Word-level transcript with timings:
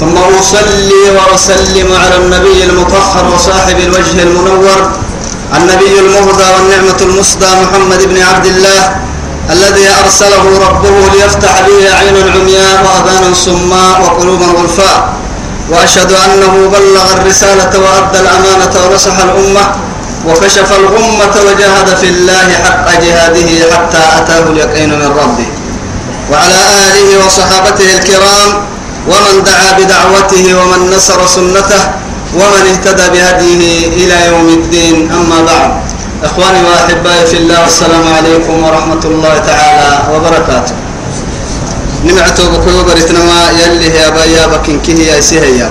ثم 0.00 0.16
أصلي 0.40 1.02
وأسلم 1.16 1.88
على 2.04 2.16
النبي 2.16 2.64
المطهر 2.64 3.34
وصاحب 3.34 3.78
الوجه 3.78 4.22
المنور 4.22 4.90
النبي 5.56 6.00
المهدى 6.00 6.44
والنعمة 6.54 6.96
المصدى 7.02 7.46
محمد 7.62 8.02
بن 8.08 8.22
عبد 8.22 8.46
الله 8.46 8.96
الذي 9.50 9.86
أرسله 10.04 10.44
ربه 10.68 10.94
ليفتح 11.14 11.60
به 11.66 11.94
عين 11.98 12.16
عمياء 12.34 12.84
وأذانا 12.86 13.34
صماء 13.34 14.00
وقلوبا 14.02 14.46
غلفاء 14.46 15.08
وأشهد 15.70 16.12
أنه 16.12 16.68
بلغ 16.72 17.12
الرسالة 17.12 17.70
وأدى 17.80 18.18
الأمانة 18.20 18.74
ونصح 18.86 19.16
الأمة 19.18 19.64
وكشف 20.26 20.72
الغمة 20.78 21.34
وجاهد 21.46 21.96
في 22.00 22.08
الله 22.08 22.48
حق 22.64 22.90
جهاده 23.02 23.74
حتى 23.76 23.98
أتاه 24.18 24.50
اليقين 24.50 24.88
من 24.88 25.06
ربه. 25.06 25.46
وعلى 26.32 26.60
آله 26.90 27.26
وصحابته 27.26 27.96
الكرام 27.98 28.75
ومن 29.10 29.34
دعا 29.44 29.70
بدعوته 29.78 30.44
ومن 30.58 30.80
نصر 30.96 31.26
سنته 31.26 31.82
ومن 32.34 32.62
اهتدى 32.72 33.06
بهديه 33.14 33.86
إلى 33.88 34.16
يوم 34.26 34.48
الدين. 34.48 34.96
أما 35.12 35.38
بعد 35.46 35.70
إخواني 36.24 36.60
وأحبائي 36.68 37.26
في 37.26 37.36
الله 37.36 37.66
السلام 37.66 38.04
عليكم 38.16 38.54
ورحمة 38.64 39.02
الله 39.04 39.34
تعالى 39.38 39.90
وبركاته. 40.12 40.74
نمعتو 42.04 42.44
بكيو 42.52 42.82
بريتنما 42.82 43.38
يلي 43.60 43.88
هي 43.94 44.10
بايا 44.10 44.46
بكين 44.46 44.80
كيه 44.80 45.12
يا 45.12 45.20
سيهيا. 45.20 45.70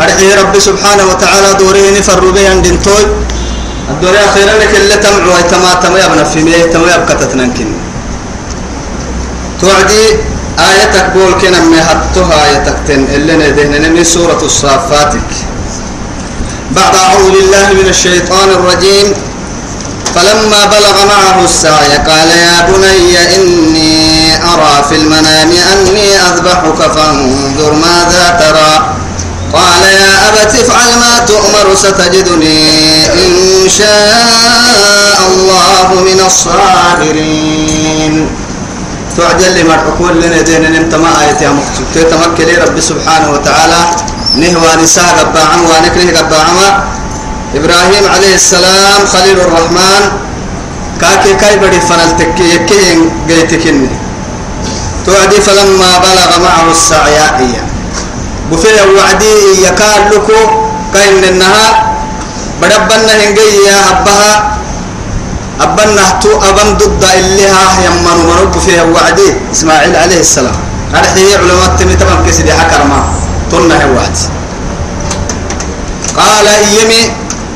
أرحي 0.00 0.34
ربي 0.34 0.60
سبحانه 0.60 1.04
وتعالى 1.10 1.54
دوره 1.60 1.84
نفر 1.98 2.30
بي 2.30 2.46
عندن 2.46 2.82
توي 2.82 3.04
الدنيا 3.90 4.26
خيرا 4.34 4.54
لك 4.62 4.72
اللي 4.76 4.96
تمعوا 4.96 5.38
يتما 5.38 5.74
تما 5.82 5.98
يبنى 6.04 6.24
في 6.24 6.42
ميه 6.42 6.64
تما 6.72 6.94
يبكتتنا 6.94 7.50
توعدي 9.60 10.04
آيتك 10.68 11.06
بول 11.14 11.32
كنا 11.40 11.60
مهتها 11.60 12.36
آيتك 12.46 12.78
تن 12.88 13.04
اللي 13.14 13.34
ندهن 13.36 13.92
من 13.92 14.04
سورة 14.04 14.40
الصافاتك. 14.42 15.30
بعد 16.70 16.94
أعوذ 16.94 17.30
بالله 17.32 17.68
من 17.72 17.88
الشيطان 17.88 18.48
الرجيم. 18.50 19.14
فلما 20.14 20.60
بلغ 20.66 20.96
معه 21.06 21.44
السعي 21.44 21.92
قال 22.08 22.28
يا 22.30 22.56
بني 22.68 23.36
إني 23.36 24.36
أرى 24.52 24.84
في 24.88 24.94
المنام 24.96 25.50
أني 25.72 26.08
أذبحك 26.28 26.80
فانظر 26.94 27.72
ماذا 27.72 28.24
ترى. 28.40 28.72
قال 29.52 29.82
يا 29.82 30.28
أبت 30.28 30.52
افعل 30.54 30.90
ما 30.98 31.18
تؤمر 31.26 31.66
ستجدني 31.74 32.60
إن 33.06 33.68
شاء 33.78 35.18
الله 35.28 35.88
من 35.94 36.20
الصابرين 36.26 38.14
تعجل 39.16 39.60
لما 39.60 39.76
تقول 39.76 40.22
لنا 40.22 40.40
دين 40.40 40.64
انت 40.64 40.94
ما 40.94 41.08
آية 41.22 41.40
يا 41.42 41.50
مكتوب 41.50 41.86
تتمكن 41.94 42.44
لي 42.44 42.54
رب 42.54 42.80
سبحانه 42.80 43.30
وتعالى. 43.30 43.80
نهوى 44.36 44.82
نساء 44.82 45.04
قبعا 45.18 45.56
ونكره 45.70 46.18
قبعا 46.18 46.84
إبراهيم 47.54 48.04
عليه 48.14 48.34
السلام 48.34 49.00
خليل 49.12 49.40
الرحمن. 49.40 50.02
كاكي 51.00 51.34
كاي 51.34 51.56
بدي 51.56 51.80
فنل 51.80 52.16
تكي 52.18 52.54
يكين 52.54 53.10
جيتكني 53.28 53.88
توعدي 55.06 55.40
فلما 55.40 55.98
بلغ 55.98 56.30
معه 56.44 56.70
السعي 56.70 57.16
إياه 57.16 57.66
بفيا 58.52 58.84
وعدي 58.84 59.34
يكال 59.64 60.10
لكو 60.12 60.40
كاين 60.94 61.24
النهار 61.24 61.74
بدبنا 62.62 63.12
هنجي 63.16 63.48
يا 63.66 63.78
أبها. 63.90 64.59
أبنا 65.60 66.04
تو 66.20 66.32
أبن 66.40 66.68
ضد 66.80 67.04
إلها 67.04 67.64
يمن 67.84 68.16
منوب 68.28 68.58
فيها 68.64 68.82
وعدي 68.82 69.28
إسماعيل 69.52 69.96
عليه 69.96 70.20
السلام. 70.20 70.56
هذه 70.94 71.36
علماء 71.38 71.76
تمي 71.78 71.94
تمام 71.94 72.26
كسدي 72.26 72.52
حكر 72.52 72.84
ما. 72.84 73.00
تنه 73.52 73.82
وعد. 73.96 74.16
قال 76.16 76.46
يمي 76.76 77.02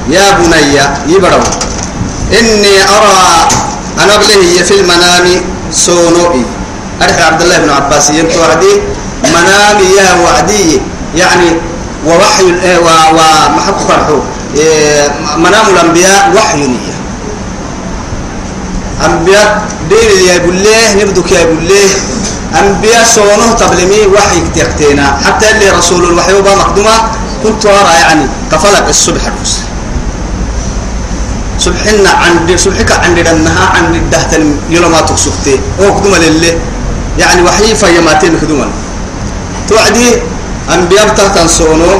يا 0.08 0.26
بني 0.38 0.76
يبرو. 1.08 1.42
إني 2.38 2.74
أرى 2.96 3.18
أنا 4.02 4.14
بله 4.16 4.62
في 4.68 4.74
المنام 4.80 5.26
سونوئي. 5.72 6.44
أرحي 7.02 7.22
عبد 7.22 7.42
الله 7.42 7.58
بن 7.58 7.70
عباس 7.70 8.10
ينتو 8.10 8.40
وعدي. 8.40 8.72
منامي 9.24 9.86
يا 9.98 10.08
وعدي 10.24 10.80
يعني 11.16 11.50
ووحي 12.06 12.46
ومحق 12.86 13.78
فرحه. 13.88 14.20
منام 15.36 15.66
الأنبياء 15.72 16.32
وحي 16.36 16.62
نية 16.66 16.93
أنبياء 19.04 19.62
دين 19.90 20.10
اللي 20.12 20.26
يقول 20.26 20.54
ليه 20.54 21.04
نبدك 21.04 21.32
يقول 21.32 21.62
ليه. 21.62 21.92
أنبياء 22.60 23.04
سونه 23.04 23.52
تبلمي 23.58 24.06
وحي 24.14 24.40
كتيرتينا 24.50 25.18
حتى 25.24 25.50
اللي 25.50 25.70
رسول 25.70 26.04
الوحي 26.04 26.34
وبا 26.34 26.54
مقدمة 26.54 26.96
كنت 27.42 27.66
أرى 27.66 27.94
يعني 28.00 28.26
كفلك 28.52 28.86
الصبح 28.88 29.22
الرسل. 29.26 29.62
سبحنا 31.58 32.10
عند 32.10 32.56
سبحك 32.56 32.92
عند 32.92 33.18
النها 33.18 33.64
عند 33.76 33.94
الدهت 33.94 34.32
يلما 34.70 35.00
تكسفتي 35.00 35.60
أو 35.80 36.00
كدوما 36.00 36.16
لله 36.16 36.54
يعني 37.18 37.42
وحي 37.42 37.74
فيماتين 37.74 38.38
كدوما 38.42 38.68
توعدي 39.68 40.08
أنبياء 40.74 41.08
تحت 41.08 41.38
سونو 41.46 41.92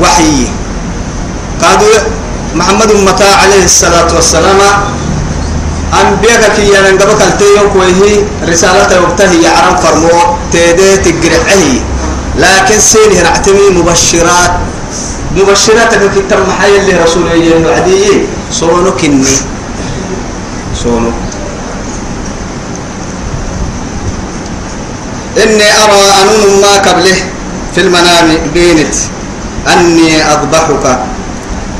وحي 0.00 0.46
قالوا 1.62 1.98
محمد 2.54 2.92
متى 2.92 3.30
عليه 3.42 3.64
الصلاة 3.64 4.14
والسلام. 4.14 4.60
أنبياء 5.90 6.42
كي 6.56 6.70
ينقبك 6.70 7.22
التيون 7.22 7.66
كويه 7.72 8.22
رسالة 8.48 8.90
وقته 9.02 9.32
يعرم 9.42 9.76
فرمو 9.76 10.38
تيدي 10.52 10.96
تقرعه 10.96 11.64
لكن 12.38 12.78
سينه 12.78 13.22
نعتمي 13.22 13.66
مبشرات. 13.78 14.52
مبشرات 15.36 15.92
كتاب 15.94 16.48
محايا 16.48 16.80
اللي 16.80 16.94
رسول 17.04 17.26
الله 17.26 17.68
وعدي. 17.68 18.26
صونو 18.52 18.90
كني. 18.98 19.34
صونو 20.74 21.10
إني 25.42 25.68
أرى 25.84 26.02
أنون 26.22 26.60
ما 26.62 26.72
قبله 26.86 27.18
في 27.74 27.80
المنام 27.80 28.28
بينت. 28.54 28.94
أني 29.66 30.22
أذبحك. 30.22 30.84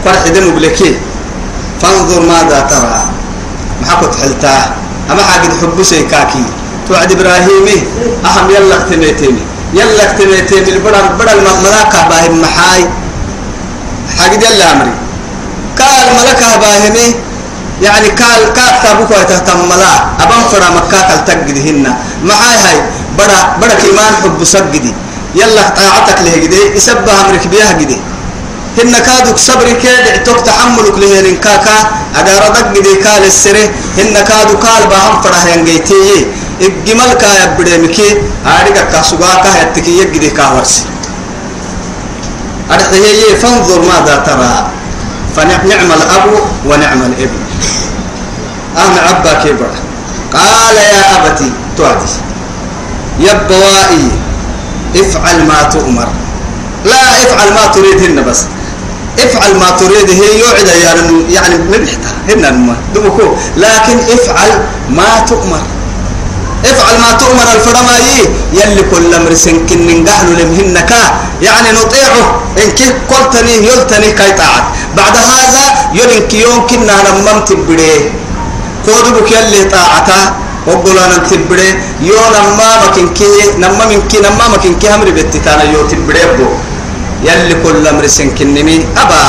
فرح 0.05 0.29
دم 0.35 0.51
بلكي 0.55 0.99
فانظر 1.83 2.21
ماذا 2.21 2.61
ترى. 2.71 3.05
ما 3.81 3.87
حكت 3.91 4.15
حلتاه 4.23 4.65
أما 5.11 5.23
حاجد 5.23 5.53
حب 5.61 5.83
سيكاكي. 5.83 6.45
توعد 6.89 7.13
إبراهيمي. 7.13 7.79
أهم 8.25 8.51
يلا 8.51 8.75
اكتميتيني 8.77 9.43
يلا 9.75 10.03
اكتميتيني 10.11 10.71
البدل 10.71 11.07
بدل 11.19 11.39
ملاكة 11.65 12.09
باهم 12.09 12.41
محاي. 12.41 12.83
حاجد 14.19 14.43
يلا 14.43 14.73
أمري. 14.73 14.95
قال 15.79 16.07
ملكة 16.19 16.57
باهمي. 16.57 17.09
يعني 17.83 18.09
قال 18.09 18.43
قال 18.57 18.83
تابوك 18.83 19.11
ويتهتم 19.11 19.59
ملا 19.69 19.93
أبان 20.21 20.43
فرا 20.53 20.69
مكة 20.77 21.01
تلتقدهن 21.09 21.95
محاي 22.25 22.57
هاي. 22.65 22.81
بڑا 23.19 23.59
بڑا 23.61 23.75
كيمان 23.75 24.13
حب 24.23 24.45
سجدي 24.45 24.95
يلا 25.35 25.63
طاعتك 25.77 26.19
له 26.25 26.37
جدي 26.37 26.61
يسبها 26.77 27.21
أمرك 27.27 27.47
بيها 27.53 27.73
جدي 27.73 27.99
هن 28.79 28.95
كادوك 29.07 29.39
صبر 29.39 29.69
كاد 29.83 30.25
تحملك 30.25 30.97
لهن 30.99 31.37
كاكا. 31.37 31.79
أدار 32.17 32.43
دق 32.55 32.75
كال 33.05 33.25
السره 33.27 33.67
هن 33.99 34.15
كادو 34.29 34.59
كال 34.59 34.83
باهم 34.91 35.23
فرح 35.23 35.45
ينجيتي 35.55 36.27
الجمال 36.61 37.13
كا 37.23 37.31
يبدمكي 37.45 38.09
أريك 38.47 38.79
كاسوغا 38.93 39.35
كا 39.45 39.51
يتكي 39.63 39.99
يجدي 39.99 40.31
كاورسي 40.31 40.83
أرحيه 42.71 43.35
فانظر 43.43 43.81
ماذا 43.81 44.17
ترى. 44.27 44.55
فنعم 45.37 45.91
الأب 45.93 46.27
ونعم 46.67 47.03
الإبن. 47.03 47.43
أهم 48.77 48.95
عبا 49.09 49.33
كبر 49.33 49.73
قال 50.33 50.77
يا 50.77 51.03
أبتي 51.17 51.53
توعدي 51.77 52.13
يبوائي 53.19 54.11
افعل 54.97 55.39
ما 55.47 55.63
تؤمر. 55.63 56.09
لا 56.85 57.03
افعل 57.23 57.49
ما 57.55 57.67
تريدهن 57.75 58.25
بس. 58.25 58.41
افعل 59.25 59.53
ما 59.63 59.71
تريد 59.81 60.11
هي 60.21 60.41
يوعد 60.41 60.69
يعني 60.85 61.03
يعني 61.37 61.55
مبحتها 61.73 62.13
هن 62.29 62.43
ما 62.67 62.77
دمكو 62.95 63.27
لكن 63.57 63.97
افعل 64.15 64.51
ما 64.91 65.09
تؤمر. 65.29 65.63
افعل 66.65 66.97
ما 67.05 67.11
تؤمر 67.23 67.47
الفرماي 67.57 68.07
يلي 68.53 68.83
كل 68.93 69.15
أمر 69.15 69.35
سنكن 69.35 69.81
نقحل 70.05 70.29
لمهنك. 70.39 70.93
يعني 71.43 71.69
نطيعه. 71.79 72.25
إن 72.63 72.71
كي 72.79 72.87
قلتني 73.11 73.55
يلتني 73.69 74.11
كي 74.19 74.33
طاعت. 74.41 74.67
بعد 74.97 75.17
هذا 75.17 75.65
يلنك 75.99 76.35
يوم 76.35 76.67
كنا 76.67 76.95
نممت 77.07 77.53
بديه 77.53 78.01
كودبك 78.85 79.29
يلي 79.33 79.65
طاعتا. 79.65 80.21
وقولا 80.67 81.05
نتبري 81.17 81.69
يو 82.09 82.21
نما 82.35 82.69
مكن 82.85 83.09
كي 83.19 83.25
نما 83.59 83.85
من 83.91 84.03
كي 84.11 84.19
نما 84.21 84.45
مكن 84.53 84.75
كي 84.81 84.89
همري 84.95 85.13
بتتانا 85.17 85.65
يو 85.73 85.89
تبري 85.89 86.21
يلي 87.25 87.55
كل 87.65 87.87
أمر 87.87 88.07
سنكن 88.07 88.55
نمي 88.55 88.77
أبا 89.03 89.21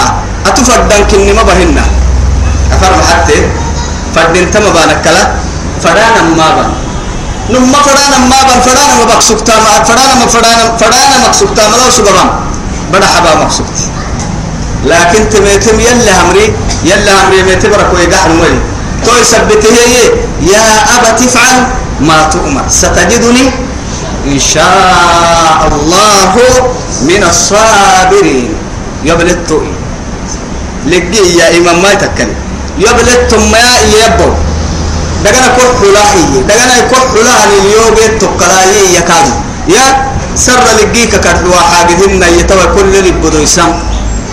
أتفردن 0.47 1.01
كن 1.11 1.35
ما 1.35 1.43
بهنا 1.43 1.85
أفرم 2.73 3.01
حتى 3.09 3.37
فردن 4.15 4.45
تم 4.51 4.65
بانكلا. 4.75 5.23
فرانا 5.83 6.21
ما 6.37 6.47
بان 6.55 6.71
نما 7.49 7.79
فرانا 7.87 8.17
ما 8.31 8.39
بان 8.47 8.59
فرانا 8.61 8.93
ما 8.99 9.05
بقسكتا 9.09 9.55
ما 9.65 9.83
فرانا 9.83 10.13
ما 10.21 10.25
فرانا 10.33 10.77
فرانا 10.77 11.15
مقسكتا 11.25 11.63
ما 11.69 11.75
لو 11.81 11.89
سبحان 11.97 12.29
بدا 12.93 13.07
حبا 13.13 13.31
مقسكتي 13.41 13.85
لكن 14.85 15.21
تميتم 15.29 15.79
يلا 15.79 16.13
همري 16.21 16.45
يلا 16.85 17.11
همري 17.19 17.43
ميتبرك 17.43 17.89
ويقحن 17.93 18.31
ولي 18.41 18.59
تو 19.05 19.11
يثبته 19.21 19.77
يا 20.53 20.63
أبا 20.95 21.09
تفعل 21.17 21.57
ما 22.07 22.17
تؤمر. 22.33 22.65
ستجدني 22.69 23.45
إن 24.27 24.39
شاء 24.39 25.69
الله 25.71 26.33
من 27.09 27.21
الصابرين. 27.23 28.53
يبلت 29.05 29.49
لقي 30.85 31.23
يا 31.39 31.57
إمام 31.57 31.81
ما 31.81 31.91
يتكلم. 31.91 32.35
يبلت 32.77 33.31
ما 33.49 33.65
يبو. 33.97 34.29
دغنا 35.25 35.47
كو 35.57 35.63
حلاهي 35.81 36.41
دغنا 36.49 36.77
كو 36.89 36.97
حلاهي 37.13 37.53
اليوم 37.61 37.97
تقراي 38.21 38.97
يكاد 38.97 39.27
يا 39.69 39.85
سر 40.35 40.65
لقيك 40.77 41.13
كدوا 41.21 41.61
حاجهن 41.69 42.23
يتوى 42.39 42.65
كل 42.75 42.95
اللي 42.95 43.11
بدو 43.21 43.37
يسام. 43.37 43.90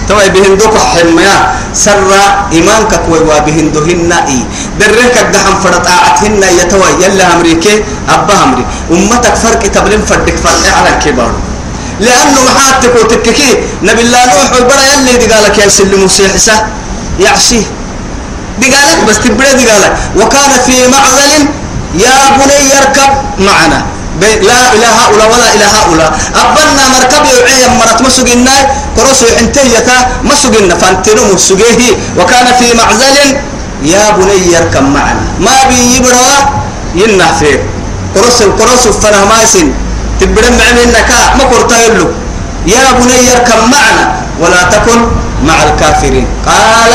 تو 0.09 0.17
بهندوك 0.35 0.75
حلميا 0.93 1.37
سر 1.75 2.11
إيمانك 2.53 2.93
كوي 3.07 3.21
وبهندهن 3.29 4.13
إي 4.13 4.39
درك 4.81 5.15
الدحم 5.25 5.55
فرط 5.65 5.87
آعتهن 5.87 6.43
يتوى 6.61 6.89
يلا 7.05 7.25
أمريكي 7.37 7.75
أبا 8.09 8.35
أمري. 8.45 8.65
أمتك 8.91 9.35
فرق 9.35 9.63
تبلين 9.75 10.03
فردك 10.09 10.37
فرق 10.45 10.65
على 10.77 10.89
الكبار 10.97 11.33
لأنه 12.01 12.39
محاتك 12.49 12.95
وتككي. 13.01 13.51
نبي 13.83 14.03
الله 14.03 14.23
نوح 14.27 14.49
وبرا 14.61 14.85
يلي 14.93 15.17
دي 15.21 15.27
قالك 15.33 15.59
يا 15.59 15.69
سلم 15.69 16.05
مسيحسة 16.05 16.57
يعصيه 17.21 17.67
دي 18.61 18.67
قالك 18.75 18.99
بس 19.09 19.19
تبري 19.21 19.53
دي 19.61 19.65
قالك 19.71 19.93
وكان 20.17 20.51
في 20.67 20.77
معزل 20.95 21.43
يا 21.95 22.17
بني 22.39 22.59
يركب 22.75 23.11
معنا. 23.39 23.98
لا 24.21 24.61
إله 24.75 24.91
هؤلاء 25.03 25.27
ولا 25.33 25.49
إله 25.55 25.69
هؤلاء. 25.79 26.11
أبنا 26.35 26.85
مركب 26.95 27.25
يعي 27.25 27.69
مرت 27.79 28.03
مسجنا 28.03 28.57
كرسو 28.97 29.27
انتهيتا 29.41 29.97
مسجنا 30.25 30.75
فانتنو 30.75 31.35
مسجيه 31.35 31.95
وكان 32.19 32.47
في 32.59 32.75
معزل 32.75 33.17
يا 33.83 34.11
بني 34.11 34.53
يركب 34.53 34.83
معنا. 34.83 35.23
ما 35.41 35.57
بي 35.71 35.79
يبرا 35.97 36.35
ينح 36.95 37.31
فيه. 37.39 37.63
كرسو 38.15 38.59
كرسو 38.59 38.91
فنه 39.03 39.25
ماسن 39.31 39.67
تبرم 40.21 40.59
منك 40.79 41.11
ما 41.39 41.45
كرتا 41.51 41.77
يلو. 41.87 42.07
يا 42.67 42.93
بني 42.99 43.19
يركب 43.31 43.61
معنا. 43.71 44.05
ولا 44.41 44.63
تكن 44.75 44.99
مع 45.47 45.63
الكافرين. 45.63 46.27
قال 46.47 46.93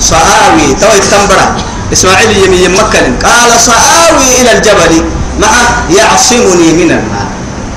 صآوي 0.00 0.74
تو 0.80 0.90
التنبرة 0.90 1.46
إسماعيل 1.92 2.30
يمي 2.44 2.68
مكة 2.68 3.06
قال 3.22 3.50
صآوي 3.60 4.26
إلى 4.40 4.50
الجبل. 4.58 4.92
مع 5.40 5.52
يعصمني 5.90 6.68
من 6.80 6.90
الماء. 6.98 7.28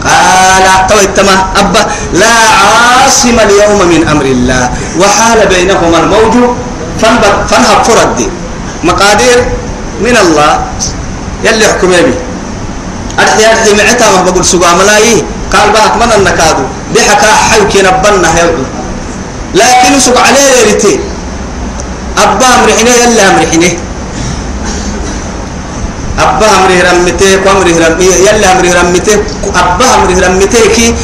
قال 0.04 0.88
تو 0.90 0.98
التما 1.00 1.36
أبا 1.56 1.82
لا 2.14 2.34
عاصم 2.62 3.38
اليوم 3.40 3.80
من 3.90 4.08
أمر 4.08 4.26
الله. 4.26 4.64
وحال 5.00 5.40
بينهما 5.48 5.98
الموج 6.04 6.34
فانهب 7.50 7.80
فرد. 7.84 8.20
مقادير 8.84 9.40
من 10.02 10.16
الله. 10.18 10.52
يلي 11.44 11.66
حكم 11.66 11.94
يبي؟ 11.94 12.14
أرحي 13.20 13.46
أرحي 13.52 13.74
معتا 13.74 14.06
ما 14.12 14.22
بقول 14.22 14.46
سقا 14.46 14.74
ملاي 14.74 15.24
قال 15.54 15.70
بقى 15.74 15.98
من 15.98 16.12
النكادو 16.18 16.64
بحكا 16.96 17.30
حيوكي 17.50 17.82
نبنا 17.82 18.30
هيوعو 18.38 18.66
لكن 19.54 20.00
سقا 20.00 20.22
عليه 20.22 20.66
ريتي 20.66 21.00
أبا 22.18 22.46
أمرحني 22.56 22.90
يلا 23.02 23.24
أمرحني 23.30 23.70
أبا 26.20 26.48
أمره 26.58 26.78
رمته 26.92 27.32
وأمره 27.46 27.78
رم 27.88 28.02
يلا 28.02 28.52
أمره 28.52 28.72
رمته 28.82 29.18
أبا 29.56 29.86
أمره 29.96 30.18
رمته 30.28 30.62
كي 30.76 30.96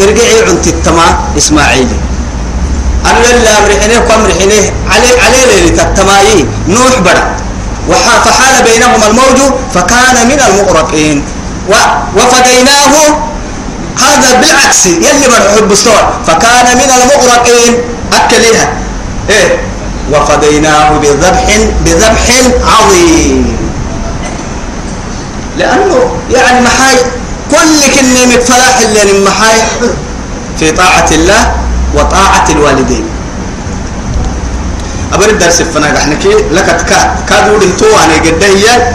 ارجعي 0.00 0.38
عند 0.48 0.66
التما 0.66 1.06
إسماعيلي 1.38 1.96
أنا 3.06 3.18
يلا 3.30 3.50
أمره 3.58 3.74
حنيه 3.82 3.98
وأمره 4.08 4.32
حنيه 4.40 4.64
علي 4.92 5.10
علي 5.24 5.40
ليلة 5.50 5.82
التمايي 5.82 6.46
نوح 6.68 6.98
بڑا 7.06 7.42
فحال 8.24 8.64
بينهما 8.64 9.06
الموج 9.06 9.52
فكان 9.74 10.16
من 10.28 10.40
المغرقين 10.48 11.24
وفديناه 12.16 12.94
هذا 13.98 14.40
بالعكس 14.40 14.86
يلي 14.86 15.28
مرحب 15.28 15.68
بستوى 15.68 16.08
فكان 16.26 16.66
من 16.76 16.90
المغرقين 17.02 17.74
أكلها 18.12 18.72
إيه 19.30 19.60
وفديناه 20.12 20.90
بذبح 20.98 21.46
بذبح 21.84 22.26
عظيم 22.78 23.61
لأنه 25.58 26.16
يعني 26.30 26.60
محاي 26.60 26.96
كل 27.50 27.80
كلمة 27.94 28.44
فلاح 28.44 28.78
اللي 28.80 29.24
محاي 29.24 29.58
في 30.58 30.72
طاعة 30.72 31.08
الله 31.12 31.52
وطاعة 31.94 32.44
الوالدين. 32.50 33.04
أبر 35.12 35.28
الدرس 35.28 35.62
فنا 35.62 35.92
نحكي 35.92 36.28
لك 36.50 36.66
كاد 36.88 37.08
كادوا 37.28 37.58
تو 37.78 37.86
أنا 38.04 38.14
قد 38.24 38.42
هي. 38.42 38.94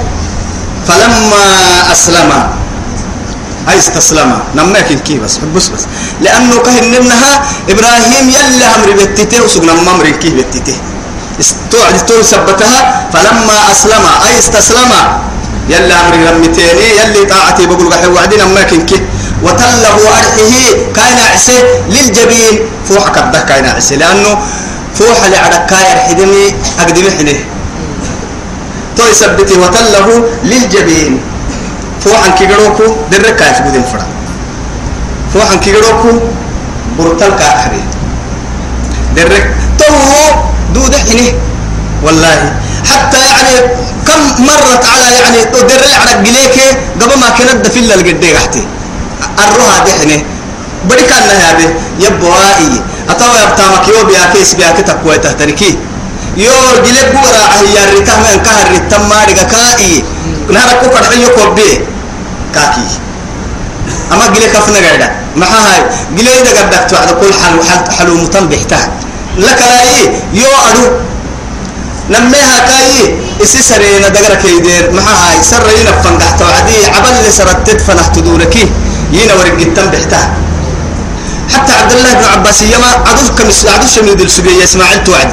فلما 0.87 1.43
أسلم. 1.91 2.31
أي 3.69 3.77
استسلم. 3.77 4.39
نما 4.55 4.79
يمكن 4.79 4.99
كي 4.99 5.19
بس 5.19 5.37
بس 5.55 5.67
بس. 5.67 5.83
لأنه 6.21 6.57
كهن 6.65 7.03
منها 7.03 7.33
إبراهيم 7.69 8.29
يلا 8.29 8.75
أمر 8.75 8.91
بتته 8.97 9.43
وسجنا 9.43 9.71
أمر 9.71 10.09
كي 10.09 10.29
بتته 10.29 10.77
استوعد 11.39 12.05
تو 12.07 12.21
ثبتها 12.21 13.09
فلما 13.13 13.71
أسلم. 13.71 14.03
أي 14.25 14.39
استسلم. 14.39 14.91
يلا 15.69 15.95
أمري 16.01 16.29
رمتيني 16.29 16.87
يلي 16.99 17.25
طاعتي 17.25 17.65
بقول 17.65 17.93
قحي 17.93 18.07
وعدنا 18.07 18.45
ما 18.45 18.63
كنك 18.63 18.91
وتله 19.43 19.97
أرحه 20.17 20.53
كان 20.95 21.17
عسى 21.33 21.57
للجبين. 21.89 22.55
فوحك 22.89 23.17
الده 23.17 23.39
كان 23.39 23.65
عسى 23.65 23.95
لأنه 23.95 24.37
فوح 24.95 25.19
لعدك 25.31 25.65
كاير 25.65 25.97
حدمي 26.07 26.55
أقدم 26.79 27.07
حنه. 27.17 27.39
تو 28.95 29.03
يثبتي 29.11 29.55
وتله 29.59 30.07
للجبين. 30.43 31.19
فوحن 32.03 32.31
كيغروكو 32.31 32.83
درك 33.11 33.35
كايف 33.35 33.61
بدين 33.61 33.83
فرا 33.83 34.07
فوحن 35.33 35.59
كيغروكو 35.59 36.11
برتل 36.99 37.33
كاحري 37.39 37.83
درك 39.15 39.55
تو 39.79 39.93
دود 40.73 40.95
حنه 40.95 41.33
والله 42.03 42.53
حتى 42.91 43.17
يعني 43.17 43.55
كم 44.07 44.21
مرت 44.43 44.83
على 44.93 45.07
يعني 45.15 45.39
تدر 45.53 45.83
على 46.01 46.13
جليك 46.23 46.57
قبل 47.01 47.19
ما 47.19 47.29
كانت 47.37 47.67
في 47.67 47.79
القدي 47.79 48.33
قحتي؟ 48.33 48.63
الروها 49.43 49.77
دحنه 49.87 50.23
بدي 50.89 51.01
كان 51.01 51.23
هذا 51.45 51.67
يبوائي 51.99 52.81
أتوا 53.09 53.37
يبتامك 53.43 53.87
يو 53.87 54.05
بيا 54.07 54.23
كيس 54.33 54.53
بيا 54.53 54.71
كتكوي 54.77 55.17
تهتركي 55.17 55.77
يو 56.37 56.53
جليك 56.85 57.09
بورا 57.15 57.43
هي 57.59 57.75
الرتام 57.83 58.19
من 58.19 58.37
كهر 58.45 58.67
الرتام 58.67 59.09
ما 59.09 59.15
رجع 59.27 59.43
كائي. 59.43 60.03
نهارك 60.53 60.79
كوكر 60.81 61.03
حيو 61.03 61.29
كوبي 61.35 61.71
كاكي. 62.55 62.87
أما 64.13 64.27
جليك 64.27 64.55
أفنى 64.55 64.79
قاعدة. 64.85 65.11
ما 65.35 65.45
هاي 65.45 65.81
جليك 66.17 66.41
ده 66.45 66.61
قدك 66.61 66.89
تعد 66.91 67.09
كل 67.19 67.33
حلو 67.33 67.61
حلو 67.97 68.13
متنبح 68.15 68.61
تحت 68.69 68.89
لك 69.37 69.59
لا 69.61 69.83
يو 70.33 70.51
أدو. 70.69 70.85
نميها 72.10 72.58
كاي 72.68 73.14
اسي 73.42 73.62
سرينا 73.62 74.08
دقرا 74.08 74.34
كيدير 74.34 74.90
ما 74.90 75.00
هاي 75.02 75.42
سرينا 75.42 75.92
فنقحت 76.02 76.42
وعدي 76.42 76.86
عبل 76.96 77.08
اللي 77.18 77.30
سرتت 77.30 77.80
فنحت 77.80 78.18
دوركي 78.18 78.66
ينا 79.12 79.34
ورق 79.34 79.58
التم 79.60 79.86
بحتها 79.86 80.34
حتى 81.54 81.72
عبد 81.72 81.92
الله 81.92 82.12
بن 82.14 82.24
عباس 82.24 82.62
يما 82.62 82.86
عدوش 83.06 83.28
كمس 83.38 83.66
عدوش 83.66 83.90
شميد 83.94 84.20
السجيه 84.20 84.64
اسماعيل 84.64 85.04
توعد 85.04 85.30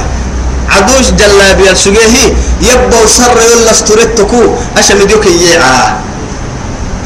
عدوش 0.76 1.06
جلابي 1.10 1.70
السجيه 1.70 2.34
يبقى 2.62 3.00
سر 3.08 3.36
يلا 3.50 3.70
استرتكو 3.70 4.40
اشمدوك 4.78 5.26
يعا 5.26 6.00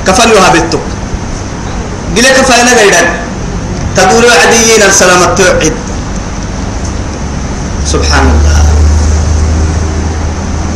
كفن 0.07 0.29
يهابتك 0.29 0.81
قلت 2.17 2.27
كفاينا 2.41 2.73
غيران 2.81 3.09
تقول 3.97 4.25
عديين 4.43 4.83
السلامة 4.89 5.27
توعد 5.35 5.73
سبحان 7.87 8.25
الله 8.35 8.68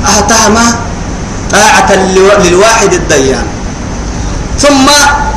أهتهم 0.05 0.55
طاعة 1.51 1.89
للواحد 2.43 2.93
الديان. 2.93 3.45
ثم 4.59 4.87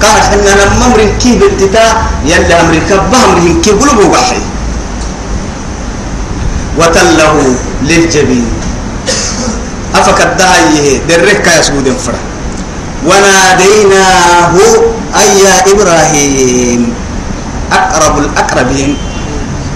قال 0.03 0.19
حنا 0.23 0.53
لما 0.61 0.87
أمر 0.87 1.01
كي 1.21 1.39
بالتتا 1.39 1.87
يلا 2.25 2.61
أمر 2.61 2.75
كبه 2.89 3.25
أمر 3.25 3.61
كي 3.65 3.71
قلوب 3.71 4.13
وحي. 4.13 4.41
وتله 6.79 7.55
للجبين. 7.83 8.49
أفكد 9.95 10.37
دهيه 10.37 11.01
درك 11.09 11.47
يسجود 11.61 11.97
فرح 12.07 12.21
وناديناه 13.07 14.55
أي 15.17 15.29
يا 15.41 15.57
إبراهيم. 15.73 16.95
أقرب 17.73 18.19
الأقربين. 18.19 18.97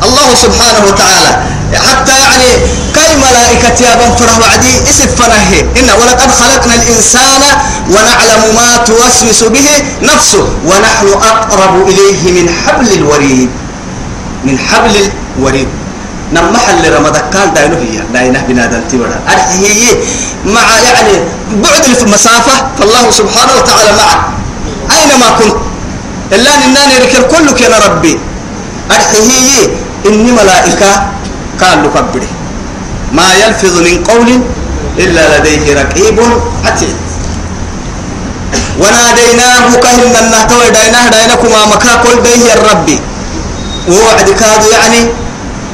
الله 0.04 0.28
سبحانه 0.34 0.82
وتعالى 0.88 1.32
حتى 1.74 2.12
يعني 2.12 2.50
كاي 2.94 3.16
ملائكة 3.16 3.84
يا 3.84 3.94
بن 3.94 4.16
فرح 4.16 4.38
وعدي 4.38 4.90
اسف 4.90 5.22
فنه 5.22 5.60
إن 5.60 5.90
ولقد 6.00 6.30
خلقنا 6.30 6.74
الإنسان 6.74 7.42
ونعلم 7.88 8.42
ما 8.56 8.76
توسوس 8.76 9.44
به 9.44 9.68
نفسه 10.02 10.48
ونحن 10.64 11.06
أقرب 11.08 11.88
إليه 11.88 12.42
من 12.42 12.48
حبل 12.66 12.92
الوريد. 12.92 13.50
من 14.44 14.58
حبل 14.58 15.10
الوريد. 15.38 15.68
نم 16.32 16.52
محل 16.52 16.92
رمضان 16.92 17.22
كان 17.32 17.54
داينه 17.54 17.76
هي. 17.76 18.02
داينه 18.12 18.44
بنادم 18.48 18.80
تبرا. 18.92 19.20
هي 19.28 19.96
مع 20.46 20.78
يعني 20.84 21.12
بعد 21.50 21.84
المسافة 22.02 22.68
فالله 22.78 23.10
سبحانه 23.10 23.52
وتعالى 23.58 23.92
معك 23.92 24.20
أينما 24.98 25.30
كنت؟ 25.38 25.56
إلا 26.32 26.50
أنني 26.64 26.98
ركل 26.98 27.22
كلك 27.36 27.60
يا 27.60 27.78
ربي. 27.86 28.18
هي. 29.12 29.68
إني 30.06 30.32
ملائكة 30.32 31.10
كان 31.60 31.82
لكبري 31.82 32.28
ما 33.12 33.34
يلفظ 33.34 33.78
من 33.80 34.04
قول 34.04 34.40
إلا 34.98 35.38
لديه 35.38 35.82
رقيب 35.82 36.20
عتيد. 36.64 36.96
وناديناه 38.80 39.74
كهن 39.82 40.14
النهتوى 40.24 40.66
ديناه 40.70 41.08
دينكما 41.10 41.66
مكا 41.66 41.94
كل 42.02 42.22
ديه 42.22 42.52
الربي 42.54 43.00
ووعد 43.88 44.30
كاد 44.30 44.62
يعني 44.72 45.00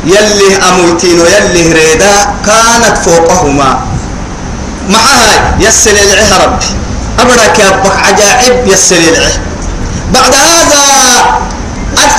يلي 0.04 0.56
أموتين 0.68 1.20
ويلي 1.20 1.72
ريدا 1.72 2.14
كانت 2.46 2.96
فوقهما. 3.04 3.80
معها 4.90 5.56
يسل 5.60 5.96
العه 5.98 6.44
ربي. 6.44 6.66
أبرك 7.18 7.58
يا 7.58 7.68
أبك 7.68 7.96
عجائب 8.06 8.66
يسل 8.68 9.02
العه 9.08 9.32
بعد 10.14 10.34
هذا 10.34 10.82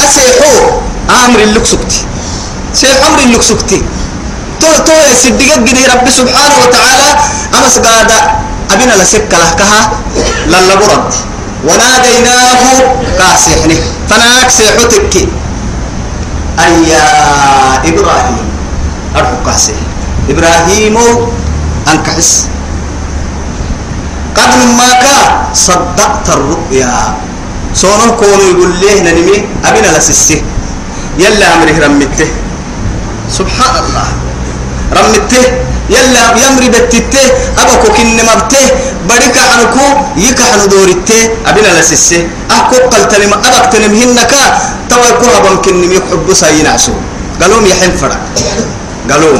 أسيحو 0.05 0.79
أمر 1.25 1.39
اللي 1.39 1.59
سيح 2.77 2.97
أمر 3.07 3.19
اللي 3.25 3.41
سكتي 3.41 3.81
تو 4.61 4.69
تو 4.85 4.93
يسدقك 5.11 5.59
جدي 5.65 5.83
ربي 5.93 6.11
سبحانه 6.11 6.55
وتعالى 6.63 7.09
أمس 7.57 7.75
قاعد 7.81 8.11
أبينا 8.71 8.93
لسك 9.01 9.25
لهكها 9.31 9.81
للبرد. 10.45 11.09
وناديناه 11.65 12.61
كاسحني. 13.17 13.77
فناك 14.09 14.49
سيحوتك 14.49 15.15
أي 16.59 16.93
إبراهيم. 17.89 18.47
أرفق 19.15 19.39
كاسح 19.45 19.77
إبراهيم 20.29 20.95
أنكحس. 21.91 22.45
قد 24.37 24.53
ما 24.77 24.89
كا 25.01 25.17
صدقت 25.53 26.29
الرؤيا. 26.29 26.93
سونو 27.73 28.15
كونو 28.21 28.43
يقول 28.53 28.71
ليه 28.81 29.01
ننمي؟ 29.01 29.37
أبينا 29.65 29.97
لسسي. 29.97 30.43
يلا 31.17 31.45
أمره 31.55 31.77
رمته 31.85 32.29
سبحان 33.29 33.75
الله. 33.83 34.07
رمته 34.87 35.43
يلا 35.91 36.23
يمري 36.47 36.67
بتته 36.71 37.25
أبكو 37.59 37.87
كن 37.95 38.15
مبته 38.23 38.65
بريك 39.09 39.35
عنكو 39.35 39.85
يكحن 40.15 40.61
دورته 40.71 41.21
أبينا 41.47 41.71
لسسه 41.79 42.23
أحكو 42.51 42.75
قلتني 42.91 43.27
ما 43.27 43.35
أبك 43.35 43.65
تنمهنك 43.71 44.33
توا 44.89 45.05
يكون 45.11 45.29
أبن 45.39 45.55
كن 45.63 45.75
يحب 45.91 46.27
سايين 46.33 46.67
عسو 46.67 46.91
قالوا 47.41 47.67
يحن 47.67 47.91
فرق 47.99 48.19
قالوا 49.11 49.37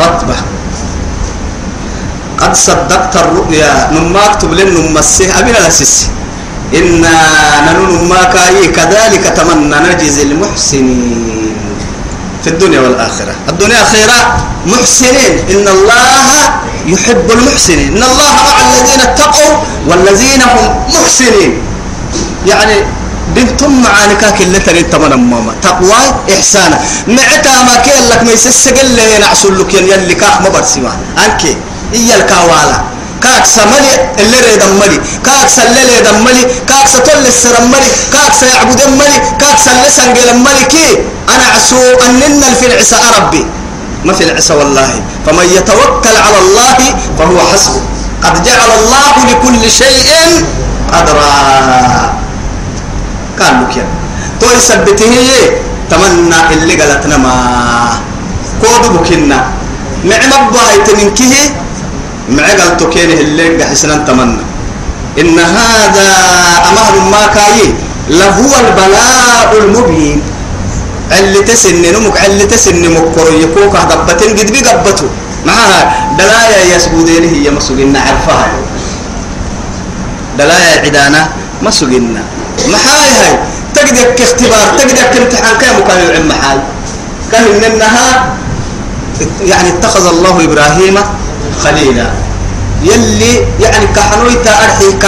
رتبة 0.00 0.36
قد 2.40 2.52
صدقت 2.56 3.14
الرؤيا 3.16 3.72
نما 3.96 4.20
أكتب 4.28 4.52
لن 4.52 4.68
نمسه 4.76 5.28
أبينا 5.40 5.60
لسسه 5.68 6.08
إنا 6.74 7.16
ننون 7.68 8.08
ما 8.08 8.22
كاي 8.32 8.68
كذلك 8.76 9.24
تمنى 9.36 9.76
نجزي 9.88 10.22
المحسنين. 10.22 11.43
في 12.44 12.50
الدنيا 12.50 12.80
والآخرة. 12.80 13.34
الدنيا 13.48 13.84
خيرا 13.92 14.18
محسنين. 14.66 15.34
إن 15.50 15.68
الله 15.68 16.04
يحب 16.86 17.26
المحسنين. 17.30 17.96
إن 17.96 18.02
الله 18.02 18.32
مع 18.48 18.56
الذين 18.68 19.00
اتقوا 19.00 19.52
والذين 19.88 20.42
هم 20.42 20.84
محسنين. 20.92 21.52
يعني 22.46 22.76
بنتم 23.36 23.82
معاني 23.82 24.14
كاك 24.20 24.40
اللي 24.40 24.58
ترين 24.58 24.90
تمنى 24.90 25.16
ماما. 25.16 25.52
تقوى 25.62 26.00
إحسانا. 26.36 26.76
معتا 27.08 27.54
ما 27.64 27.76
كي 27.84 27.96
لك 28.10 28.22
ما 28.22 28.32
يسسقل 28.32 28.86
لي 28.92 29.18
نعسل 29.18 29.60
لك 29.60 29.74
يلي 29.74 30.14
كاك 30.14 30.40
ما 30.44 30.48
برسما 30.48 30.92
أنكي. 31.24 31.56
إيا 31.94 32.16
الكاوالا 32.16 32.78
كاك 33.24 33.44
سملي 33.56 33.94
اللي 34.20 34.38
ريد 34.46 34.62
ملي. 34.80 34.98
كاك 35.26 35.48
سللي 35.56 35.96
دملي 36.06 36.42
كاك 36.68 36.86
ستول 36.92 37.24
السرملي 37.26 37.90
كاك 38.12 38.32
سيعبد 38.40 38.80
ملي 39.00 39.18
كاك 39.40 39.58
سلسن 39.64 40.08
قل 40.16 40.30
ملي. 40.44 40.64
كي؟ 40.72 40.88
أنا 41.32 41.46
عسو 41.56 41.80
أننا 42.06 42.48
في 42.60 42.66
العسى 42.66 42.96
ربي 43.16 43.42
ما 44.04 44.12
في 44.12 44.24
العسى 44.24 44.52
والله. 44.54 44.90
فمن 45.26 45.46
يتوكل 45.56 46.16
على 46.26 46.38
الله 46.44 46.78
فهو 47.18 47.38
حسبه. 47.52 47.82
قد 48.24 48.34
جعل 48.44 48.70
الله 48.80 49.14
لكل 49.30 49.70
شيء 49.70 50.10
قدرا. 50.92 51.32
قال 53.40 53.54
لك 53.62 53.76
يا. 53.76 53.86
تو 54.40 54.46
يثبته 54.56 55.14
تمنى 55.90 56.38
اللي 56.52 56.74
قالتنا 56.80 57.16
ما. 57.16 57.34
كود 58.60 58.84
بكنا 58.92 59.40
نعم 60.04 60.32
الله 60.32 60.72
يتمنكه 60.72 61.34
معقل 62.28 62.76
تكينه 62.76 63.20
اللي 63.20 63.64
حسنا 63.64 63.96
تمنى. 64.08 64.42
إن 65.20 65.38
هذا 65.38 66.08
أمر 66.70 66.94
ما 67.10 67.26
كاي 67.34 67.74
لهو 68.08 68.52
البلاء 68.64 69.50
المبين. 69.58 70.22
اللي 71.18 71.40
تسن 71.44 71.82
نمك 71.82 72.16
اللي 72.26 72.46
تسن 72.46 72.80
مكر 72.90 73.28
يكوك 73.44 73.76
دبتين 73.76 74.30
قد 74.38 74.48
بقبته 74.52 75.08
معها 75.46 75.80
دلايا 76.18 76.76
يسبودين 76.76 77.24
هي 77.34 77.50
مسوقنا 77.50 78.00
عرفها 78.00 78.48
دلايا 80.38 80.80
عدانا 80.84 81.28
مسوقنا 81.62 82.22
محاي 82.68 83.08
هاي 83.20 83.38
تقدر 83.74 84.16
اختبار 84.24 84.66
تقدر 84.78 85.22
امتحان 85.22 85.54
كم 85.60 85.76
كان 85.86 86.00
يعم 86.08 86.28
محاي 86.28 86.58
كان 87.32 87.44
إنها 87.64 88.34
يعني 89.44 89.68
اتخذ 89.68 90.06
الله 90.06 90.44
إبراهيم 90.44 90.96
خليلا. 91.62 92.06
يلي 92.82 93.46
يعني 93.60 93.86
كحنوي 93.96 94.34
تأرحي 94.44 94.92
ك 95.02 95.04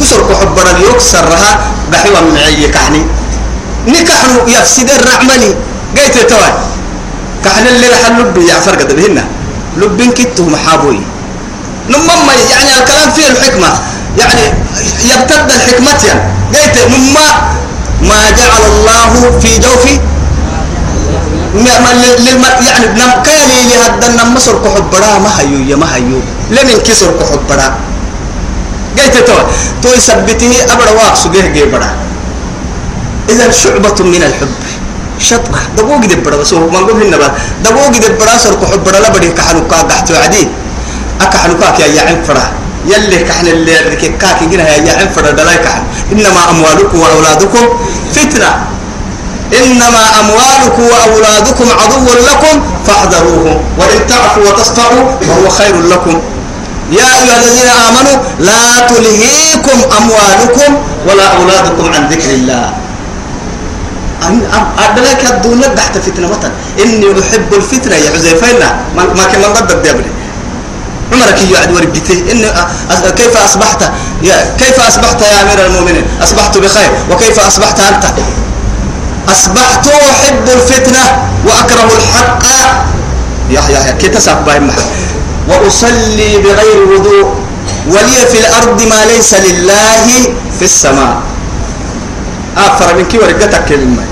كسر 0.00 0.20
كحبر 0.28 0.66
يكسرها 0.90 1.60
بحيوة 1.92 2.20
معي 2.20 2.68
كحني. 2.68 3.02
نكحنو 3.88 4.46
يفسد 4.46 4.90
الرعملي 4.90 5.54
قيت 5.96 6.16
توي 6.30 6.50
كحن 7.44 7.66
اللي 7.66 7.86
رح 7.88 8.02
اللب 8.06 8.36
يا 8.38 8.60
فرق 8.60 8.92
بهنا. 8.92 9.24
لبين 9.76 10.12
كتو 10.12 10.42
محابوي. 10.42 11.00
نمما 11.88 12.34
يعني 12.50 12.70
الكلام 12.78 13.10
فيه 13.16 13.26
الحكمة. 13.32 13.70
يعني 14.18 14.44
يبتد 15.04 15.50
الحكمة 15.50 15.98
يعني. 16.08 16.22
قيت 16.54 16.76
نما 16.92 17.28
ما 18.02 18.30
جعل 18.30 18.62
الله 18.72 19.38
في 19.40 19.58
جوفي 19.58 20.00
يعني 21.66 22.86
نم 23.00 23.12
كالي 23.26 23.58
النم 24.08 24.34
مصر 24.34 24.54
ما 25.24 25.30
هيو 25.38 25.58
يا 25.70 25.76
ما 25.76 25.86
لمن 26.50 26.78
كسر 26.86 27.10
كحبرا 27.20 27.68
قلت 28.98 29.16
تو 29.26 29.38
تو 29.82 29.88
يثبته 29.94 30.52
أبدا 30.72 30.90
واق 30.90 31.14
سجيه 31.14 31.46
جيبرا 31.54 31.90
إذا 33.28 33.50
شعبة 33.50 33.98
من 34.04 34.22
الحب. 34.22 34.54
شطرة. 35.20 35.60
دبوق 35.76 36.00
دبرا 36.06 36.36
بس 36.36 36.54
هو 36.54 36.70
ما 36.70 36.80
هنا 36.80 37.16
بقى. 37.16 37.32
دبوق 37.64 37.92
دبرا 37.92 38.38
سر 38.38 38.54
كحبرا 38.54 38.98
لا 39.04 39.08
بدي 39.12 39.30
يا 41.96 42.02
عين 42.02 42.22
فرا. 42.24 42.46
يلي 42.86 43.18
كحن 43.28 43.46
اللي 43.46 43.76
رككاك 43.92 44.38
جنا 44.50 44.64
يا 44.76 44.80
فرا 45.12 45.30
دلاي 45.30 45.58
كحن. 45.58 45.82
إنما 46.12 46.50
أموالكم 46.50 46.98
وأولادكم 47.00 47.64
فتنة. 48.14 48.50
إنما 49.52 50.02
أموالكم 50.20 50.82
وأولادكم 50.82 51.66
عدو 51.80 52.06
لكم 52.30 52.62
فاحذروهم. 52.86 53.56
وإن 53.78 54.06
تعفوا 54.08 54.42
وتصفحوا 54.42 55.04
فهو 55.20 55.48
خير 55.48 55.82
لكم. 55.82 56.20
يا 56.92 57.04
أيها 57.04 57.36
الذين 57.36 57.68
آمنوا 57.88 58.22
لا 58.38 58.88
تلهيكم 58.88 59.78
أموالكم 59.98 60.76
ولا 61.06 61.26
أولادكم 61.36 61.92
عن 61.94 62.08
ذكر 62.08 62.30
الله. 62.30 62.72
أدلك 64.78 65.22
الدنيا 65.30 65.68
تحت 65.68 65.98
فتنة 65.98 66.28
مثلا 66.28 66.52
إني 66.84 67.20
أحب 67.20 67.54
الفتنة. 67.54 67.96
يا 67.96 68.10
حذيفينا 68.10 68.76
ما 68.96 69.24
كان 69.32 69.40
من 69.40 69.52
ضد 69.52 69.70
الدبر 69.70 70.04
عمرك 71.12 71.42
يعد 71.52 71.72
ورقته 71.72 72.24
إن 72.32 72.42
كيف 73.16 73.36
أصبحت؟ 73.36 73.82
يا 74.22 74.54
كيف 74.58 74.80
أصبحت 74.88 75.22
يا 75.22 75.42
أمير 75.42 75.66
المؤمنين؟ 75.66 76.04
أصبحت 76.22 76.58
بخير. 76.58 76.90
وكيف 77.10 77.40
أصبحت 77.40 77.80
أنت؟ 77.80 78.04
أصبحت 79.28 79.88
أحب 79.88 80.44
الفتنة 80.48 81.04
وأكره 81.46 81.90
الحق. 81.98 82.42
يا 83.50 83.62
يا 83.70 83.90
كي 84.00 84.08
تسبح 84.08 84.60
وأصلي 85.48 86.38
بغير 86.38 86.78
وضوء 86.92 87.34
ولي 87.88 88.20
في 88.32 88.38
الأرض 88.40 88.82
ما 88.82 89.04
ليس 89.04 89.34
لله 89.34 90.06
في 90.58 90.64
السماء. 90.64 91.16
أفر 92.56 92.96
من 92.96 93.04
كي 93.04 93.18
ورقتك 93.18 93.64
كلمة 93.68 94.02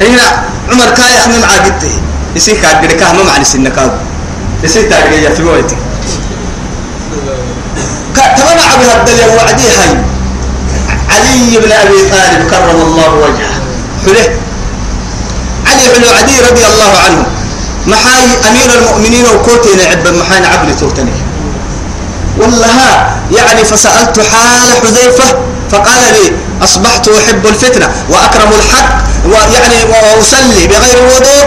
هنا 0.00 0.26
عمر 0.72 0.88
كاي 0.96 1.18
أخمي 1.18 1.38
مع 1.38 1.48
قدته 1.64 1.92
يسيك 2.36 2.60
كاد 2.60 2.92
كاه 2.92 3.12
ما 3.12 3.22
معني 3.22 3.44
سنك 3.44 3.92
يسيك 4.64 4.88
كاد 4.88 5.12
يا 5.12 5.30
في 5.30 5.42
وقتي 5.44 5.76
تمام 8.14 8.58
عبد 8.72 9.08
الدليل 9.08 9.28
وعدي 9.36 9.68
هاي. 9.78 9.94
علي 11.10 11.58
بن 11.58 11.72
أبي 11.72 11.98
طالب 12.10 12.50
كرم 12.50 12.80
الله 12.82 13.14
وجهه. 13.14 13.53
حليه 14.06 14.28
علي 15.66 15.84
بن 15.98 16.04
عدي 16.18 16.40
رضي 16.50 16.64
الله 16.66 16.92
عنه. 17.06 17.26
محاي 17.86 18.24
أمير 18.50 18.68
المؤمنين 18.78 19.24
وكوتين 19.34 19.80
عب 19.90 20.14
محاي 20.14 20.46
عبد 20.46 20.76
توتني 20.76 21.12
والله 22.38 22.68
يعني 23.36 23.64
فسألت 23.64 24.20
حال 24.20 24.68
حذيفة 24.82 25.38
فقال 25.70 26.02
لي 26.12 26.32
أصبحت 26.64 27.08
أحب 27.08 27.46
الفتنة 27.46 27.88
وأكره 28.08 28.50
الحق 28.58 28.94
ويعني 29.26 29.84
وأصلي 29.90 30.66
بغير 30.66 30.98
وضوء 31.16 31.46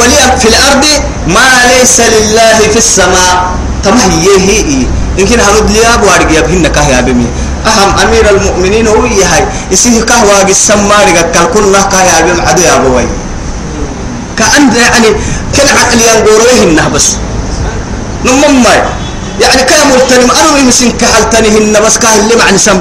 ولي 0.00 0.38
في 0.40 0.48
الأرض 0.48 0.84
ما 1.26 1.48
ليس 1.78 2.00
لله 2.00 2.58
في 2.72 2.78
السماء. 2.78 3.50
تمهي 3.84 4.28
هي 4.38 4.86
إن 5.18 5.26
كان 5.26 5.40
هنود 5.40 5.70
لي 5.70 5.94
أبو 5.94 6.06
أرجع 6.08 6.38
يبهن 6.38 6.66
كهيا 6.68 7.00
بمي 7.00 7.26
أهم 7.66 7.90
أمير 8.08 8.30
المؤمنين 8.30 8.86
هو 8.88 9.04
يهاي. 9.04 9.44
يسيه 9.70 10.02
كهوا 10.02 10.42
جسم 10.48 10.88
مارجع 10.88 11.22
كل 11.22 11.44
كل 11.54 11.74
كهيا 11.92 12.20
بم 12.20 12.40
عدو 12.46 12.62
يا 12.62 12.74
أبوي 12.76 13.06
كأن 14.38 14.72
يعني 14.76 15.08
كان 15.54 15.68
عقل 15.76 16.00
ينقروهن 16.00 16.92
بس. 16.94 17.16
نمم 18.24 18.64
يعني 19.40 19.62
كان 19.62 19.80
ملتنم 19.90 20.30
أنا 20.30 20.58
يمسن 20.58 20.90
كحلتنهن 21.00 21.84
بس 21.84 21.98
كهل 21.98 22.20
اللي 22.20 22.36
معني 22.36 22.58
سم. 22.58 22.80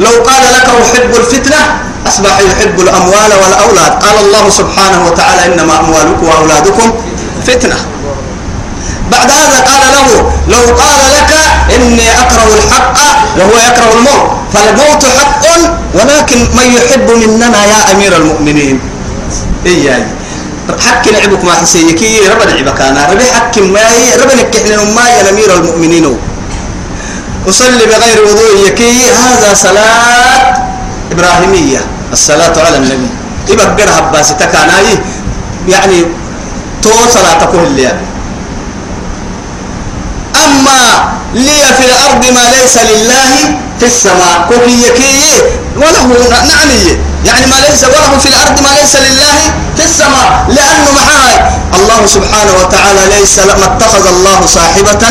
لو 0.00 0.10
قال 0.10 0.42
لك 0.54 0.66
أحب 0.82 1.12
الفتنة 1.16 1.60
أصبح 2.08 2.38
يحب 2.38 2.80
الأموال 2.80 3.32
والأولاد. 3.42 3.92
قال 4.04 4.16
الله 4.24 4.50
سبحانه 4.50 5.06
وتعالى 5.06 5.54
إنما 5.54 5.80
أموالكم 5.80 6.28
وأولادكم 6.28 6.92
فتنة. 7.46 7.76
بعد 9.10 9.30
هذا 9.30 9.58
قال 9.70 9.82
له 9.92 10.32
لو 10.48 10.62
قال 10.74 11.00
لك 11.16 11.32
إني 11.76 12.20
أكره 12.20 12.50
الحق 12.58 12.94
وهو 13.38 13.56
يكره 13.68 13.92
الموت. 13.98 14.30
فالموت 14.54 15.04
حق 15.18 15.44
ولكن 15.94 16.38
من 16.54 16.66
يحب 16.74 17.10
مننا 17.10 17.64
يا 17.66 17.92
أمير 17.92 18.16
المؤمنين. 18.16 18.80
إياي 19.66 20.04
حق 20.86 21.08
لعبك 21.08 21.44
ما 21.44 21.52
حسيكي 21.52 22.28
رب 22.28 22.42
لعبك 22.42 22.80
أنا. 22.80 23.10
ربي 23.12 23.24
حق 23.32 23.58
ما 23.58 23.80
رب 24.22 24.30
نكحن 24.38 24.94
ما 24.94 25.08
يا 25.08 25.30
أمير 25.30 25.54
المؤمنين. 25.54 26.18
أصلي 27.48 27.86
بغير 27.86 28.18
وضوء 28.26 28.66
يكي 28.66 29.10
هذا 29.10 29.54
صلاة 29.54 30.54
إبراهيمية 31.12 31.80
الصلاة 32.12 32.54
على 32.66 32.76
النبي. 32.76 33.08
إبقى 33.50 33.66
قرها 33.66 34.00
باسي 34.12 34.34
يعني 35.68 36.04
تو 36.82 36.90
صلاة 37.14 37.44
كل 37.44 37.78
أما 40.50 41.12
لي 41.34 41.60
في 41.78 41.84
الأرض 41.90 42.22
ما 42.36 42.44
ليس 42.56 42.76
لله 42.90 43.32
في 43.80 43.86
السماء. 43.86 44.46
كوكي 44.48 44.82
يكي 44.86 45.42
وله 45.76 46.28
نعني. 46.30 46.98
يعني 47.24 47.46
ما 47.46 47.56
ليس 47.68 47.84
وله 47.84 48.18
في 48.18 48.28
الأرض 48.28 48.60
ما 48.62 48.68
ليس 48.80 48.94
لله 48.96 49.38
في 49.76 49.84
السماء. 49.84 50.44
لأنه 50.48 50.88
معاي. 50.98 51.36
الله 51.78 52.06
سبحانه 52.06 52.52
وتعالى 52.60 53.02
ليس 53.18 53.38
ما 53.38 53.64
اتخذ 53.64 54.06
الله 54.06 54.46
صاحبة 54.46 55.04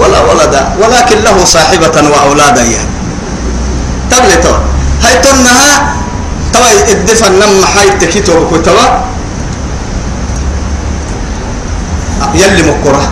ولا 0.00 0.20
ولدا 0.20 0.62
ولكن 0.80 1.18
له 1.24 1.44
صاحبة 1.44 1.96
وأولادا 2.12 2.62
يعني. 2.62 2.92
تبلتو 4.10 4.54
هاي 5.02 5.14
تنها 5.24 5.94
توا 6.52 6.92
الدفن 6.92 7.32
نم 7.32 7.64
حي 7.64 7.90
تكيتو 8.00 8.44
بكتوا 8.44 8.88
يلي 12.34 12.62
مكره 12.62 13.10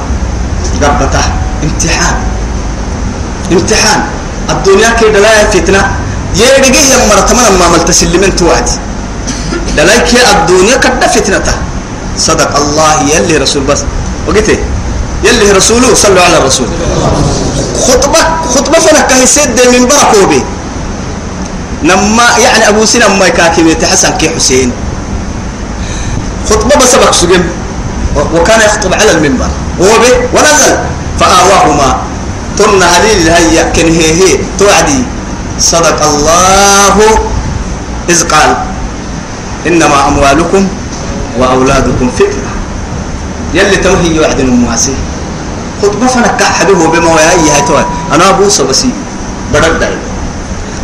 قبته 0.83 1.25
امتحان. 1.65 2.17
امتحان. 3.53 4.01
الدنيا 4.51 4.91
كده 5.01 5.19
لا 5.21 5.51
فتنة. 5.51 5.83
يرجع 6.37 6.81
يا 6.81 6.99
مرتمنا 7.11 7.51
ما 7.59 7.65
عملت 7.65 7.91
سلمنت 7.91 8.39
توعد. 8.39 8.69
دلاك 9.77 10.15
يا 10.15 10.23
الدنيا 10.33 10.77
كده 10.77 11.07
فتنة. 11.07 11.49
صدق 12.17 12.57
الله 12.57 12.95
يلي 13.15 13.37
رسول 13.37 13.63
بس. 13.65 13.83
وقلت 14.29 14.49
يلي 15.25 15.53
رسوله 15.53 15.95
صلوا 15.95 16.23
على 16.23 16.37
الرسول. 16.39 16.69
خطبة 17.89 18.23
خطبة 18.55 18.79
فلك 18.79 19.07
كهسد 19.07 19.59
من 19.73 19.83
بركوبي. 19.89 20.43
نما 21.85 22.27
يعني 22.39 22.69
أبو 22.69 22.85
سينا 22.85 23.09
ما 23.09 23.27
يكاكي 23.27 23.87
حسن 23.87 24.17
كي 24.21 24.31
حسين. 24.37 24.73
خطبة 26.51 26.77
بسبك 26.77 27.13
سجن 27.13 27.45
وكان 28.35 28.61
يخطب 28.61 28.95
على 28.95 29.11
المنبر. 29.11 29.49
هو 29.81 29.93
به 30.03 30.15
ونزل 30.35 30.77
فآواهما. 31.21 31.91
تن 32.59 32.83
هليل 32.83 33.29
هيا 33.29 33.63
كن 33.77 33.89
هي 33.93 34.09
هي. 34.21 34.39
توعدي. 34.59 35.05
صدق 35.59 36.01
الله 36.05 36.97
إذ 38.09 38.21
قال. 38.25 38.51
إنما 39.67 40.09
أموالكم 40.09 40.69
وأولادكم 41.39 42.11
فتنة. 42.17 42.51
يلي 43.55 43.77
توهي 43.77 44.17
يوعد 44.17 44.41
المواسي 44.41 44.95
خطبة 45.83 46.07
فنك 46.07 46.43
حدوه 46.43 46.87
بما 46.89 47.11
وياي 47.15 47.51
هاي 47.51 47.63
توي 47.67 47.85
أنا 48.15 48.29
أبو 48.31 48.49
سبسي 48.49 48.91
بدر 49.53 49.73
داي 49.83 49.99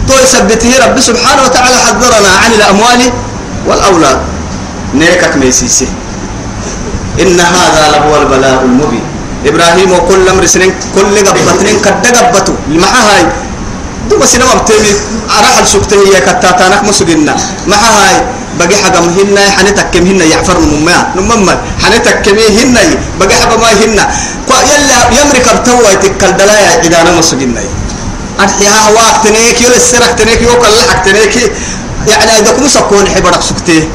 تو 0.09 0.15
يثبته 0.19 0.71
رب 0.87 1.01
سبحانه 1.01 1.43
وتعالى 1.47 1.79
حذرنا 1.79 2.31
عن 2.43 2.51
الأموال 2.59 3.01
والأولاد. 3.67 4.19
نيكك 4.95 5.37
ميسيسي. 5.37 5.89
إن 7.23 7.41
هذا 7.41 7.83
لهو 7.93 8.23
البلاء 8.23 8.63
المبين. 8.65 9.07
إبراهيم 9.47 9.93
وكل 9.93 10.29
أمر 10.29 10.47
سنين 10.47 10.73
كل 10.95 11.15
قبطنين 11.27 11.77
كد 11.85 12.07
قبطوا 12.07 12.55
المحا 12.69 13.01
هاي 13.09 13.27
دوما 14.11 14.27
سينما 14.27 14.55
بتمي 14.55 14.93
أراح 15.39 15.59
السكتة 15.59 15.97
هي 15.97 16.21
كتاتانك 16.21 16.85
مسجنا 16.89 17.37
محا 17.67 17.91
هاي 17.99 18.17
بقي 18.57 18.77
حاجة 18.77 19.01
مهنا. 19.01 19.51
حنتك 19.51 19.91
كم 19.93 20.07
هنا. 20.07 20.25
يعفر 20.25 20.57
نمما 20.61 21.13
نمما 21.17 21.55
حنتك 21.85 22.23
كم 22.25 22.39
هنا. 22.39 22.81
بقي 23.21 23.35
حاجة 23.37 23.57
ما 23.57 23.69
هنا. 23.85 24.05
يلا 24.49 24.99
يمرك 25.21 25.47
بتوة 25.61 25.95
تكال 25.95 26.37
دلايا 26.37 26.81
إذا 26.87 27.01
أنا 27.01 27.11
مسجنا 27.21 27.61
أرحيها 28.41 28.91
وقت 28.97 29.29
تنيك 29.29 29.61
يلا 29.61 29.77
السرق 29.77 30.17
تنيك 30.17 30.41
يوكل 30.43 30.73
لحق 30.77 31.05
تنيك 31.05 31.53
يعني 32.09 32.33
إذا 32.41 32.51
كم 32.57 32.69
سكون 32.69 33.05
حبرك 33.09 33.43
سكتة. 33.43 33.89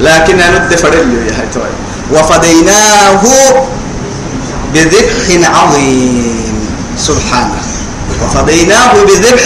لكن 0.00 0.40
أنا 0.40 0.56
الدفرل 0.56 1.08
يا 1.26 1.34
هاي 1.34 1.48
توي. 1.54 1.74
وفديناه 2.12 3.22
بذبح 4.74 5.48
عظيم. 5.56 6.44
سبحانه. 6.98 7.62
وفديناه 8.22 8.92
بذبح 9.08 9.44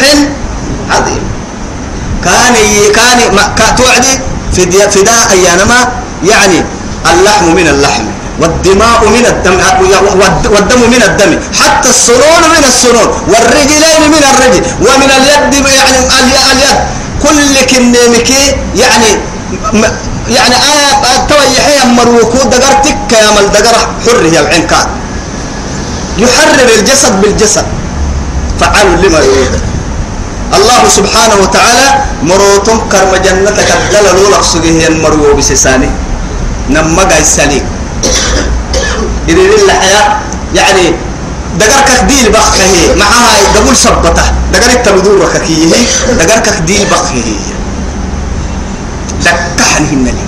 عظيم. 0.91 1.23
كان 2.25 2.55
كان 3.57 3.77
توعدي 3.77 4.15
فداء 4.91 5.31
أيانما 5.33 5.93
يعني 6.25 6.65
اللحم 7.13 7.47
من 7.55 7.69
اللحم 7.69 8.05
والدماء 8.41 9.09
من 9.09 9.27
الدم 9.27 9.57
والدم 10.53 10.81
من 10.91 11.03
الدم 11.03 11.41
حتى 11.61 11.89
السنون 11.89 12.43
من 12.57 12.65
السنون 12.69 13.09
والرجلين 13.29 14.03
من 14.11 14.23
الرجل 14.31 14.63
ومن 14.81 15.11
اليد 15.19 15.55
يعني 15.67 15.99
اليد 16.53 16.79
كل 17.23 17.67
كنيمك 17.71 18.31
يعني 18.77 19.11
يعني 20.31 20.55
آية 20.55 21.27
تويحي 21.29 21.89
مروكو 21.89 22.39
دقرتك 22.49 23.13
يا 23.13 23.31
مال 23.35 23.53
دقر 23.53 23.77
حر 24.07 24.21
هي 24.33 24.41
العين 24.41 24.67
كان. 24.67 24.87
يحرر 26.19 26.69
الجسد 26.79 27.21
بالجسد. 27.21 27.67
فعال 28.61 28.87
لما 29.03 29.19
يريد. 29.19 29.61
الله 30.55 30.89
سبحانه 30.89 31.37
وتعالى 31.43 31.89
مروتم 32.23 32.79
كرم 32.93 33.13
جنتك 33.25 33.69
الدلل 33.79 34.33
لقصده 34.33 34.69
هي 34.69 34.87
المرو 34.89 35.35
بسساني 35.37 35.91
نما 36.71 37.03
قاي 37.03 37.25
سليك 37.25 37.65
إذا 39.29 39.43
الحياة 39.65 40.09
يعني 40.55 40.85
دقر 41.61 41.81
كديل 42.01 42.33
بخه 42.33 42.95
معها 42.97 43.37
قبول 43.57 43.77
سبته 43.77 44.23
دقر 44.53 44.71
التبدور 44.71 45.17
وككيه 45.25 45.67
دقر 46.19 46.39
كديل 46.41 46.87
بخه 46.91 47.23
دكحن 49.25 49.85
هنني 49.91 50.25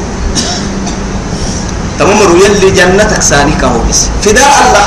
تمامر 1.99 2.31
يلي 2.45 2.71
جنتك 2.71 3.23
ساني 3.23 3.53
كهو 3.61 3.79
بس 3.89 4.01
فداء 4.23 4.53
الله. 4.65 4.87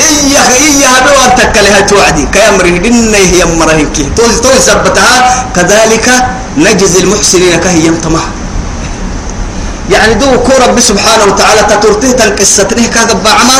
إياه 0.00 0.50
إياه 0.66 0.98
بوان 1.04 1.30
تكلها 1.36 1.80
توعدي. 1.80 2.24
كيامره 2.34 2.76
دنا 2.84 3.18
هي 3.18 3.44
مرهنك. 3.44 3.96
توز 4.16 4.40
توز 4.40 4.60
سبتها 4.60 5.46
كذلك 5.56 6.06
نجزي 6.56 7.00
المحسنين 7.00 7.54
كهي 7.64 7.86
يمتمه 7.86 8.20
يعني 9.90 10.14
دو 10.14 10.40
كو 10.46 10.52
رب 10.64 10.80
سبحانه 10.80 11.24
وتعالى 11.32 11.62
تترته 11.70 12.10
تنقصتنه 12.12 12.86
كذب 12.86 13.26
عما 13.26 13.58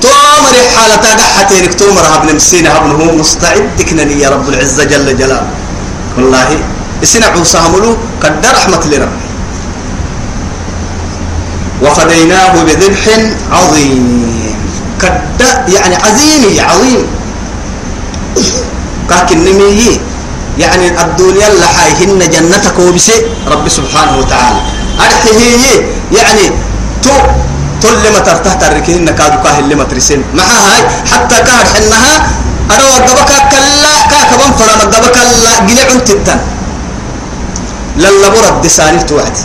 تومر 0.00 0.56
حالة 0.76 1.04
قحتين 1.20 1.76
تومر 1.76 2.04
ابن 2.16 2.28
مسينا 2.36 2.76
ابنه. 2.76 3.12
مستعد 3.20 3.76
كنني 3.88 4.20
يا 4.20 4.28
رب 4.28 4.48
العزة 4.48 4.84
جل 4.84 5.18
جلاله. 5.18 5.48
والله 6.16 6.48
إسنا 7.02 7.26
عوسى 7.26 7.58
هملو 7.58 7.96
قد 8.22 8.46
رحمة 8.46 8.82
لرب. 8.86 9.14
وفديناه 11.82 12.54
بذبح 12.64 13.02
عظيم. 13.52 14.56
كد 15.02 15.40
يعني 15.68 15.96
عظيم 15.96 16.42
عظيم. 16.70 17.02
كاكن 19.10 19.38
نمي 19.44 20.00
يعني 20.58 20.86
الدنيا 21.00 21.48
لحايهن 21.60 22.18
جنتك 22.18 22.78
وبسي 22.78 23.16
رب 23.48 23.68
سبحانه 23.68 24.18
وتعالى. 24.18 24.60
أرحيه. 25.00 25.64
يعني 26.12 26.44
تو 27.02 27.12
تل 27.82 28.12
ما 28.12 28.18
ترتحت 28.18 28.64
الركين 28.64 29.04
كادو 29.04 29.38
كاه 29.44 29.58
اللي 29.58 29.74
ما 29.74 29.84
ترسين. 29.84 30.24
مع 30.34 30.44
هاي. 30.44 30.80
حتى 31.12 31.36
كاد 31.36 31.66
حنها. 31.76 32.14
أنا 32.70 32.84
وقبك 32.84 33.30
كلا 33.52 33.94
كاكبا 34.10 34.46
فرما 34.58 34.84
قبك 34.90 35.16
لا 35.16 35.54
قلع 35.68 35.98
تتن 36.02 36.38
للا 37.96 38.28
برد 38.28 38.62
دساني 38.62 39.02
توعد 39.02 39.36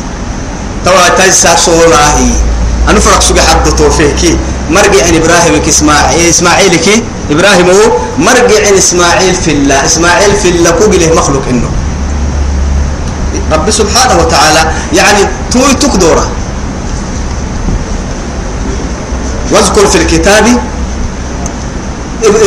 توا 0.86 1.10
تجسا 1.18 1.56
صولاهي. 1.56 2.32
أنا 2.90 3.00
فرق 3.00 3.22
سوق 3.22 3.40
حد 3.40 3.76
توفيكي 3.76 4.38
مرجع 4.70 5.06
إبراهيم 5.10 5.62
إسماعيل 5.70 6.30
إسماعيل 6.30 6.76
كي 6.76 7.04
إبراهيم 7.32 7.70
هو 7.70 7.98
مرجع 8.18 8.78
إسماعيل 8.78 9.36
في 9.36 9.52
الله. 9.52 9.86
إسماعيل 9.86 10.36
في 10.36 10.50
الله 10.50 10.72
كوجله 10.72 11.14
مخلوق 11.14 11.42
إنه. 11.50 11.70
رب 13.52 13.72
سبحانه 13.72 14.16
وتعالى 14.22 14.72
يعني 14.94 15.22
توي 15.52 15.74
تقدره 15.74 16.30
واذكر 19.52 19.88
في 19.88 19.96
الكتاب 19.96 20.46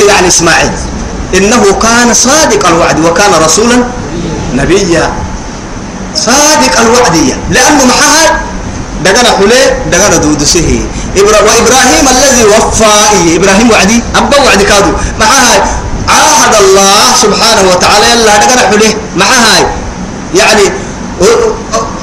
يعني 0.08 0.28
إسماعيل. 0.28 0.72
إنه 1.34 1.62
كان 1.82 2.14
صادق 2.14 2.68
الوعد 2.68 3.00
وكان 3.00 3.32
رسولا 3.44 3.84
نبيا. 4.54 5.23
صادق 6.16 6.80
الوعدية. 6.80 7.34
لأنه 7.50 7.84
معها 7.84 8.40
دقنا 9.04 9.30
حلي 9.38 9.62
دقنا 9.92 10.16
دودسه. 10.16 10.86
وإبراهيم 11.16 12.06
الذي 12.10 12.44
وفى 12.44 12.92
إبراهيم 13.36 13.70
وعدي 13.70 14.02
أبا 14.16 14.36
وعد 14.44 14.62
كادو. 14.62 14.92
معها 15.20 15.54
عاهد 16.08 16.54
الله 16.54 17.02
سبحانه 17.22 17.64
وتعالى. 17.70 18.06
يلا 18.12 18.36
دقنا 18.36 18.62
حلي 18.70 18.96
معها 19.16 19.56
يعني 20.34 20.64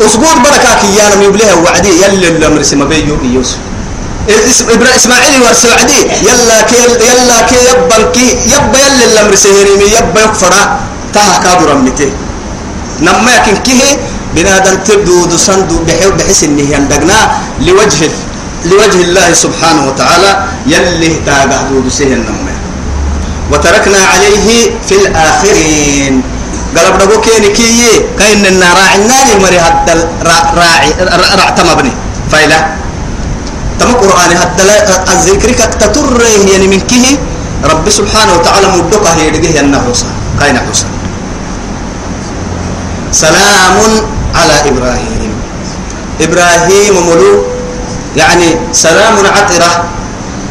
أسبوع 0.06 0.34
بركة 0.34 0.71
كيانا 0.82 1.24
يبليها 1.24 1.54
وعدي. 1.54 1.89
يلا 1.89 2.28
الأمر 2.28 2.63
سما 2.63 2.86
بيجو 2.86 3.15
يوسف. 3.24 3.58
إسماعيل 4.95 5.41
ورسوعدي 5.41 6.02
يلا 6.21 6.62
كي 6.62 6.76
يلا 6.78 7.41
كي 7.50 7.56
يبا 7.69 8.12
كي 8.13 8.38
يبا 8.54 8.78
يلا 8.78 9.06
الأمر 9.12 9.36
سهريمي 9.36 9.84
يبا 9.84 10.21
يكفر 10.21 10.54
تها 11.13 11.38
كادو 11.43 11.65
رمته 11.65 12.12
نما 13.02 13.32
يكن 13.38 13.56
كيه 13.66 13.98
بنادم 14.36 14.76
تبدو 14.86 15.26
دسندو 15.26 15.76
بحيو 15.88 16.12
بحس 16.18 16.44
إنه 16.44 16.62
يندقنا 16.62 17.20
لوجه 17.66 18.12
لوجه 18.66 19.02
الله 19.08 19.28
سبحانه 19.34 19.88
وتعالى 19.90 20.32
يلي 20.68 21.12
تاقع 21.26 21.62
دود 21.70 21.90
سهل 21.90 22.22
نما. 22.28 22.54
وتركنا 23.52 24.02
عليه 24.14 24.48
في 24.88 24.96
الآخرين. 25.02 26.22
قلب 26.78 26.96
نقول 27.02 27.20
كيني 27.26 27.50
كي 27.58 28.06
كاين 28.20 28.46
النار 28.46 28.76
راعي 28.78 29.02
مري 29.44 29.60
هدل 29.60 30.00
راعي 30.56 30.90
رعتم 31.40 31.68
أبني. 31.74 31.94
فايلا 32.32 32.60
تم 33.80 33.92
قرآن 33.94 34.32
هدل 34.42 34.70
الذكر 35.14 35.52
كتتر 35.52 36.22
يعني 36.52 36.68
من 36.68 36.80
كيه 36.80 37.18
رب 37.66 37.90
سبحانه 37.90 38.34
وتعالى 38.34 38.68
مدوكا 38.78 39.12
هي 39.18 39.30
دقيه 39.30 39.60
النحوسا 39.60 40.06
كاين 40.40 40.58
حوسا 40.58 40.86
سلام 43.12 43.76
على 44.36 44.56
إبراهيم. 44.71 45.32
إبراهيم 46.21 46.95
ملو 47.08 47.43
يعني 48.15 48.50
سلام 48.71 49.15
عطرة 49.19 49.71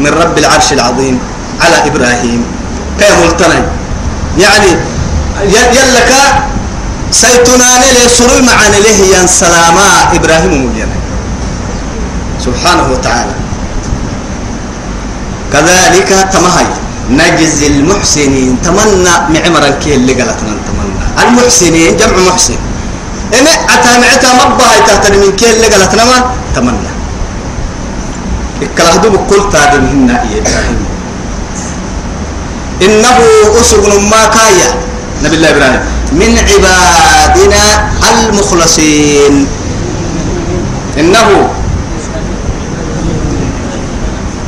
من 0.01 0.13
رب 0.13 0.39
العرش 0.39 0.73
العظيم 0.73 1.19
على 1.61 1.77
إبراهيم. 1.89 2.41
كيف 2.99 3.17
ملتنى 3.25 3.61
يعني 4.39 4.71
يلك 5.49 6.13
سيتنان 7.11 7.83
له 7.97 8.07
سرور 8.09 8.43
معنا 8.43 8.77
له 8.77 8.99
ين 9.17 9.27
سلاما 9.27 10.15
إبراهيم 10.15 10.53
ملينا 10.53 10.97
سبحانه 12.45 12.87
وتعالى. 12.93 13.35
كذلك 15.53 16.11
تمهي. 16.33 16.67
نجزي 17.11 17.67
المحسنين. 17.67 18.63
تمنى 18.63 19.15
معمرا 19.35 19.71
كي 19.83 19.95
اللي 19.95 20.13
قالتنا 20.13 20.55
تمنى 20.69 21.00
المحسنين 21.19 21.97
جمع 21.97 22.17
محسن. 22.29 22.59
إن 23.35 23.47
أتى 23.47 23.93
معتا 24.03 24.31
مبها 24.35 24.79
تحت 24.87 25.11
من 25.13 25.37
كي 25.37 25.51
اللي 25.51 25.67
قالتنا 25.67 26.05
ما 26.05 26.35
تمنى 26.55 26.91
الكلام 28.63 28.99
بكل 28.99 29.51
تادم 29.53 29.87
هنا 29.87 30.17
إبراهيم. 30.23 30.81
إنه 32.83 33.19
أسر 33.61 33.99
ما 33.99 34.23
كايا 34.35 34.71
نبي 35.25 35.37
الله 35.37 35.51
إبراهيم. 35.51 35.81
من 36.13 36.33
عبادنا 36.39 37.63
المخلصين. 38.11 39.47
إنه 40.99 41.29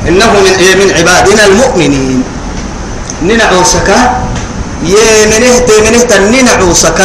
إنه 0.08 0.32
من 0.32 0.54
إيه 0.58 0.74
من 0.74 0.88
عبادنا 0.98 1.46
المؤمنين. 1.46 2.22
ننعوسك 3.22 3.88
يا 4.84 5.26
منه 5.26 5.66
منه 5.84 6.42
ننعوسك 6.42 7.00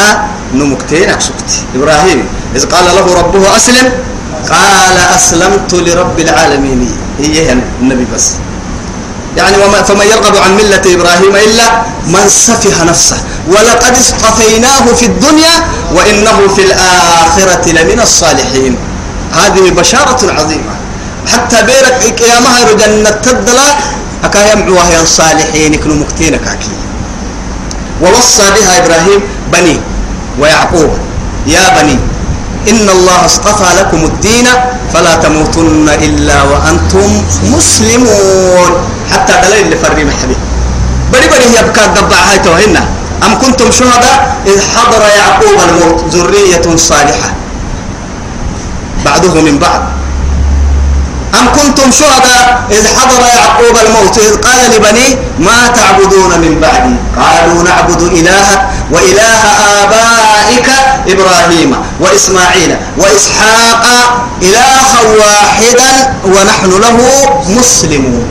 نمكتين 0.53 1.09
أكسكت 1.09 1.49
إبراهيم 1.75 2.25
إذ 2.55 2.65
قال 2.65 2.85
له 2.85 3.13
ربه 3.13 3.55
أسلم. 3.57 3.91
قال 4.49 4.97
أسلمت 5.15 5.73
لرب 5.73 6.19
العالمين. 6.19 6.97
هي 7.19 7.51
النبي 7.81 8.07
بس. 8.15 8.31
يعني 9.37 9.57
وما 9.57 9.83
فمن 9.83 10.05
يرغب 10.05 10.35
عن 10.37 10.51
ملة 10.57 10.81
إبراهيم 10.85 11.35
إلا 11.35 11.81
من 12.07 12.29
سفه 12.29 12.83
نفسه. 12.83 13.17
ولقد 13.47 13.93
اصطفيناه 13.97 14.85
في 14.95 15.05
الدنيا 15.05 15.55
وإنه 15.93 16.47
في 16.55 16.61
الآخرة 16.61 17.71
لمن 17.71 17.99
الصالحين. 17.99 18.75
هذه 19.33 19.69
بشارة 19.69 20.33
عظيمة. 20.39 20.75
حتى 21.33 21.63
بيرك 21.63 22.21
مهر 22.43 22.73
جنة 22.73 23.09
تدلا 23.09 23.69
أكا 24.23 24.51
يمعوا 24.53 24.83
هي 24.89 25.01
الصالحين 25.01 25.75
كنوا 25.75 25.95
مكتينك 25.95 26.47
أكي 26.47 26.86
ووصى 28.01 28.43
بها 28.55 28.85
إبراهيم 28.85 29.21
بني 29.53 29.79
ويعقوب. 30.39 30.91
يا 31.47 31.81
بني 31.81 31.97
إن 32.69 32.89
الله 32.89 33.25
اصطفى 33.25 33.79
لكم 33.79 34.03
الدين 34.05 34.47
فلا 34.93 35.15
تموتن 35.15 35.89
إلا 35.89 36.43
وأنتم 36.43 37.09
مسلمون. 37.43 38.71
حتى 39.11 39.33
دليل 39.43 39.65
اللي 39.65 39.75
فرمي 39.75 40.03
محبي 40.03 40.37
بدي 41.13 41.27
بدي 41.27 41.47
يبكى 41.59 41.81
قبع 41.81 42.17
هاي 42.17 42.39
توهنا 42.39 42.83
أم 43.23 43.39
كنتم 43.39 43.71
شهداء؟ 43.71 44.37
إذ 44.45 44.59
حضر 44.75 45.01
يعقوب 45.17 45.57
الموت 45.69 46.03
ذرية 46.13 46.75
صالحة. 46.75 47.29
بعده 49.05 49.41
من 49.41 49.57
بعد. 49.59 49.81
أم 51.33 51.47
كنتم 51.55 51.91
شهداء 51.91 52.63
إذ 52.71 52.87
حضر 52.87 53.21
يعقوب 53.25 53.77
الموت 53.87 54.17
إذ 54.17 54.35
قال 54.35 54.71
لبنيه 54.75 55.15
ما 55.39 55.67
تعبدون 55.75 56.39
من 56.39 56.59
بعدي؟ 56.61 56.95
قالوا 57.17 57.63
نعبد 57.63 58.01
إلهك 58.01 58.69
وإله 58.91 59.41
آبائك 59.83 60.69
إبراهيم 61.07 61.75
وإسماعيل 61.99 62.75
وإسحاق 62.97 63.85
إلها 64.41 65.01
واحدا 65.19 66.13
ونحن 66.25 66.69
له 66.81 66.97
مسلمون. 67.59 68.25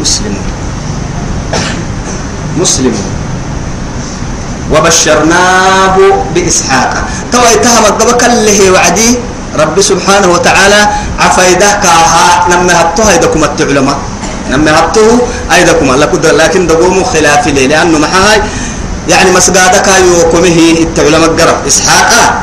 مسلمون. 0.00 0.46
مسلمون. 2.56 3.10
وبشرناه 4.72 5.96
بإسحاق. 6.34 7.04
تو 7.32 7.38
اتهم 7.38 7.84
الدبك 7.86 8.24
اللي 8.24 8.70
وعدي 8.70 9.18
رب 9.58 9.80
سبحانه 9.80 10.28
وتعالى 10.32 10.88
عفايده 11.20 11.66
كاها 11.82 12.48
لما 12.50 12.80
هبته 12.80 13.10
هيدكم 13.10 13.44
التعلماء 13.44 13.98
لما 14.50 14.78
هبته 14.78 15.18
هيدكم 15.50 15.90
لكن 16.24 16.66
دقوموا 16.66 17.04
خلاف 17.04 17.46
ليه؟ 17.48 17.66
لأنه 17.66 17.98
محاي 17.98 18.42
يعني 19.08 19.30
مسجدك 19.30 19.88
يوكمه 20.08 20.58
التعلماء 20.82 21.28
قرب. 21.28 21.66
إسحاق 21.66 22.42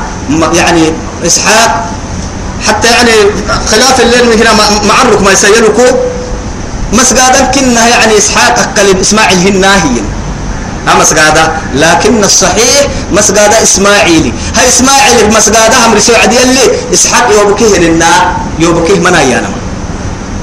يعني 0.54 0.92
إسحاق 1.26 1.84
حتى 2.68 2.88
يعني 2.88 3.12
خلاف 3.70 4.00
الليل 4.00 4.40
هنا 4.40 4.52
معرك 4.88 5.22
ما 5.22 5.32
يسيركو 5.32 5.82
مسجدا 6.92 7.44
كنا 7.54 7.88
يعني 7.88 8.18
إسحاق 8.18 8.58
أكل 8.58 9.00
إسماعيل 9.00 9.38
هناهي 9.38 10.02
مسجدا 10.86 11.52
لكن 11.74 12.24
الصحيح 12.24 12.86
مسجدا 13.12 13.62
إسماعيلي. 13.62 14.32
هاي 14.56 14.68
إسماعيل 14.68 15.30
مسجدا 15.36 15.86
هم 15.86 15.94
رسول 15.94 16.16
عدي 16.16 16.42
اللي 16.42 16.66
إسحاق 16.92 17.28
يوبكيه 17.38 17.78
لنا 17.78 18.36
يوبكيه 18.58 18.98
منايانا 19.00 19.50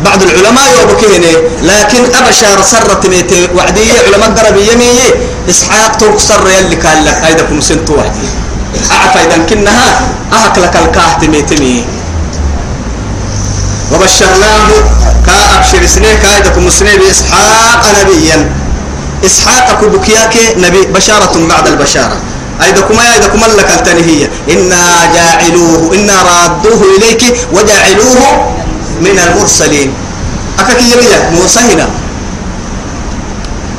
بعض 0.05 0.23
العلماء 0.23 0.63
يوبكيه 0.79 1.17
لكن 1.61 2.15
أبشار 2.15 2.61
سرت 2.61 3.07
ميتي 3.07 3.47
وعدية 3.55 3.93
علماء 4.07 4.29
قرب 4.29 4.57
يمي 4.57 4.99
إسحاق 5.49 5.97
توكسر 5.97 6.47
يلي 6.47 6.75
قال 6.75 7.05
لك 7.05 7.17
هيدا 7.23 7.43
كم 7.43 7.61
سنتو 7.61 7.95
وحدي. 7.95 8.27
أعفى 8.91 9.19
إذا 9.19 9.37
كنها 9.49 10.01
أهك 10.33 10.57
الكاهت 10.57 11.23
ميتمي 11.23 11.85
وبشرناه 13.93 14.69
كأبشر 15.25 15.85
سنين 15.85 16.17
كايدكم 16.23 16.69
سنين 16.69 16.99
بإسحاق 16.99 17.83
نبيا. 18.01 18.58
إسحاق 19.25 19.81
كبكياك 19.81 20.35
نبي 20.57 20.81
بشارة 20.85 21.47
بعد 21.49 21.67
البشارة. 21.67 22.17
أيدكم 22.63 22.99
أيدكم 22.99 23.39
لك 23.57 23.71
التنهية 23.71 24.29
إنا 24.49 25.11
جاعلوه 25.15 25.95
إنا 25.95 26.13
رادوه 26.21 26.81
إليك 26.97 27.23
وجاعلوه 27.53 28.53
من 29.01 29.19
المرسلين. 29.27 29.93
أكاك 30.59 30.81
يبيا 30.81 31.29
موسى 31.29 31.59
هنا. 31.59 31.89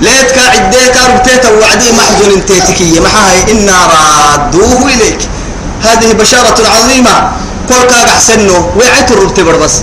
ليت 0.01 0.31
كعديك 0.31 0.97
ربتيت 1.09 1.45
وعدي 1.47 1.93
محزن 1.93 2.33
انتيتكية 2.33 3.01
محاي 3.01 3.53
إنا 3.53 3.77
رادوه 3.87 4.89
إليك. 4.95 5.29
هذه 5.83 6.13
بشارة 6.13 6.59
عظيمة. 6.77 7.31
كل 7.69 7.83
كاك 7.91 8.09
أحسنه 8.09 8.71
وعيت 8.77 9.11
الربتي 9.11 9.43
بس 9.43 9.75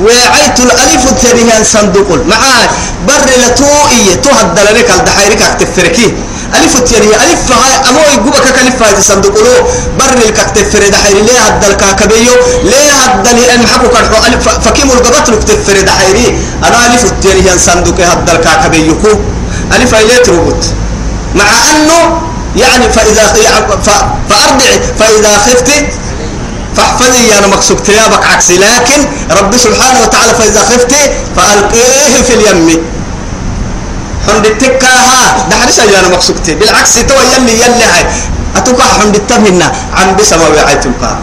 وعيت 0.00 0.60
الألف 0.60 1.12
الثانية 1.12 1.62
صندوق 1.62 2.10
معاه 2.26 2.68
بر 3.08 3.26
لتوئية 3.42 4.14
تهد 4.14 4.58
لك 4.58 4.90
الدحيرك 4.90 5.42
اكتفركي 5.42 6.14
ألف 6.54 6.76
الثانية 6.76 7.14
ألف 7.14 7.52
هاي 7.52 7.90
أمو 7.90 8.00
يجوبك 8.12 8.42
كلف 8.42 8.82
هاي 8.82 9.02
صندوق 9.02 9.36
له. 9.38 9.66
بر 9.98 10.18
لك 10.26 10.38
اكتفر 10.38 10.88
دحيري 10.88 11.22
ليه 11.22 11.38
هد 11.38 11.64
الكاكبيو 11.64 12.32
ليه 12.64 12.92
هد 12.92 13.28
لي 13.28 13.54
أن 13.54 13.64
كان 13.64 14.32
ألف 14.32 14.48
فكيم 14.48 14.90
القبط 14.90 15.28
لك 15.30 15.42
تفر 15.44 15.80
دحيري. 15.80 16.38
أنا 16.64 16.86
ألف 16.86 17.04
الثانية 17.04 17.56
صندوق 17.56 18.00
هد 18.00 18.30
الكاكبيو 18.30 18.96
ألف 19.72 19.94
هاي 19.94 20.18
تربط 20.24 20.64
مع 21.34 21.44
أنه 21.44 22.20
يعني 22.56 22.92
فإذا 22.92 23.34
فأرضع 24.30 24.66
فإذا 24.98 25.38
خفت 25.46 25.70
فاحفظي 26.76 27.38
أنا 27.38 27.46
مقصود 27.46 27.82
تيابك 27.82 28.24
عكسي 28.26 28.58
لكن 28.58 29.00
رب 29.30 29.56
سبحانه 29.56 30.00
وتعالى 30.02 30.34
فإذا 30.34 30.60
خفت 30.60 30.94
فألقيه 31.36 32.22
في 32.22 32.34
اليم. 32.34 32.82
حمد 34.26 34.46
التكاها 34.46 35.48
حديث 35.62 35.78
أنا 35.78 36.08
مقصود 36.08 36.36
بالعكس 36.46 36.94
تو 36.94 37.14
يلي 37.14 37.52
يلي 37.52 37.84
هاي. 37.84 38.06
أتوقع 38.56 38.84
حمد 38.84 39.14
التمنى 39.14 39.64
عن 39.94 40.16
بسما 40.16 40.48
وعيتك 40.48 41.18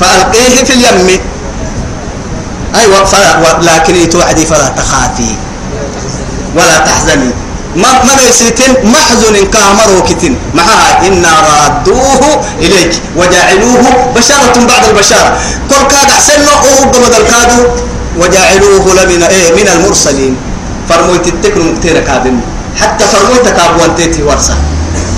فألقيه 0.00 0.64
في 0.64 0.72
اليم. 0.72 1.20
أيوة 2.74 3.04
فلا 3.04 3.60
لكن 3.62 3.96
يتوعدي 3.96 4.46
فلا 4.46 4.68
تخافي 4.68 5.34
ولا 6.56 6.78
تحزني. 6.78 7.30
ما 7.76 7.90
ما 8.04 8.12
ليستن 8.20 8.72
محزن 8.84 9.36
كامر 9.54 9.88
وكتن 9.98 10.34
معها 10.54 11.06
إن 11.06 11.26
رادوه 11.26 12.20
إليك 12.60 12.92
وجعلوه 13.16 13.84
بشارة 14.16 14.56
بعد 14.68 14.84
البشارة. 14.88 15.30
كل 15.70 15.82
كاد 15.90 16.08
أحسن 16.10 16.42
أو 16.48 16.90
قمد 16.90 17.14
الكادو 17.14 17.60
وجعلوه 18.18 18.84
لمن 18.94 19.22
إيه 19.22 19.48
من 19.58 19.68
المرسلين. 19.68 20.36
فرمويت 20.88 21.26
التكن 21.26 21.72
مكتير 21.72 22.00
كادن 22.00 22.40
حتى 22.80 23.04
فرمويت 23.04 23.48
كابوان 23.48 23.96
تيتي 23.96 24.22
ورسا 24.22 24.54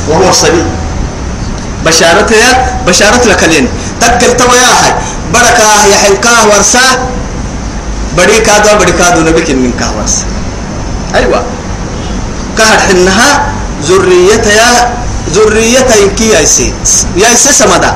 وهو 0.08 0.32
صبي. 0.32 0.64
بشارة 1.84 2.30
يا 2.32 2.50
بشارة 2.86 3.24
لكلين 3.28 3.68
تكل 4.00 4.36
توياها 4.36 4.98
بركة 5.34 5.68
يحلكاه 5.92 6.48
ورسا 6.48 6.80
بدي 8.16 8.40
كادو 8.40 8.78
بدي 8.80 8.92
كادو 8.92 9.20
نبيك 9.20 9.50
من 9.50 9.72
كاه 9.80 9.92
ورسا 9.98 10.24
أيوة. 11.14 11.42
كهر 12.58 12.78
حنها 12.88 13.30
ذريتها 13.84 14.70
ذريتها 15.34 16.06
كي 16.16 16.28
يايسي. 16.28 16.72
يايسي 17.16 17.52
سمدا. 17.52 17.92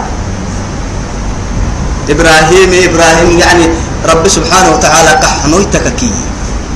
إبراهيم 2.10 2.70
إبراهيم 2.90 3.38
يعني 3.38 3.64
رب 4.12 4.24
سبحانه 4.28 4.70
وتعالى 4.74 5.12
كحنويتك 5.22 5.86
كي. 5.96 6.12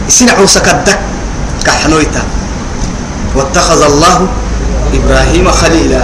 سنعو 0.08 0.46
سكدك 0.46 0.98
كحنويتا. 1.66 2.22
واتخذ 3.36 3.80
الله 3.82 4.16
إبراهيم 4.94 5.50
خليلا. 5.50 6.02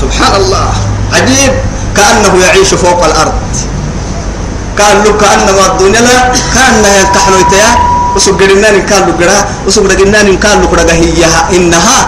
سبحان 0.00 0.32
الله. 0.40 0.68
عجيب. 1.12 1.52
كأنه 1.96 2.32
يعيش 2.44 2.74
فوق 2.74 3.04
الأرض. 3.04 3.40
كان 4.78 4.96
له 5.04 5.12
كأنما 5.16 5.64
الدنيا 5.72 6.32
كأنها 6.54 6.92
ينكحنويتا 7.00 7.95
جرا 8.16 9.38
وسوق 9.66 9.92
جنان 9.92 10.36
كان 10.36 10.60
له 10.60 10.66
كرجه 10.66 10.92
هي 10.92 11.24
إنها 11.56 11.98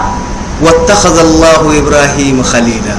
واتخذ 0.61 1.19
الله 1.19 1.61
إبراهيم 1.79 2.43
خليلا. 2.43 2.95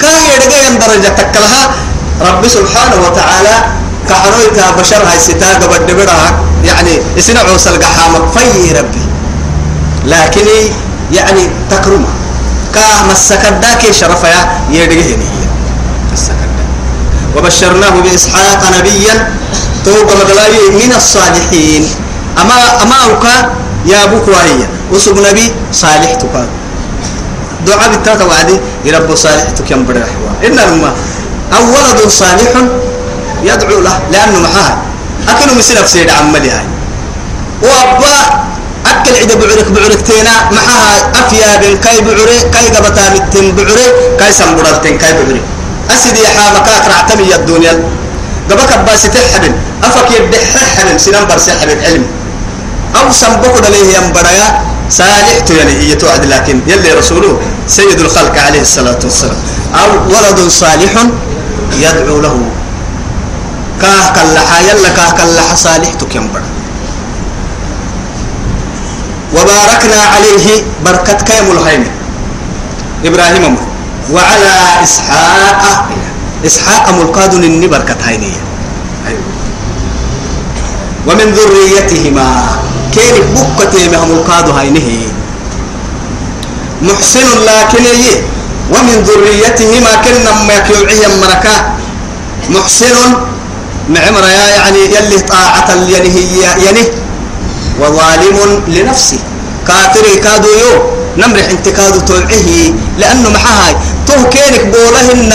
كان 0.00 0.22
يرجع 0.34 0.86
درجة 0.86 1.08
تكلها. 1.08 1.64
رب 2.20 2.48
سبحانه 2.48 2.96
وتعالى 3.06 3.54
كحرويتها 4.08 4.70
بشر 4.78 5.02
هاي 5.10 5.18
ستاق 5.18 5.60
بدبرها. 5.70 6.28
يعني 6.64 7.18
إسنا 7.18 7.40
عوصل 7.40 7.82
قحامك. 7.82 8.22
في 8.34 8.72
ربي. 8.78 9.04
لكن 10.06 10.46
يعني 11.12 11.50
تكرمه. 11.70 12.08
كاه 12.74 13.02
مسكت 13.10 13.52
داك 13.62 13.82
شرفها 13.90 14.60
يرجع 14.70 15.00
هي 15.00 15.16
وبشرناه 17.36 18.00
بإسحاق 18.00 18.60
نبيا. 18.78 19.34
توقع 19.84 20.14
مدلاي 20.14 20.70
من 20.70 20.92
الصالحين. 20.96 21.84
أما 22.40 22.82
أما 22.82 22.96
أوكا 23.04 23.34
يا 23.86 24.04
أبوك 24.04 24.28
وهي 24.28 24.66
وسب 24.92 25.18
نبي 25.18 25.52
صالح 25.72 26.14
تقال 26.14 26.48
دعاء 27.66 27.90
بالتاتا 27.90 28.24
وعدي. 28.24 28.60
يرب 28.84 29.14
صالح 29.14 29.56
تكيم 29.56 29.86
برحوا 29.86 30.30
إنما 30.46 30.92
أو 31.56 31.62
ولد 31.74 32.08
صالح 32.08 32.52
يدعو 33.44 33.80
له 33.80 33.96
لأنه 34.12 34.38
معاه. 34.40 34.76
أكنه 35.28 35.54
مثل 35.54 35.80
نفسه 35.80 36.04
عملي 36.12 36.50
هاي. 36.50 36.66
وأبا 37.62 38.16
أكل 38.86 39.14
عدا 39.16 39.34
بعرك 39.40 39.68
بعركتينا 39.72 40.34
معها 40.52 41.12
أفيا 41.20 41.56
بن 41.56 41.76
كاي 41.84 42.00
بعري 42.00 42.36
كاي 42.52 42.66
قبتا 42.68 43.04
متن 43.14 43.56
بعري 43.56 43.86
كاي 44.18 44.32
سنبرلتين 44.32 44.98
كاي 44.98 45.12
بعري. 45.12 45.40
أسدي 45.90 46.26
حامكاك 46.28 46.84
رعتمي 46.92 47.34
الدنيا 47.34 47.72
قبك 48.50 48.72
أباسي 48.72 49.08
تحبن 49.08 49.54
أفك 49.84 50.10
يبدح 50.16 50.40
حبن. 50.76 50.98
سنان 50.98 51.24
برسي 51.28 51.52
حبن. 51.52 51.78
علم. 51.84 52.04
أو 52.96 53.12
سنبقوا 53.12 53.66
عليه 53.66 53.96
ينبريا 53.96 54.62
صالح 54.90 55.50
يعني 55.50 55.72
هي 55.72 55.94
توعد 55.94 56.24
لكن 56.24 56.60
يلي 56.66 56.92
رسوله 56.92 57.40
سيد 57.68 58.00
الخلق 58.00 58.38
عليه 58.46 58.60
الصلاة 58.60 58.98
والسلام. 59.04 59.36
أو 59.74 59.90
ولد 60.08 60.48
صالح 60.48 60.92
يدعو 61.72 62.20
له. 62.20 62.38
كاه 63.82 64.12
كاللحا 64.14 64.58
يلا 64.60 64.88
كاه 64.88 65.10
كاللحا 65.10 65.54
صالح 65.54 65.90
تكينبر 66.00 66.42
وباركنا 69.34 70.00
عليه 70.14 70.62
بركة 70.84 71.12
كيم 71.12 71.46
الهيم. 71.52 71.84
إبراهيم 73.04 73.44
أمر 73.44 73.62
وعلى 74.12 74.52
إسحاق 74.82 75.88
إسحاق 76.46 76.90
ملقاد 76.90 77.34
إني 77.34 77.66
بركة 77.66 77.96
هينية. 78.04 78.42
أيوه. 79.06 79.20
ومن 81.06 81.32
ذريتهما 81.36 82.46
كين 82.94 83.14
بكتي 83.58 83.88
مهم 83.88 84.10
القاد 84.10 84.48
هينه 84.58 84.88
محسن 86.82 87.28
لكن 87.48 87.84
ومن 88.70 88.96
ذريتهما 89.08 89.92
كنا 90.04 90.32
ما 90.48 90.54
يكيوعي 90.54 91.02
مركا. 91.22 91.56
محسن 92.50 92.96
معمر 93.88 94.24
يا 94.24 94.46
يعني 94.56 94.78
يلي 94.78 95.18
طاعة 95.20 95.68
ينه 95.74 96.16
ينه 96.66 96.86
وظالم 97.80 98.62
لنفسه. 98.68 99.18
كافر 99.68 100.04
كادو 100.24 100.48
يو. 100.48 100.72
نمرح 101.18 101.46
انت 101.50 101.68
توعيه. 102.08 102.72
لأنه 102.98 103.28
معها 103.30 103.68
تو 104.06 104.28
كينك 104.30 104.64
بولهن 104.72 105.32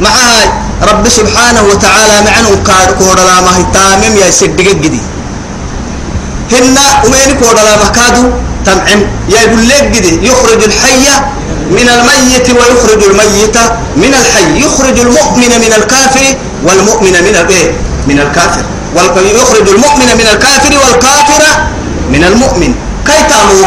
معها 0.00 0.40
رب 0.82 1.08
سبحانه 1.08 1.62
وتعالى 1.70 2.16
معنو 2.26 2.62
كاد 2.66 2.88
كورلا 2.98 3.40
ما 3.40 3.52
هي 3.56 3.64
تامم 3.74 4.16
يا 4.16 4.30
سدق 4.30 4.68
جدي 4.82 5.00
هن 6.52 6.76
وين 7.12 7.30
كورلا 7.40 7.76
ما 7.76 7.88
كادو 7.96 8.24
تمعم 8.66 9.00
يا 9.28 9.42
لك 9.70 9.94
يخرج 10.22 10.62
الحي 10.64 11.06
من 11.70 11.88
الميت 11.88 12.50
ويخرج 12.50 13.02
الميت 13.10 13.56
من 13.96 14.14
الحي. 14.20 14.46
يخرج 14.66 14.98
المؤمن 15.00 15.52
من 15.64 15.72
الكافر 15.78 16.26
والمؤمن 16.66 17.12
من 17.12 17.34
الإيه؟ 17.42 17.70
من 18.08 18.18
الكافر. 18.20 18.64
ويخرج 18.96 19.68
المؤمن 19.68 20.10
من 20.20 20.26
الكافر 20.32 20.72
والكافر 20.82 21.42
من 22.10 22.24
المؤمن. 22.24 22.74
كي 23.06 23.22
تامو 23.30 23.62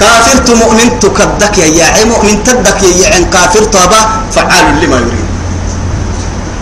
كافر 0.00 0.54
مؤمن 0.54 1.00
تكدك 1.00 1.58
يا 1.58 1.66
يا 1.98 2.04
مؤمن 2.04 2.44
تدك 2.44 2.82
يا 2.82 3.08
يا 3.08 3.26
كافر 3.32 3.64
طابا 3.64 4.00
فعال 4.34 4.66
لما 4.82 4.96
يريد. 4.96 5.26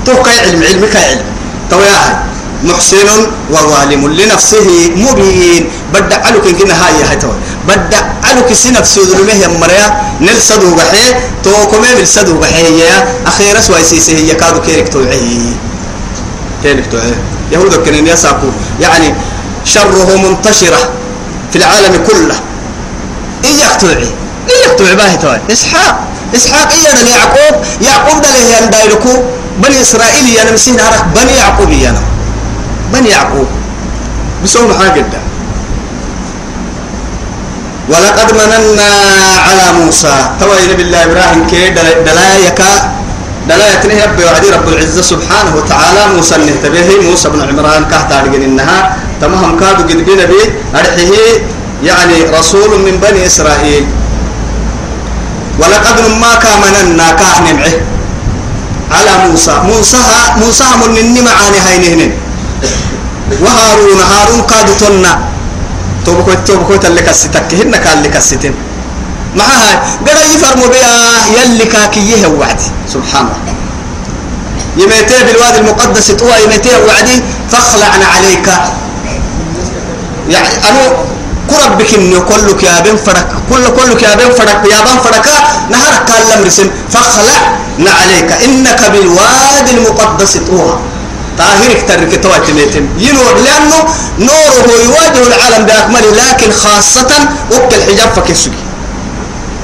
تو 0.07 0.13
علم؟ 0.13 0.63
علمك 0.63 0.97
علم. 0.97 1.25
تو 1.71 1.81
يا 1.81 2.30
محسن 2.65 3.09
وظالم 3.51 4.03
لنفسه 4.09 4.69
مبين. 4.97 5.63
بدع 5.95 6.17
علوك 6.27 6.47
إن 6.47 6.55
كنا 6.59 6.75
هاي 6.75 7.17
تو 7.17 7.33
بدع 7.69 8.03
علوك 8.25 8.53
سنف 8.53 8.87
سودرمه 8.89 9.33
يا 9.33 9.49
مريا. 9.49 9.87
نل 10.21 10.43
صدو 10.43 10.75
بحي. 10.75 11.15
تو 11.45 11.51
من 11.81 12.05
صدو 12.05 12.39
بحي 12.41 12.79
يا. 12.79 13.09
أخيرا 13.27 13.61
سواي 13.61 13.85
سيسه 13.85 14.13
هي 14.13 14.35
كادو 14.35 14.61
كيرك 14.61 14.89
توعي 14.93 15.57
كيرك 16.63 16.87
توعي 16.93 17.15
يهود 17.53 17.75
كنين 17.75 18.07
يساقو 18.07 18.49
يعني 18.81 19.15
شره 19.65 20.17
منتشرة 20.17 20.83
في 21.53 21.57
العالم 21.59 22.05
كله. 22.07 22.37
إياك 23.45 23.81
توعي 23.81 24.11
إياك 24.51 24.79
توعي 24.79 24.95
باهي 24.97 25.17
توعي 25.17 25.41
إسحاق. 25.53 25.97
إسحاق 26.37 26.69
إيانا 26.73 27.03
يعقوب 27.11 27.55
يعقوب 27.83 28.23
ده 28.23 28.29
له 28.31 28.43
يندايركو 28.59 29.23
بني 29.59 29.81
إسرائيل 29.81 30.29
يا 30.37 30.51
نمسين 30.51 30.81
عرق 30.81 31.05
بني 31.17 31.33
يعقوب 31.37 31.71
يا 31.71 31.91
نم 31.91 32.05
بني 32.93 33.09
يعقوب؟ 33.09 33.49
بسوم 34.45 34.75
حاجة. 34.79 35.01
ده 35.01 35.21
ولقد 37.89 38.33
مننا 38.33 38.91
على 39.47 39.85
موسى. 39.85 40.31
توي 40.41 40.73
نبي 40.73 40.83
الله 40.83 41.05
إبراهيم 41.05 41.47
كي 41.47 41.71
دلايك 42.07 42.63
دلايك 43.49 43.83
نه 43.87 44.05
رب 44.05 44.19
وعدي 44.25 44.51
رب 44.51 44.69
العزة 44.69 45.03
سبحانه 45.03 45.57
وتعالى. 45.57 46.15
موسى 46.17 46.37
نهتبه 46.37 47.11
موسى 47.11 47.29
بن 47.29 47.41
عمران 47.49 47.85
كهت 47.91 48.13
أرجن 48.13 48.43
إنها. 48.43 48.97
تمام 49.21 49.59
كادو 49.61 49.83
قد 49.83 49.97
بينا 50.07 50.25
بي 50.25 50.41
أرحيه 50.75 51.43
يعني 51.85 52.17
رسول 52.39 52.71
من 52.79 52.95
بني 53.03 53.27
إسرائيل. 53.27 53.85
ولقد 55.59 55.99
ما 56.21 56.33
كامننا 56.35 57.07
كاه 57.13 57.37
نمعه 57.53 57.75
على 58.91 59.13
موسى. 59.29 59.55
موسى 59.67 59.99
موسى 60.37 60.65
من 60.87 60.99
النمع 60.99 61.31
عن 61.31 61.55
هينهن. 61.67 62.13
وهارون 63.43 64.01
هارون 64.11 64.41
قاد 64.43 64.69
تنا 64.81 65.13
توبكو 66.07 66.33
توبكو 66.47 66.77
تلك 66.77 67.09
الستك 67.09 67.55
هن 67.55 67.75
قال 67.75 68.03
لك 68.03 68.17
الستين 68.17 68.55
معها 69.37 69.73
قال 70.07 70.19
يفرموا 70.35 70.67
بها 70.67 70.95
يلي 71.37 71.65
كاكيه 71.65 72.27
وعدي. 72.27 72.69
سبحان 72.95 73.27
الله. 73.31 73.55
يميتي 74.77 75.25
بالوادي 75.27 75.59
المقدس 75.59 76.07
توا 76.07 76.37
يميتي 76.45 76.71
وعدي 76.87 77.23
فاخلعنا 77.51 78.07
عليك. 78.15 78.49
يعني 80.29 80.49
أنا 80.69 80.83
قرب 81.51 81.79
بك 81.79 81.95
إنه 81.95 82.21
كلك 82.21 82.63
يا 82.63 82.81
بن 82.81 82.97
فرق 82.97 83.29
كل 83.51 83.65
كلك 83.79 84.03
يا 84.03 84.15
بن 84.15 84.31
فرق 84.39 84.61
يا 84.73 84.81
بن 84.87 84.97
فرق 85.05 85.27
نهارك 85.71 86.11
قال 86.11 86.23
لم 86.31 86.45
رسم 86.45 86.71
فاخلعنا 86.93 87.91
عليك. 88.01 88.31
إنك 88.47 88.81
بالوادي 88.93 89.71
المقدس 89.79 90.33
توا 90.47 90.75
طاهرك 91.41 91.81
ترك 91.89 92.23
تواتميتم 92.23 92.85
ينور 92.99 93.35
لأنه 93.45 93.79
نوره 94.19 94.71
يواجه 94.87 95.23
العالم 95.27 95.67
بأكمله 95.67 96.11
لكن 96.11 96.53
خاصة 96.53 97.11
وقت 97.53 97.75
الحجاب 97.75 98.09
فكسوكي 98.17 98.65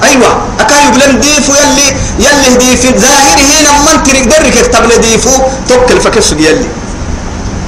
أيوة 0.03 0.41
أكاي 0.59 0.91
بلن 0.91 1.19
ديفو 1.19 1.53
يلي 1.53 1.87
يلي 2.19 2.57
ديف 2.57 2.83
ظاهره 3.03 3.51
لما 3.65 3.91
أنت 3.95 4.09
درك 4.09 4.57
اكتب 4.57 5.01
ديفو 5.01 5.31
توكل 5.69 6.01
فكسوكي 6.01 6.43
يلي. 6.43 6.65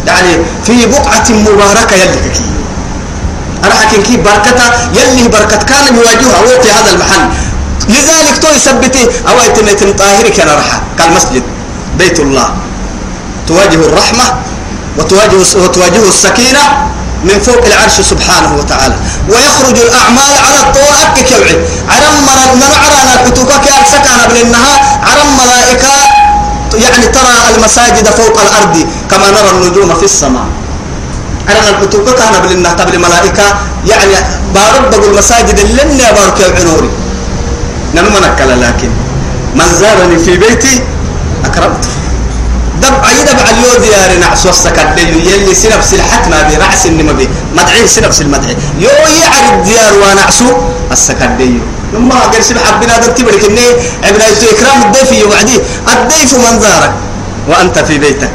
يعني 0.08 0.34
في 0.66 0.86
بقعة 0.86 1.28
مباركة 1.30 1.96
يلي 1.96 2.30
كي 2.34 2.42
أنا 3.64 3.74
حكي 3.74 4.02
كي 4.02 4.18
بركة 4.18 4.62
يلي 4.94 5.28
بركة 5.28 5.58
كان 5.58 5.96
يواجهها 5.96 6.40
وقت 6.48 6.68
هذا 6.68 6.92
المحل. 6.94 7.30
لذلك 7.90 8.38
تو 8.42 8.48
يثبتي 8.56 9.04
أو 9.30 9.36
يتميتم 9.46 9.92
طاهرك 9.92 10.40
أنا 10.40 10.56
رحى 10.56 10.80
كالمسجد 10.98 11.44
بيت 11.98 12.20
الله. 12.20 12.69
تواجه 13.50 13.82
الرحمة 13.90 14.28
وتواجه 14.98 15.40
وتواجه 15.64 16.04
السكينة 16.14 16.64
من 17.24 17.38
فوق 17.48 17.66
العرش 17.66 18.02
سبحانه 18.02 18.52
وتعالى. 18.60 18.96
ويخرج 19.30 19.78
الأعمال 19.88 20.34
على 20.46 20.60
الطوائب 20.66 21.16
كوعي 21.30 21.56
عرم 21.94 22.16
من 22.62 22.72
عرانا 22.84 23.16
كتوكا 23.26 23.58
كأرسكنا 23.66 24.28
بالنها 24.28 24.74
عرم 25.10 25.30
ملائكة 25.42 25.94
يعني 26.84 27.06
ترى 27.16 27.34
المساجد 27.56 28.08
فوق 28.08 28.38
الأرض 28.42 28.76
كما 29.12 29.28
نرى 29.32 29.50
النجوم 29.52 29.96
في 29.96 30.06
السماء. 30.06 30.46
عرم 31.50 31.66
الكتوكا 31.74 32.12
كان 32.12 32.34
بالنها 32.42 32.74
تبل 32.74 32.94
الملائكة. 32.94 33.44
يعني 33.88 34.16
بارب 34.56 35.04
المساجد 35.04 35.60
اللي 35.60 36.06
بارك 36.18 36.38
العنوري 36.50 36.90
نمنك 37.96 38.40
لكن. 38.42 38.90
من 39.56 39.70
زارني 39.80 40.20
في 40.20 40.38
بيتي 40.38 40.84
أكرمته. 41.46 41.90
دب 42.84 42.96
عيد 43.06 43.30
بعد 43.40 43.56
يو 43.64 43.74
ديار 43.84 44.20
نعس 44.20 44.46
وسكت 44.46 44.88
يلي 44.98 45.54
سنفس 45.56 45.94
الحتمة 45.94 46.38
برأس 46.50 46.86
النمبي 46.86 47.30
مدعي 47.58 47.88
سنفس 47.88 48.22
المدعي 48.22 48.56
يو 48.80 48.90
يعرف 49.22 49.56
ديار 49.68 49.94
ونعسو 50.02 50.46
السكت 50.92 51.32
ديو 51.40 51.62
لما 51.94 52.16
قال 52.16 52.44
سبح 52.44 52.64
ربنا 52.74 52.98
دم 52.98 53.12
تبرك 53.18 53.44
إني 53.50 53.66
عبنا 54.04 54.26
إكرام 54.54 54.78
الضيف 54.86 55.10
وعدي 55.30 55.58
الضيف 55.94 56.32
منظارك 56.34 56.94
وأنت 57.50 57.80
في 57.80 57.98
بيتك. 57.98 58.32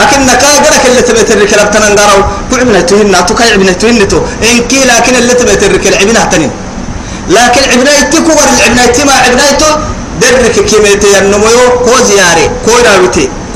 لكن 0.00 0.26
كاجرك 0.26 0.82
اللي 0.86 1.02
تبي 1.02 1.22
ترك 1.22 1.50
لبتنا 1.58 1.88
نقرأوا 1.88 2.22
كعبنا 2.50 2.80
تهنا 2.80 3.20
تو 3.20 3.34
كعبنا 3.34 3.72
تهنا 3.72 4.04
تو. 4.04 4.18
إن 4.42 4.58
كي 4.68 4.84
لكن 4.84 5.14
اللي 5.14 5.34
تبي 5.34 5.56
ترك 5.56 5.86
العبنا 5.86 6.24
تنين 6.24 6.50
لكن 7.28 7.62
عبنا 7.72 7.90
يتكو 7.98 8.32
ور 8.38 8.48
العبنا 8.56 8.84
يتما 8.84 9.12
عبنا 9.12 9.50
يتو. 9.50 9.70
درك 10.20 10.56
كيميتي 10.68 11.18
النمو 11.18 11.48
كو 11.84 11.94
زياري 12.08 12.50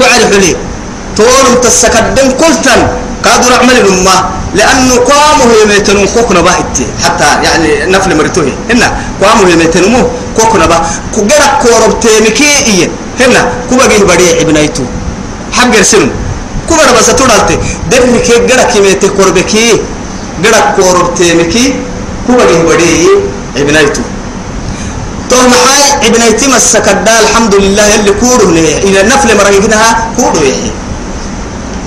على 0.01 0.25
حلي 0.35 0.57
تقول 1.17 1.61
تسكدن 1.63 2.31
كلتن 2.41 2.81
قادر 3.25 3.53
اعمل 3.55 3.77
الامه 3.83 4.17
لأنه 4.55 4.95
قامه 4.97 5.51
يميتن 5.63 6.07
كوكنا 6.15 6.41
باهتي 6.41 6.87
حتى 7.05 7.25
يعني 7.45 7.93
نفل 7.93 8.17
مرتوه. 8.17 8.53
هنا 8.71 8.89
قامه 9.23 9.51
يميتن 9.51 9.85
مو 9.93 10.03
كوكنا 10.37 10.67
با. 10.67 10.79
كغرا 11.15 11.49
كوربتي 11.63 12.21
مكي 12.21 12.45
إيه. 12.67 12.89
هنا 13.21 13.53
كوبغي 13.71 13.99
بدي 13.99 14.43
ابنايتو. 14.43 14.83
حق 15.53 15.79
رسم 15.81 16.11
كوبر 16.69 16.89
بس 16.99 17.07
تودالتي 17.07 17.59
درك 17.91 18.27
غرا 18.51 18.63
كيميتي 18.73 19.09
كوربكي. 19.09 19.81
غرا 20.45 20.61
كوربتي 20.77 21.35
مكي 21.35 21.75
كوبغي 22.27 22.57
بدي 22.69 23.09
ابنايتو. 23.57 24.03
تو 25.31 25.37
محاي 25.53 26.07
ابن 26.09 26.21
يتم 26.31 26.53
السكدا 26.55 27.15
الحمد 27.25 27.55
لله 27.55 27.89
اللي 27.95 28.13
كورو 28.23 28.51
نه 28.57 28.69
إلى 28.87 29.01
نفل 29.13 29.29
مرقنها 29.39 29.89
كورو 30.17 30.41
يحي 30.49 30.71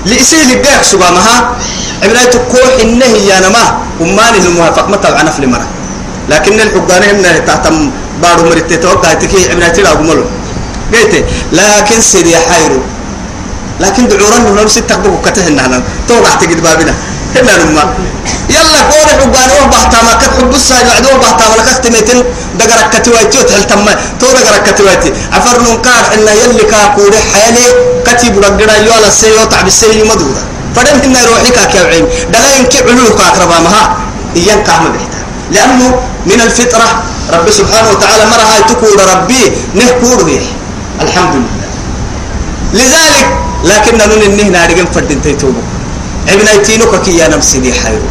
لإسيل 0.06 0.50
الجاك 0.56 0.82
سبا 0.90 1.10
مها 1.16 1.36
ابن 2.04 2.16
يتم 2.24 2.42
كوح 2.52 2.68
إنه 2.82 3.12
يا 3.30 3.38
نما 3.44 3.64
ومان 4.00 4.34
الموافق 4.34 4.86
متى 4.88 5.08
على 5.08 5.28
نفل 5.28 5.44
مرة 5.54 5.68
لكن 6.28 6.60
الحقان 6.60 7.02
هم 7.10 7.22
تحتم 7.46 7.76
بارو 8.22 8.42
مرت 8.48 8.72
توقع 8.72 9.12
تكي 9.22 9.52
ابن 9.52 9.62
يتم 9.62 9.86
أبو 9.86 10.02
ملو. 10.08 10.24
قلت 10.92 11.14
لكن 11.52 12.00
سيدي 12.00 12.36
حيرو 12.36 12.80
لكن 13.80 14.08
دعوران 14.08 14.42
نفسي 14.64 14.80
تقبل 14.80 15.12
كتهن 15.24 15.58
هنا. 15.58 15.82
توقع 16.08 16.34
تجد 16.40 16.60
بابنا. 16.62 16.94
هنا 17.36 17.64
نما. 17.64 17.84
يلا 18.50 18.78
حقان 18.88 19.50
أو 19.60 19.68
بحتا 19.70 19.98
ما 20.02 20.14
كت 20.20 20.30
حب 20.38 20.52
أو 21.12 21.18
بحتا 21.20 21.44
ولا 21.52 21.62
كتمتين 21.62 22.24
دقرك 22.58 22.90
كتواتي 22.92 23.38
وتحل 23.38 23.64
تم 23.66 23.86
تو 24.20 24.26
دقرك 24.36 24.62
كتواتي 24.68 25.12
عفر 25.32 25.62
نقار 25.62 26.04
إن 26.14 26.28
يلي 26.40 26.64
كاكور 26.72 27.12
حيالي 27.32 27.66
كتب 28.06 28.38
رجلا 28.44 28.76
يوالا 28.76 29.10
سيو 29.10 29.44
تعب 29.52 29.66
السيو 29.66 30.04
مدودة 30.10 30.42
فدم 30.76 30.96
إن 31.04 31.16
روحي 31.28 31.50
كاكيوعين 31.56 32.04
دلا 32.32 32.56
ينكي 32.56 32.78
علوك 32.88 33.18
كاكربا 33.20 33.58
مها 33.66 33.84
إيان 34.36 34.60
كام 34.66 34.82
بحتا 34.94 35.20
لأنه 35.52 36.00
من 36.26 36.40
الفطرة 36.46 36.88
رب 37.32 37.50
سبحانه 37.50 37.88
وتعالى 37.90 38.24
مرة 38.32 38.44
هاي 38.52 38.62
تقول 38.62 38.98
ربي 39.12 39.42
نهكور 39.74 40.24
بيه 40.24 40.40
الحمد 41.00 41.34
لله. 41.34 41.68
لذلك 42.72 43.28
لكن 43.64 43.98
نون 43.98 44.22
النهنا 44.22 44.58
نارجن 44.58 44.86
فردين 44.94 45.22
تيتوبو 45.22 45.60
ابن 46.28 46.46
ايتينو 46.48 46.86
كي 47.04 47.16
يا 47.16 47.28
نم 47.28 47.40
سيدي 47.40 47.72
حيرو. 47.74 48.08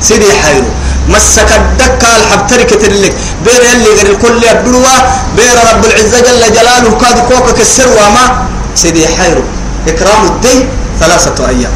سيدي 0.00 0.32
حيرو. 0.32 0.66
مسك 1.08 1.50
الدكا 1.60 2.16
الحبتري 2.16 2.64
كترلك. 2.64 3.14
بير 3.44 3.62
يلي 3.62 3.90
غير 3.96 4.08
الكل 4.10 4.42
يبلوا 4.50 4.96
بير 5.36 5.56
رب 5.70 5.84
العزة 5.84 6.20
جل 6.20 6.42
جلاله 6.54 6.90
كاد 7.00 7.18
كوكا 7.28 7.52
كسر 7.52 7.88
وما 7.88 8.24
سيدي 8.74 9.08
حيرو. 9.08 9.42
إكرام 9.88 10.26
الدين 10.26 10.68
ثلاثة 11.00 11.48
أيام. 11.48 11.72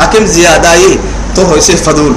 أكم 0.00 0.26
زيادة 0.26 0.72
أي. 0.72 0.98
توه 1.36 1.56
يسيف 1.56 1.82
فضول. 1.82 2.14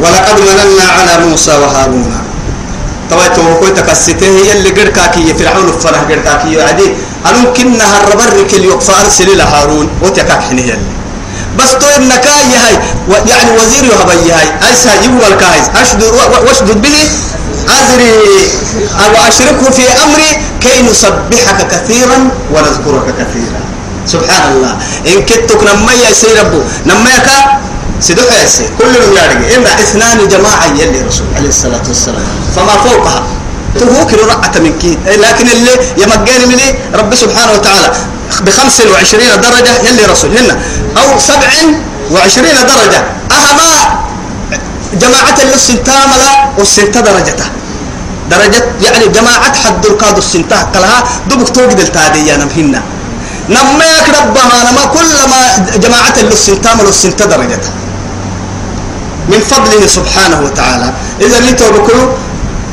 ولقد 0.00 0.40
مننا 0.40 0.86
على 0.96 1.26
موسى 1.26 1.50
وهارون. 1.50 2.29
تويتو 3.10 3.60
كوي 3.60 3.70
تكسته 3.70 4.26
هي 4.26 4.52
اللي 4.52 4.70
قد 4.70 4.88
كاكي 4.96 5.34
فرعون 5.34 5.72
فرح 5.82 6.00
قد 6.00 6.20
كاكي 6.26 6.62
عدي 6.62 6.88
أنو 7.26 7.52
كنا 7.52 7.84
هربرك 7.84 8.54
اليوم 8.54 8.80
فأرسل 8.80 9.28
إلى 9.34 9.42
هارون. 9.42 9.88
وتكاك 10.02 10.42
اللي. 10.50 10.78
بس 11.58 11.70
تو 11.80 11.86
إنك 11.96 12.26
هاي. 12.26 12.74
يعني 13.32 13.50
وزير 13.58 13.84
يهبي 13.84 14.32
هاي. 14.32 14.48
أيسا 14.68 14.92
يبغى 15.04 15.28
الكايز 15.32 15.66
أشدد 15.80 16.02
واشدد 16.46 16.82
به 16.82 16.98
أزري. 17.76 18.12
أو 19.02 19.28
أشركه 19.28 19.70
في 19.70 19.84
أمري 20.04 20.30
كي 20.60 20.82
نسبحك 20.82 21.58
كثيرا 21.72 22.18
ونذكرك 22.52 23.06
كثيرا. 23.20 23.60
سبحان 24.06 24.52
الله. 24.52 24.72
إن 25.06 25.22
كنتك 25.28 25.60
نما 25.62 25.92
يا 25.92 26.10
ربو. 26.42 26.60
نما 26.86 27.10
سيدو 28.00 28.22
حيسي 28.30 28.64
كل 28.78 28.94
يارجع 29.16 29.56
إن 29.56 29.66
إثنان 29.66 30.28
جماعة 30.28 30.66
يلي 30.80 31.00
رسول 31.08 31.26
عليه 31.36 31.48
الصلاة 31.48 31.84
والسلام. 31.88 32.24
فما 32.56 32.74
فوقها. 32.84 33.22
تهوك 33.80 34.14
رعة 34.14 34.54
من 34.64 34.72
كي 34.80 34.98
لكن 35.06 35.46
اللي 35.48 35.74
يمجاني 35.96 36.46
مني 36.46 36.68
رب 36.94 37.14
سبحانه 37.14 37.52
وتعالى. 37.52 37.92
بخمس 38.40 38.80
وعشرين 38.80 39.30
درجة 39.40 39.72
يلي 39.88 40.04
رسول 40.12 40.30
هنا. 40.38 40.54
أو 40.96 41.18
سبع 41.18 41.50
وعشرين 42.10 42.56
درجة. 42.72 43.00
أهما 43.30 43.70
جماعة 44.92 45.36
اللي 45.42 45.54
السنتاملة 45.54 46.30
والسنتا 46.58 47.00
درجته. 47.00 47.44
درجة 48.30 48.64
يعني 48.82 49.06
جماعة 49.06 49.54
حد 49.64 49.86
القاد 49.86 50.16
السنتا. 50.16 50.56
قالها 50.74 51.04
دبك 51.26 51.48
توجد 51.48 51.80
التادية 51.80 52.36
نمهنا 52.36 52.82
نما 53.48 53.84
يكربها 53.98 54.70
نما 54.70 54.84
كل 54.84 55.12
ما 55.30 55.40
جماعة 55.76 56.14
اللي 56.20 56.32
السنتاملة 56.32 56.86
والسنتا 56.86 57.24
درجته 57.24 57.70
من 59.28 59.40
فضله 59.40 59.86
سبحانه 59.86 60.40
وتعالى. 60.40 60.92
إذا 61.20 61.40
نتوب 61.40 61.74
كل 61.86 62.00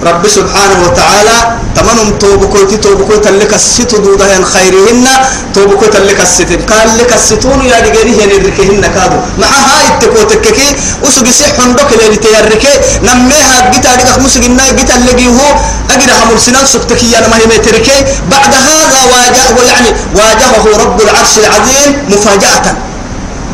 رب 0.03 0.27
سبحانه 0.27 0.77
وتعالى 0.85 1.37
تمنهم 1.75 2.17
توبكو 2.19 2.57
توبكو 2.85 3.15
تلك 3.15 3.53
الست 3.53 3.95
دودا 3.95 4.35
ين 4.35 4.45
خيرهن 4.45 5.07
توبكو 5.55 5.85
تلك 5.85 6.19
الست 6.21 6.51
قال 6.69 6.97
لك 6.97 7.13
الستون 7.13 7.65
يا 7.65 7.79
دغري 7.79 8.11
هي 8.17 8.25
ندركهن 8.37 8.81
كادو 8.95 9.19
مع 9.41 9.47
هاي 9.67 9.87
التكو 9.93 10.21
تككي 10.31 10.69
وسغي 11.03 11.31
سحن 11.31 11.75
دوك 11.75 11.89
اللي 11.93 12.17
تيركي 12.17 12.73
نميها 13.03 13.71
جيتا 13.73 13.95
دغ 13.95 14.19
مسغنا 14.25 14.65
جيتا 14.77 14.95
اللي 14.95 15.27
هو 15.27 15.47
اجر 15.93 16.09
حمل 16.21 16.39
سنان 16.45 16.65
سكتكي 16.65 17.17
أنا 17.17 17.27
ما 17.27 17.35
هي 17.37 17.45
متركي 17.45 17.97
بعد 18.31 18.51
هذا 18.69 19.01
واجه 19.13 19.43
ويعني 19.57 19.89
واجهه 20.15 20.63
رب 20.83 20.97
العرش 21.01 21.33
العظيم 21.43 21.89
مفاجأة 22.09 22.65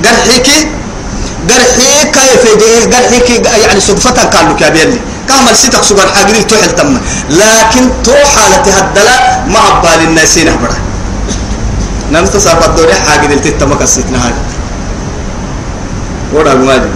قرحيك 0.06 0.48
قرحي 1.50 1.92
كيف 2.16 2.44
قرحيك 2.94 3.30
يعني 3.64 3.82
صدفة 3.82 4.24
قال 4.34 4.50
لك 4.50 4.62
يا 4.62 4.70
بيلي. 4.70 5.00
كامل 5.30 5.56
ستك 5.56 5.84
سجن 5.84 6.08
حاجري 6.16 6.44
تحل 6.44 6.76
تم. 6.76 6.98
لكن 7.30 7.84
تو 8.04 8.16
حالة 8.34 8.66
هدلا 8.78 9.16
ما 9.54 9.60
عبال 9.60 10.00
الناس 10.08 10.38
نهبره 10.38 10.78
نمت 12.12 12.38
صافت 12.38 12.70
دوري 12.78 12.96
حاجري 12.96 13.36
تتم 13.36 13.74
كسيتنا 13.80 14.18
هذا 14.18 14.42
ورا 16.34 16.54
ماجد 16.54 16.94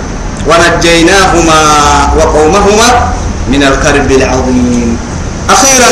ونجيناهما 0.48 1.60
وقومهما 2.18 2.90
من 3.52 3.64
الكرب 3.64 4.12
العظيم. 4.12 4.98
أخيرا 5.50 5.92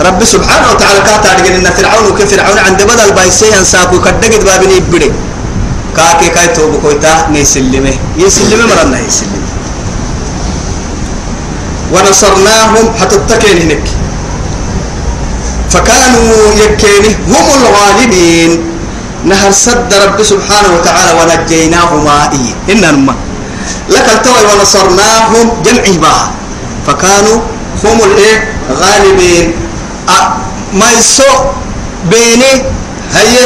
رب 0.00 0.20
سبحانه 0.24 0.66
وتعالى 0.70 1.00
كاتا 1.06 1.70
فرعون 1.76 2.04
وكيف 2.10 2.30
فرعون 2.34 2.58
عند 2.58 2.82
بدل 2.82 3.10
بايسي 3.16 3.64
ساكو 3.64 4.00
كدقت 4.00 4.42
بابني 4.46 4.80
بدي 4.92 5.10
كاكي 5.96 6.28
كاي 6.34 6.48
توبو 6.54 6.78
كويتا 6.78 7.28
نيسلمه. 7.34 7.94
يسلمه 8.16 8.64
مرنا 8.70 8.98
يسلمه. 9.08 9.47
ونصرناهم 11.92 12.84
حتى 13.00 13.16
التكين 13.16 13.62
هناك 13.62 13.86
فكانوا 15.70 16.54
يكيني 16.56 17.14
هم 17.28 17.46
الغالبين. 17.60 18.60
نهر 19.24 19.50
سد 19.50 19.94
رب 19.94 20.22
سبحانه 20.22 20.68
وتعالى 20.74 21.12
ونجيناهما 21.20 22.30
إيه. 22.32 22.52
إنما 22.72 23.14
لك 23.90 24.06
التوي 24.14 24.42
ونصرناهم 24.52 25.62
جمعي 25.64 25.92
بها 25.98 26.30
فكانوا 26.86 27.38
هم 27.84 27.98
الإيه؟ 28.04 28.36
غالبين. 28.80 29.52
أه 30.08 30.28
ما 30.72 30.86
يسو 30.98 31.32
بيني 32.10 32.52
هي 33.14 33.36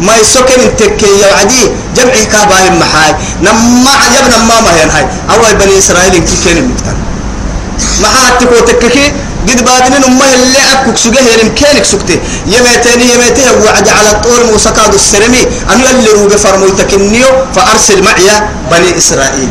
ما 0.00 0.16
يسكن 0.16 0.76
تكي 0.76 1.20
يعدي 1.20 1.62
جمعي 1.96 2.24
كاباهم 2.26 2.78
محاي. 2.78 3.14
نما 3.42 3.90
عجبنا 3.90 4.38
ما 4.48 4.60
ما 4.60 4.70
هي 4.70 5.06
أول 5.30 5.54
بني 5.60 5.78
إسرائيل 5.78 6.12
كي 6.18 6.52
المتكلم 6.52 7.03
معها 8.02 8.38
تكو 8.40 8.64
تككي 8.64 9.12
قد 9.48 9.64
بادنين 9.64 10.04
أمه 10.04 10.24
اللي 10.34 10.58
أكوك 10.72 10.96
سجيه 10.96 11.20
يلم 11.20 11.48
كينك 11.48 11.84
سكتي. 11.84 12.20
يميتيني 12.46 13.04
يميتيه 13.14 13.50
وعد 13.64 13.88
على 13.88 14.10
الطول 14.10 14.40
موسكاد 14.52 14.94
السرمي. 14.94 15.42
أن 15.72 15.78
يلي 15.80 16.10
روغ 16.16 16.36
فرمو 16.36 16.68
تكنيو 16.68 17.28
فأرسل 17.54 18.02
معي 18.04 18.30
بني 18.70 18.98
إسرائيل. 18.98 19.48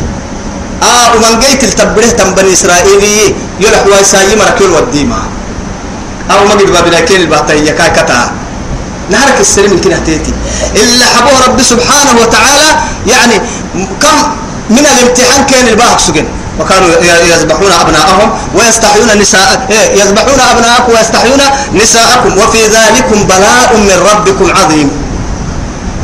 آه 0.82 1.14
ومن 1.14 1.40
قيت 1.42 1.64
التبره 1.64 2.10
تم 2.18 2.34
بني 2.34 2.52
إسرائيل 2.52 3.34
يلح 3.60 3.86
ويسايي 3.86 4.36
مركول 4.36 4.70
والديما. 4.70 5.22
أو 6.30 6.44
ما 6.44 6.54
قد 6.54 6.70
بابنا 6.72 7.00
كين 7.00 7.20
الباطية 7.20 7.70
كاي 7.70 7.90
كتا 7.90 8.32
نهارك 9.10 9.40
السلم 9.40 9.72
يمكن 9.72 9.92
هتيتي 9.92 10.32
إلا 10.76 11.06
حبوه 11.06 11.46
رب 11.46 11.62
سبحانه 11.62 12.20
وتعالى 12.22 12.68
يعني 13.06 13.36
كم 14.02 14.16
من 14.70 14.86
الامتحان 14.92 15.46
كان 15.46 15.68
الباهك 15.68 16.00
سجن. 16.00 16.26
وكانوا 16.60 16.88
يذبحون 17.32 17.72
أبناءهم 17.72 18.28
ويستحيون 18.54 19.18
نساء 19.20 19.66
إيه، 19.70 20.00
يذبحون 20.00 20.40
أبناءكم 20.40 20.92
ويستحيون 20.92 21.40
نساءكم. 21.74 22.38
وفي 22.38 22.62
ذلكم 22.76 23.18
بلاء 23.26 23.70
من 23.76 23.96
ربكم 24.10 24.46
عظيم. 24.56 24.90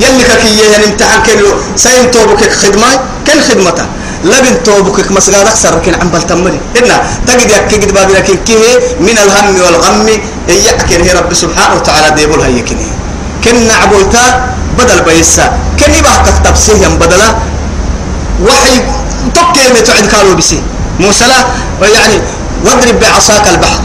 يلي 0.00 0.24
كي 0.42 0.58
يعني 0.72 0.84
امتحان 0.84 1.22
كيلو. 1.22 1.46
سين 1.76 2.10
توبك 2.10 2.52
خدمة 2.52 2.90
كل 3.26 3.40
خدمته. 3.48 3.86
لبن 4.24 4.62
توبك 4.62 5.10
مسجد 5.10 5.34
أكثر 5.34 5.76
لكن 5.76 5.94
عم 6.00 6.08
بلتمري. 6.08 6.60
إنا 6.78 6.96
تجد 7.26 7.50
يك 7.50 7.66
كجد 7.70 7.94
بابي 7.94 8.12
لكن 8.12 8.36
كيه 8.46 8.98
من 9.00 9.16
الهم 9.24 9.54
والغم. 9.60 10.08
يأكل 10.48 11.02
هي 11.06 11.12
رب 11.12 11.34
سبحانه 11.34 11.74
وتعالى 11.76 12.10
ديبول 12.16 12.40
هي 12.40 12.62
كنا 13.44 13.74
عبوتا 13.82 14.24
بدل 14.78 15.00
بيسا. 15.06 15.52
كني 15.80 16.02
بحث 16.02 16.36
تفسير 16.44 16.88
بدلا. 17.00 17.28
وحي 18.42 18.80
تكي 19.34 19.72
ما 19.74 19.80
تعد 19.80 20.06
كانوا 20.06 20.34
بسي 20.34 20.62
موسى 21.00 21.24
لا 21.24 21.88
يعني 21.88 22.14
واضرب 22.64 23.00
بعصاك 23.00 23.48
البحر. 23.48 23.80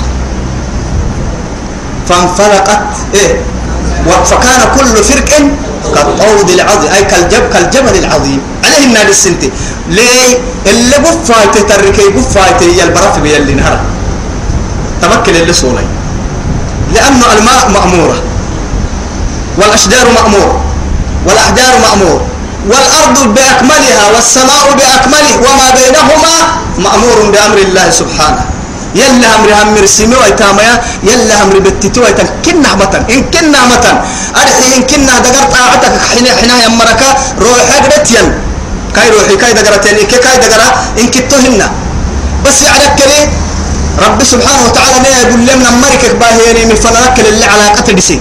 فانفلقت 2.09 2.87
إيه؟ 3.13 3.41
فكان 4.25 4.61
كل 4.77 5.03
فرق 5.03 5.25
كالطود 5.95 6.49
العظيم 6.49 6.91
أي 6.91 7.03
كالجب 7.03 7.49
كالجبل 7.53 7.99
العظيم. 7.99 8.41
عليه 8.63 8.85
النار 8.85 9.07
السنتي. 9.07 9.51
ليه؟ 9.89 10.37
اللي 10.67 10.95
قفايته 10.95 11.61
تركي 11.61 12.01
قفايته 12.01 12.65
هي 12.65 12.83
البرف 12.83 13.17
اللي 13.17 13.53
نهر 13.53 13.79
تمكن 15.01 15.35
اللي 15.35 15.53
سولي. 15.53 15.85
لأنه 16.93 17.25
الماء 17.37 17.69
مأمورة. 17.73 18.23
والأشجار 19.57 20.05
مأمور. 20.15 20.61
والأحجار 21.27 21.73
مأمور. 21.81 22.21
والأرض 22.71 23.17
بأكملها 23.35 24.03
والسماء 24.15 24.65
بأكمله 24.79 25.33
وما 25.45 25.67
بينهما 25.77 26.35
مأمور 26.85 27.17
بأمر 27.33 27.57
الله 27.57 27.87
سبحانه. 28.01 28.43
يلا 28.95 29.27
أمر 29.35 29.49
أمر 29.61 29.83
سمي 29.85 30.15
ويتاميا 30.15 30.73
يلا 31.03 31.35
أمر 31.43 31.55
بتتي 31.65 31.99
ويتم 31.99 32.27
كنا 32.45 32.71
متن 32.79 33.03
إن 33.13 33.21
كنا 33.33 33.61
متن. 33.71 33.95
أرحي 34.41 34.67
إن 34.77 34.83
كنا 34.89 35.13
دقرت 35.19 35.51
طاعتك 35.53 35.93
حين 36.09 36.27
حين 36.39 36.51
يمرك 36.65 37.01
روحك 37.43 37.83
دتين 37.91 38.27
كاي 38.95 39.07
روحي؟ 39.13 39.35
كاي 39.41 39.53
دقرتين 39.53 39.95
إن 39.99 40.07
كاي 40.23 40.37
دقرا 40.43 40.67
إن 40.99 41.07
كتوهن 41.13 41.61
بس 42.45 42.57
يعرف 42.65 42.91
كلي 42.99 43.21
رب 44.05 44.19
سبحانه 44.23 44.61
وتعالى 44.67 44.97
ما 45.03 45.09
يقول 45.21 45.41
لنا 45.47 45.69
مركك 45.83 46.13
باهيني 46.21 46.65
من 46.65 46.75
فلنك 46.75 47.15
اللي 47.19 47.45
علاقة 47.45 47.87
بسي. 47.93 48.17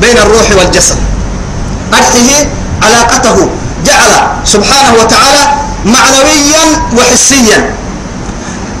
بين 0.00 0.16
الروح 0.18 0.46
والجسد. 0.58 0.98
أرحيه 1.94 2.48
علاقته 2.82 3.48
جعل 3.86 4.12
سبحانه 4.44 4.92
وتعالى 5.00 5.44
معنويا 5.84 6.64
وحسيا. 6.96 7.74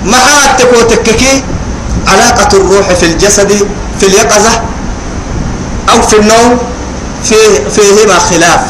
مع 0.04 0.22
تكوتككي 0.58 1.42
علاقة 2.08 2.56
الروح 2.56 2.92
في 2.92 3.06
الجسد 3.06 3.68
في 4.00 4.06
اليقظة 4.06 4.62
أو 5.90 6.02
في 6.02 6.16
النوم 6.16 6.58
فيه 7.24 7.68
فيهما 7.74 8.18
خلاف. 8.18 8.60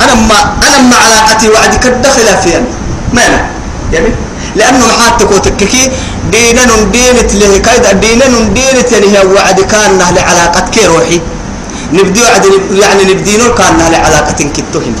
أنا 0.00 0.14
ما 0.14 0.38
أنا 0.68 0.78
ما 0.78 0.96
علاقتي 0.96 1.48
وعدي 1.48 1.78
كد 1.78 2.06
خلافيا 2.06 2.64
ما 3.12 3.26
أنا 3.26 3.46
يعني؟ 3.92 4.08
لأنه 4.56 4.86
محات 4.86 5.20
تكوتككي 5.20 5.90
دينا 6.30 6.62
دينت 6.92 7.34
له 7.34 7.58
كايد 7.58 8.00
دينا 8.00 8.26
دينت 8.54 8.92
يعني 8.92 9.06
هي 9.18 9.26
وعد 9.26 9.60
كان 9.60 9.98
له 9.98 10.86
روحي. 10.86 11.20
نبدي 11.94 12.20
يعني 12.82 13.02
نبدي 13.10 13.36
نور 13.36 13.50
كان 13.58 13.80
على 13.80 13.96
علاقة 13.96 14.32
كتوهن 14.56 14.94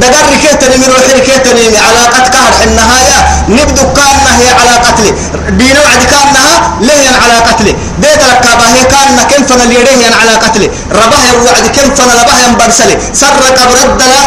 دقر 0.00 0.30
كيتني 0.42 0.76
من 0.76 0.88
روحي 0.94 1.20
كيتني 1.20 1.78
علاقة 1.78 2.28
كهر 2.30 2.52
النهاية 2.64 3.18
نبدو 3.48 3.82
كانها 3.96 4.32
هي 4.40 4.48
علاقة 4.60 5.02
لي. 5.02 5.10
دين 5.50 5.76
وعد 5.84 6.02
كانها 6.12 6.78
ليه 6.80 7.08
علاقة 7.24 7.64
لي. 7.64 7.72
بيت 7.98 8.22
الكعبة 8.30 8.64
هي 8.74 8.84
كان 8.84 9.16
كم 9.30 9.42
فن 9.46 9.60
اليديه 9.60 10.06
علاقة 10.22 10.58
لي. 10.58 10.70
رباه 10.92 11.28
وعد 11.46 11.66
كم 11.76 11.94
فن 11.94 12.10
رباه 12.20 12.38
ينبرسلي 12.46 12.98
سر 13.12 13.42
قبر 13.58 13.78
الدلا 13.84 14.22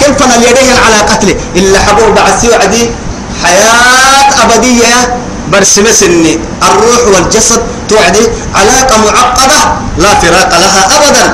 كم 0.00 0.12
فن 0.14 0.30
اليديه 0.38 0.74
علاقة 0.86 1.24
لي. 1.26 1.36
إلا 1.56 1.78
حبور 1.78 2.10
بعثي 2.10 2.48
وعدي 2.48 2.90
حياة 3.44 4.44
أبدية. 4.44 5.15
برسم 5.52 5.86
سني 5.92 6.38
الروح 6.62 7.02
والجسد 7.14 7.60
توعدي 7.88 8.24
علاقة 8.54 8.96
معقدة 9.04 9.60
لا 9.98 10.14
فراق 10.20 10.50
لها 10.58 10.82
أبدا. 10.96 11.26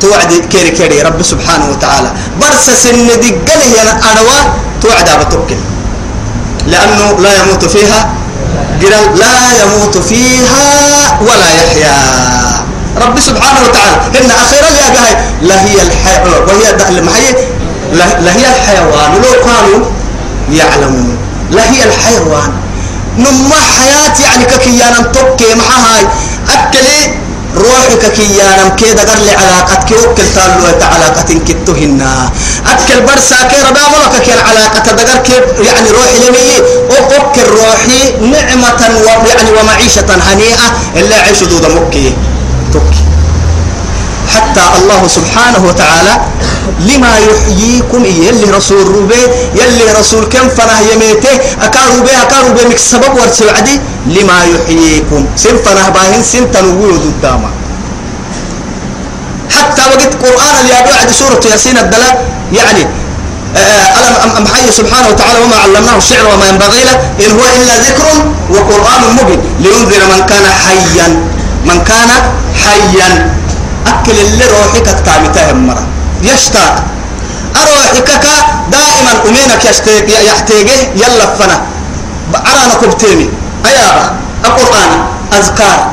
توعد 0.00 0.32
كيري 0.50 0.70
كيري 0.70 1.02
رب 1.02 1.22
سبحانه 1.22 1.70
وتعالى. 1.70 2.10
برس 2.40 2.70
سن 2.82 3.06
دقله 3.06 3.66
يا 3.76 3.82
أنوا 4.12 4.40
توعد 4.82 5.08
بتوكل 5.20 5.60
لأنه 6.66 7.20
لا 7.20 7.32
يموت 7.40 7.64
فيها 7.64 8.12
لا 9.14 9.36
يموت 9.62 9.98
فيها 9.98 11.18
ولا 11.20 11.48
يحيا. 11.60 11.96
رب 12.96 13.20
سبحانه 13.20 13.60
وتعالى. 13.68 13.96
إن 14.18 14.30
أخيرا 14.30 14.70
يا 14.80 14.88
جهاي 14.94 15.14
لا 15.42 15.64
هي 15.64 15.82
الحياة 15.82 16.24
وهي 16.48 16.98
المحيي 16.98 17.32
لا 17.92 18.32
هي؟ 18.36 18.46
الحيوان. 18.56 19.10
لو 19.22 19.32
كانوا 19.46 19.84
يعلمون 20.52 21.18
لا 21.50 21.70
هي 21.70 21.84
الحيوان. 21.84 22.52
نما 23.20 23.58
حياة 23.76 24.16
يعني 24.26 24.44
ككيانا 24.44 25.00
توكي 25.14 25.54
محاهاي. 25.54 26.04
أكلي 26.54 27.00
روحك 27.56 28.12
كيانا 28.16 28.68
كيدا 28.78 29.02
قال 29.10 29.24
لي 29.24 29.32
علاقتك 29.42 29.90
وكل 29.90 30.26
تالو 30.34 30.64
علاقة 30.94 31.22
كتهن 31.48 32.00
أكل 32.72 33.00
برسا 33.06 33.36
كي 33.50 33.58
ربا 33.68 33.80
ملك 33.92 34.22
كي 34.24 34.34
العلاقة 34.34 34.92
دقر 34.92 35.18
كيف 35.26 35.44
يعني 35.66 35.90
روحي 35.90 36.16
لمي. 36.24 36.50
وأكل 36.90 37.46
روحي 37.60 38.00
نعمة 38.32 38.82
يعني 39.28 39.50
ومعيشة 39.60 40.06
هنيئة 40.28 40.66
إلا 40.96 41.16
عيش 41.16 41.42
دود 41.42 41.66
مكي 41.66 42.12
توكي. 42.72 43.09
حتى 44.34 44.64
الله 44.78 45.08
سبحانه 45.08 45.62
وتعالى 45.68 46.14
لما 46.80 47.12
يحييكم 47.28 48.04
يلي 48.04 48.50
رسول 48.56 48.86
روبي 48.86 49.22
يلي 49.54 49.92
رسول 50.00 50.24
كم 50.24 50.48
فنه 50.48 50.78
يميته 50.92 51.34
أكاروبي 51.62 52.10
أكاروبي 52.22 52.64
مك 52.70 52.78
سبب 52.78 53.12
ورسوعدي 53.20 53.80
لما 54.06 54.38
يحييكم. 54.54 55.26
سن 55.36 55.56
فنه 55.64 55.88
باهن 55.88 56.22
سن 56.22 56.50
تنوي 56.52 56.92
قداما 57.04 57.50
حتى 59.56 59.82
وقت 59.82 60.12
قرآن 60.24 60.54
اللي 60.60 60.74
بعد 60.92 61.10
سورة 61.10 61.40
ياسين 61.52 61.78
الدلاء 61.78 62.24
يعني 62.52 62.86
ألم 63.98 64.30
أم 64.36 64.46
حي 64.46 64.70
سبحانه 64.72 65.08
وتعالى 65.08 65.38
وما 65.44 65.56
علمناه 65.56 65.96
الشعر 65.96 66.24
وما 66.34 66.46
ينبغي 66.48 66.84
له 66.84 66.96
إن 67.26 67.30
هو 67.38 67.44
إلا 67.56 67.74
ذكر 67.86 68.06
وقرآن 68.50 69.02
مبين. 69.18 69.40
لينذر 69.60 70.02
من 70.12 70.26
كان 70.26 70.44
حيا. 70.64 71.08
من 71.64 71.78
كان 71.84 72.10
حيا. 72.64 73.39
أكل 73.86 74.16
اللي 74.20 74.44
روحك 74.44 74.86
تامتهم 75.06 75.66
مرة. 75.66 75.86
يشتاق. 76.22 76.84
أروحك 77.56 78.10
دائما 78.72 79.12
أمينك 79.28 79.64
يحتاجه 80.26 80.78
يلا 80.94 81.26
فنا. 81.38 81.62
أرانا 82.34 82.74
كبتيني. 82.82 83.28
أيابا 83.66 84.12
القرآن 84.44 84.90
أذكار. 85.32 85.90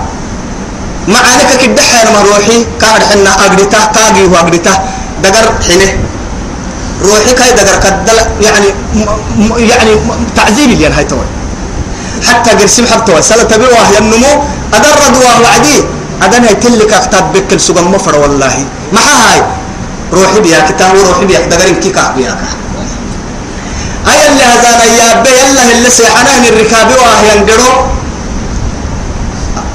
معانك 1.08 1.50
كده 1.62 1.82
حين 1.82 2.08
روحي. 2.30 2.66
كاد 2.82 3.04
حنا 3.04 3.46
أقريته 3.46 3.86
كاجي 3.86 4.24
وأقريته 4.24 4.72
دقر 5.24 5.54
حينه. 5.68 5.98
روحي 7.02 7.34
كاي 7.34 7.52
دقر 7.54 7.80
كدل 7.84 8.18
يعني 8.42 8.68
يعني 9.58 9.92
تعذيب 10.36 10.70
اللي 10.70 10.88
هاي 10.88 11.04
توي. 11.04 11.26
حتى 12.28 12.50
قرسم 12.50 12.86
حبتوي 12.86 13.22
سلا 13.22 13.44
تبيه 13.44 13.98
ينمو 13.98 14.44
أدرد 14.74 15.18
وعدي. 15.44 15.84
أدنى 16.24 16.48
يتلك 16.52 16.94
أكتب 16.94 17.24
بكل 17.34 17.60
سجن 17.60 17.84
مفر 17.84 18.16
والله. 18.20 18.56
ما 18.94 19.00
هاي؟ 19.00 19.42
روحي 20.14 20.40
بيا 20.40 20.60
كتاب 20.70 20.92
وروحي 20.98 21.26
بيا. 21.26 21.40
دقرين 21.52 21.76
كيكا 21.84 22.14
بياك 22.18 22.38
أي 24.08 24.20
اللي 24.30 24.44
هذا 24.44 24.84
يا 25.00 25.10
بي 25.24 25.36
الله 25.50 25.66
اللي 25.78 25.90
سيحنان 25.90 26.44
الركاب 26.50 26.88
واه 27.00 27.20
ينقرو 27.36 27.72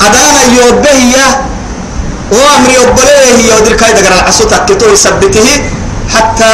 أدانا 0.01 0.43
يوبه 0.59 0.97
يا. 1.17 1.29
وامر 2.33 2.71
يوبله 2.79 3.17
هي 3.39 3.61
ودر 3.61 3.73
كاي 3.77 3.93
دقر 3.93 4.13
العصو 4.19 4.45
تكتو 4.45 4.87
يثبته 4.93 5.49
حتى 6.15 6.53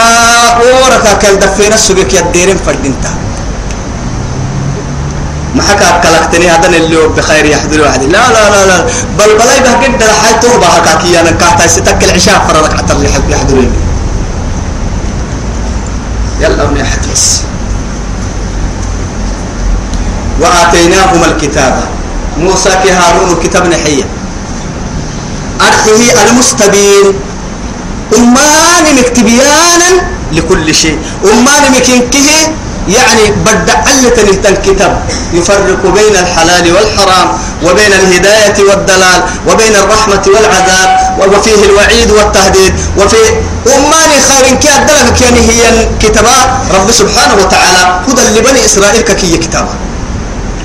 وركا 0.82 1.12
كل 1.22 1.34
دفينا 1.38 1.74
السجك 1.74 2.14
يديرين 2.14 2.58
فردينتا 2.66 3.10
ما 5.54 5.62
حكى 5.62 6.00
كلكتني 6.02 6.50
هذا 6.50 6.66
اللي 6.66 7.08
بخير 7.16 7.44
يحضر 7.44 7.80
واحد. 7.80 8.02
لا 8.02 8.32
لا 8.32 8.50
لا 8.50 8.66
لا. 8.66 8.84
بل 9.18 9.38
بلاي 9.38 9.60
به 9.60 9.72
قد 9.72 10.02
راح 10.02 10.30
توبة 10.42 10.66
حكاكي 10.66 11.20
أنا 11.20 11.30
كاتا 11.30 11.66
ستك 11.66 12.04
العشاء 12.04 12.44
فرضك 12.48 12.76
حتى 12.78 12.92
اللي 12.92 13.08
يحب 13.08 13.30
يحضرين 13.30 13.72
يلا 16.40 16.66
من 16.66 16.76
يحتبس 16.76 17.40
وآتيناهما 20.40 21.26
الكتاب. 21.26 21.80
موسى 22.38 22.70
كهارون 22.84 23.32
الكتاب 23.32 23.66
نحية. 23.66 24.04
أرحيه 25.60 26.30
المستبين. 26.30 27.14
أمان 28.16 28.96
مكتبيانا 28.98 29.90
لكل 30.32 30.74
شيء. 30.74 30.98
أمان 31.24 31.72
مكينكه 31.72 32.52
يعني 32.88 33.30
بدع 33.30 33.78
علة 33.88 34.48
الكتاب 34.48 35.02
يفرق 35.32 35.82
بين 35.82 36.16
الحلال 36.16 36.72
والحرام 36.72 37.28
وبين 37.62 37.92
الهداية 37.92 38.58
والدلال 38.68 39.20
وبين 39.48 39.74
الرحمة 39.74 40.22
والعذاب 40.26 40.88
وفيه 41.32 41.64
الوعيد 41.64 42.10
والتهديد 42.10 42.72
وفي 42.96 43.16
أمان 43.66 44.10
خير 44.28 44.54
كي 44.56 44.68
أدلك 44.68 45.14
كان 45.20 45.34
هي 45.34 45.68
الكتابة. 45.68 46.36
رب 46.74 46.90
سبحانه 46.90 47.34
وتعالى 47.34 48.00
هدى 48.08 48.38
لبني 48.38 48.64
إسرائيل 48.64 49.00
ككي 49.00 49.36
كتابة. 49.36 49.74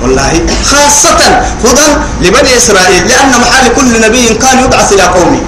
والله 0.02 0.40
خاصة 0.70 1.20
هدى 1.64 1.88
لبني 2.20 2.56
إسرائيل 2.56 3.08
لأن 3.08 3.30
محال 3.40 3.74
كل 3.76 4.00
نبي 4.00 4.28
كان 4.34 4.64
يبعث 4.64 4.92
إلى 4.92 5.02
قومه. 5.02 5.40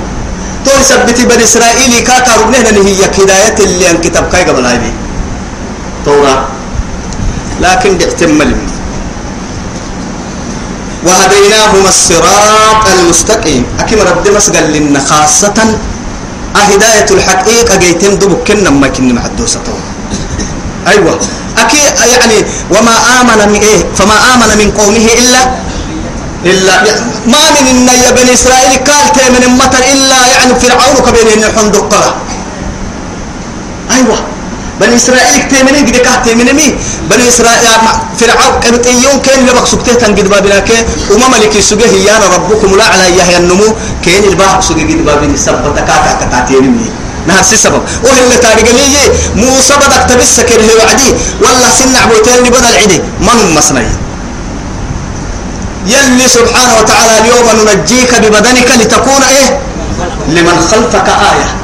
تو 0.65 0.71
يثبت 0.81 1.21
بني 1.21 1.45
إسرائيل 1.45 2.01
كاكا 2.07 2.37
ربنا 2.43 2.89
هي 2.89 3.05
هداية 3.05 3.59
اللي 3.65 3.91
الكتاب 3.91 4.29
كاي 4.33 4.45
قبل 4.45 4.67
هذه 4.67 4.93
توراة 6.05 6.56
لكن 7.61 7.99
اعتمل 8.03 8.57
وهديناهما 11.07 11.89
الصراط 11.89 12.85
المستقيم. 12.99 13.65
أكيد 13.81 13.99
رب 14.01 14.29
مسجل 14.37 14.73
لنا 14.73 15.01
خاصة 15.01 15.55
هداية 16.57 17.07
الحقيقة 17.11 17.77
جيتم 17.77 18.15
دبك 18.15 18.43
كنا 18.53 18.71
ما 18.71 18.89
كنا 18.89 19.13
محدوسة 19.13 19.61
أيوة. 20.87 21.19
أكيد 21.59 21.95
يعني 22.13 22.39
وما 22.71 22.95
آمن 23.21 23.53
من 23.53 23.61
إيه؟ 23.61 23.85
فما 23.99 24.15
آمن 24.35 24.51
من 24.59 24.71
قومه 24.71 25.07
إلا 25.21 25.43
إلا 26.45 26.75
ما 27.27 27.43
من 27.55 27.67
إن 27.69 27.87
بني 28.17 28.33
إسرائيل 28.35 28.73
قال 28.89 29.33
من 29.33 29.43
المطر 29.47 29.79
إلا 29.93 30.19
يعني 30.27 30.55
فرعون 30.61 30.97
كبين 31.07 31.45
الحندق 31.45 31.93
أيوة. 33.91 34.36
بني 34.81 34.97
إسرائيل 34.97 35.43
كتيمني 35.43 35.79
قد 35.89 35.97
كهتيمني 35.97 36.53
مي 36.53 36.67
بني 37.11 37.29
إسرائيل 37.29 37.65
فرعون 38.19 38.55
يوم 39.05 39.19
كان 39.27 39.47
لبق 39.47 39.65
سكته 39.65 39.95
تنقد 39.95 40.29
بابنا 40.29 40.59
كي 40.69 40.85
وما 41.13 41.29
ملك 41.29 41.61
سجه 41.61 41.93
يا 42.09 42.15
ربكم 42.35 42.77
لا 42.77 42.85
على 42.85 43.19
يحيى 43.19 43.37
النمو 43.37 43.69
كان 44.05 44.25
الباع 44.25 44.61
سجه 44.61 44.85
قد 44.91 45.01
بابنا 45.07 45.37
سبت 45.37 45.79
كاكا 45.89 46.13
كتاتيني 46.21 46.69
مي 46.69 46.87
نهار 47.27 47.43
سبب. 47.43 47.83
وهي 48.05 48.25
اللي 48.25 48.37
تاريخ 48.37 48.69
لي 48.71 49.11
موسى 49.35 49.75
بدك 49.83 50.03
تبس 50.09 50.41
كره 50.41 50.71
وعدي. 50.79 51.11
والله 51.43 51.71
سن 51.79 51.97
عبوتين 51.97 52.43
بدل 52.55 52.77
عدي. 52.83 53.01
هم 53.21 53.55
مصنعي؟ 53.55 53.91
يلي 55.87 56.29
سبحانه 56.29 56.75
وتعالى 56.81 57.19
اليوم 57.19 57.47
ننجيك 57.67 58.15
ببدنك 58.23 58.69
لتكون 58.81 59.23
إيه؟ 59.23 59.59
لمن 60.29 60.57
خلفك 60.71 61.09
آية. 61.09 61.56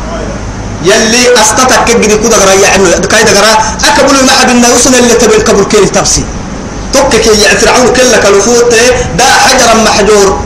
يلي 0.84 1.22
استتك 1.40 1.84
كجدي 1.88 2.16
كده 2.18 2.36
غرا 2.36 2.54
يعني 2.54 3.06
كاي 3.10 3.24
دغرا 3.24 3.52
اكبل 3.88 4.24
ما 4.26 4.32
حد 4.40 4.50
الناس 4.50 4.86
اللي 4.86 5.14
تبين 5.14 5.40
قبل 5.40 5.64
كل 5.64 5.88
تبسي. 5.88 6.24
توكك 6.92 7.26
يا 7.26 7.54
فرعون 7.60 7.88
كلك 7.96 8.26
الوفوت 8.26 8.74
دا 9.18 9.24
حجرا 9.24 9.74
محجور. 9.84 10.40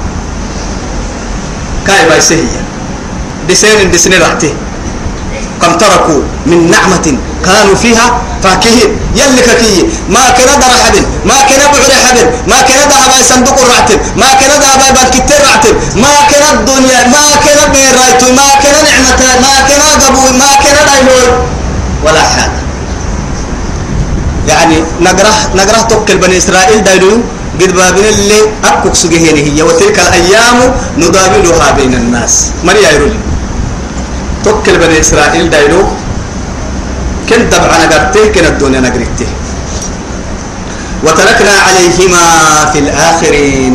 كاي 1.87 2.09
باي 2.09 2.21
سهية 2.21 2.63
دسين 3.49 3.91
دسين 3.91 4.15
رعته 4.23 4.55
كم 5.63 5.73
تركوا 5.79 6.21
من 6.47 6.71
نعمة 6.71 7.07
كانوا 7.45 7.75
فيها 7.75 8.07
فاكهين. 8.43 8.91
يلي 9.17 9.43
ككي 9.49 9.89
ما 10.09 10.25
كنا 10.37 10.55
در 10.63 10.73
حد 10.85 10.97
ما 11.25 11.35
كنا 11.49 11.67
بعد 11.73 11.91
حد 12.05 12.19
ما 12.49 12.59
كنا 12.67 12.85
ذهب 12.93 13.13
صندوق 13.31 13.59
الرعتب 13.65 13.99
ما 14.17 14.29
كنا 14.41 14.57
ذهب 14.65 14.95
بالكتير 14.95 15.41
رعتب 15.49 15.75
ما 15.97 16.15
كنا 16.31 16.49
الدنيا 16.53 17.01
ما 17.15 17.25
كنا 17.45 17.65
بيرايت 17.73 18.23
ما 18.39 18.49
كنا 18.63 18.81
نعمة 18.89 19.21
ما 19.45 19.55
كنا 19.69 19.89
قبول 20.07 20.33
ما 20.43 20.51
كنا 20.63 20.81
دايلول 20.89 21.31
ولا 22.05 22.23
حاجة. 22.23 22.61
يعني 24.49 24.77
نقرأ 25.01 25.35
نقرأ 25.55 25.81
توكل 25.83 26.19
بني 26.19 26.39
إسرائيل 26.39 26.85
دايلو 26.85 27.13
قد 27.61 27.73
بابنا 27.73 28.09
اللي 28.09 28.41
أكوك 28.65 28.95
سجهين 28.95 29.37
هي 29.37 29.63
وتلك 29.63 29.99
الأيام 29.99 30.59
نداولها 30.99 31.71
بين 31.77 31.95
الناس. 31.95 32.51
مريا 32.65 32.91
يقول 32.91 33.15
توكل 34.47 34.79
بني 34.79 35.01
إسرائيل 35.01 35.51
دايلو 35.51 35.83
كنت 37.29 37.55
طبعا 37.55 37.79
قرته 37.93 38.25
كن 38.35 38.45
الدنيا 38.53 38.81
نقرته 38.81 39.29
وتركنا 41.05 41.55
عليهما 41.67 42.25
في 42.73 42.79
الآخرين. 42.79 43.75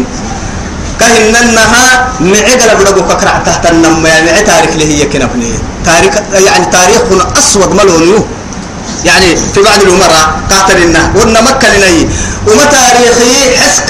كهننها 1.00 1.86
معقل 2.20 2.72
بلغو 2.80 3.02
ككرع 3.10 3.36
تحت 3.46 3.64
النم 3.72 4.06
يعني 4.06 4.42
تاريخ 4.52 4.72
اللي 4.76 4.88
هي 4.92 5.06
كنا 5.12 5.28
تاريخ 5.86 6.14
يعني 6.48 6.66
تاريخنا 6.66 7.24
أسود 7.40 7.72
ملون 7.80 8.26
يعني 9.06 9.36
في 9.54 9.60
بعض 9.68 9.82
الأمراء 9.82 10.28
قاتلنا 10.52 11.02
ونا 11.16 11.42
مكة 11.42 11.68
لني 11.78 12.10
وما 12.48 12.66
تاريخي 12.78 13.34
حسك 13.62 13.90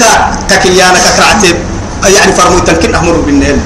ككيانا 0.50 0.98
ككرعتي 1.04 1.54
يعني 2.16 2.32
فرموت 2.32 2.70
كن 2.70 2.94
أمر 2.94 3.12
بالنيل. 3.26 3.58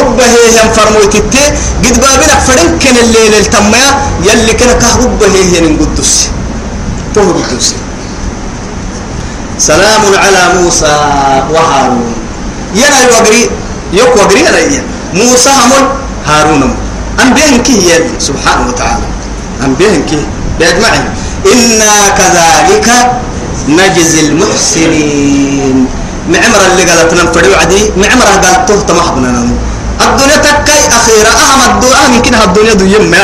رب 0.00 0.20
هي 0.20 0.62
هم 0.62 0.72
فرموت 0.72 1.14
التي 1.14 1.44
قد 1.84 2.00
بابنا 2.00 2.34
فرنكن 2.46 2.94
الليل 3.04 3.34
التمية 3.34 3.90
يلي 4.22 4.52
كنا 4.52 4.72
كهرب 4.72 5.22
هي 5.22 5.60
نقدس 5.60 6.30
فهو 7.14 7.32
قدس 7.32 7.74
سلام 9.58 10.02
على 10.14 10.42
موسى 10.62 10.94
وهارون. 11.52 12.14
ينا 12.74 12.98
يوغري 13.02 13.50
يوك 13.92 14.16
وغري 14.16 14.42
رأي 14.42 14.82
موسى 15.14 15.50
همون 15.50 15.88
هارون 16.26 16.74
أنبياء 17.20 17.56
كي 17.66 17.72
يلي. 17.72 18.10
سبحانه 18.18 18.68
وتعالى. 18.68 19.06
أنبياء 19.64 20.00
كي. 20.10 20.22
بأجمعين 20.58 21.04
إنا 21.52 22.08
كذلك 22.18 22.88
نجزي 23.68 24.20
المحسنين. 24.20 25.86
معمر 26.28 26.60
اللي 26.72 26.84
قالت 26.90 27.14
ننفري 27.14 27.48
وعدي 27.48 27.90
معمر 27.96 28.24
قالت 28.24 28.68
تهت 28.68 28.90
محبنا 28.90 29.30
نمو 29.30 29.54
الدنيا 30.00 30.36
تكاي 30.36 30.88
أخيرا. 30.88 31.30
أهم 31.30 31.60
الدنيا 31.70 32.20
كده 32.20 32.44
الدنيا 32.44 32.74
دو 32.74 32.84
يم 32.84 33.14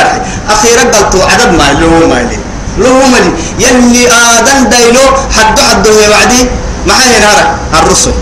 أخيرا 0.50 0.82
قالت 0.82 1.14
عدد 1.16 1.52
ما 1.58 1.72
له 1.80 2.06
ما 2.08 2.20
لي 2.28 2.38
له 2.78 3.06
ما 3.12 3.16
لي 3.16 3.30
يلي 3.64 4.08
آدم 4.08 4.68
دايلو 4.70 5.00
حدو 5.36 5.62
حدو 5.62 5.90
هي 5.90 6.08
وعدي. 6.08 6.42
ما 6.86 6.94
هي 7.02 7.20
نارك 7.20 7.48
الرسل. 7.74 8.14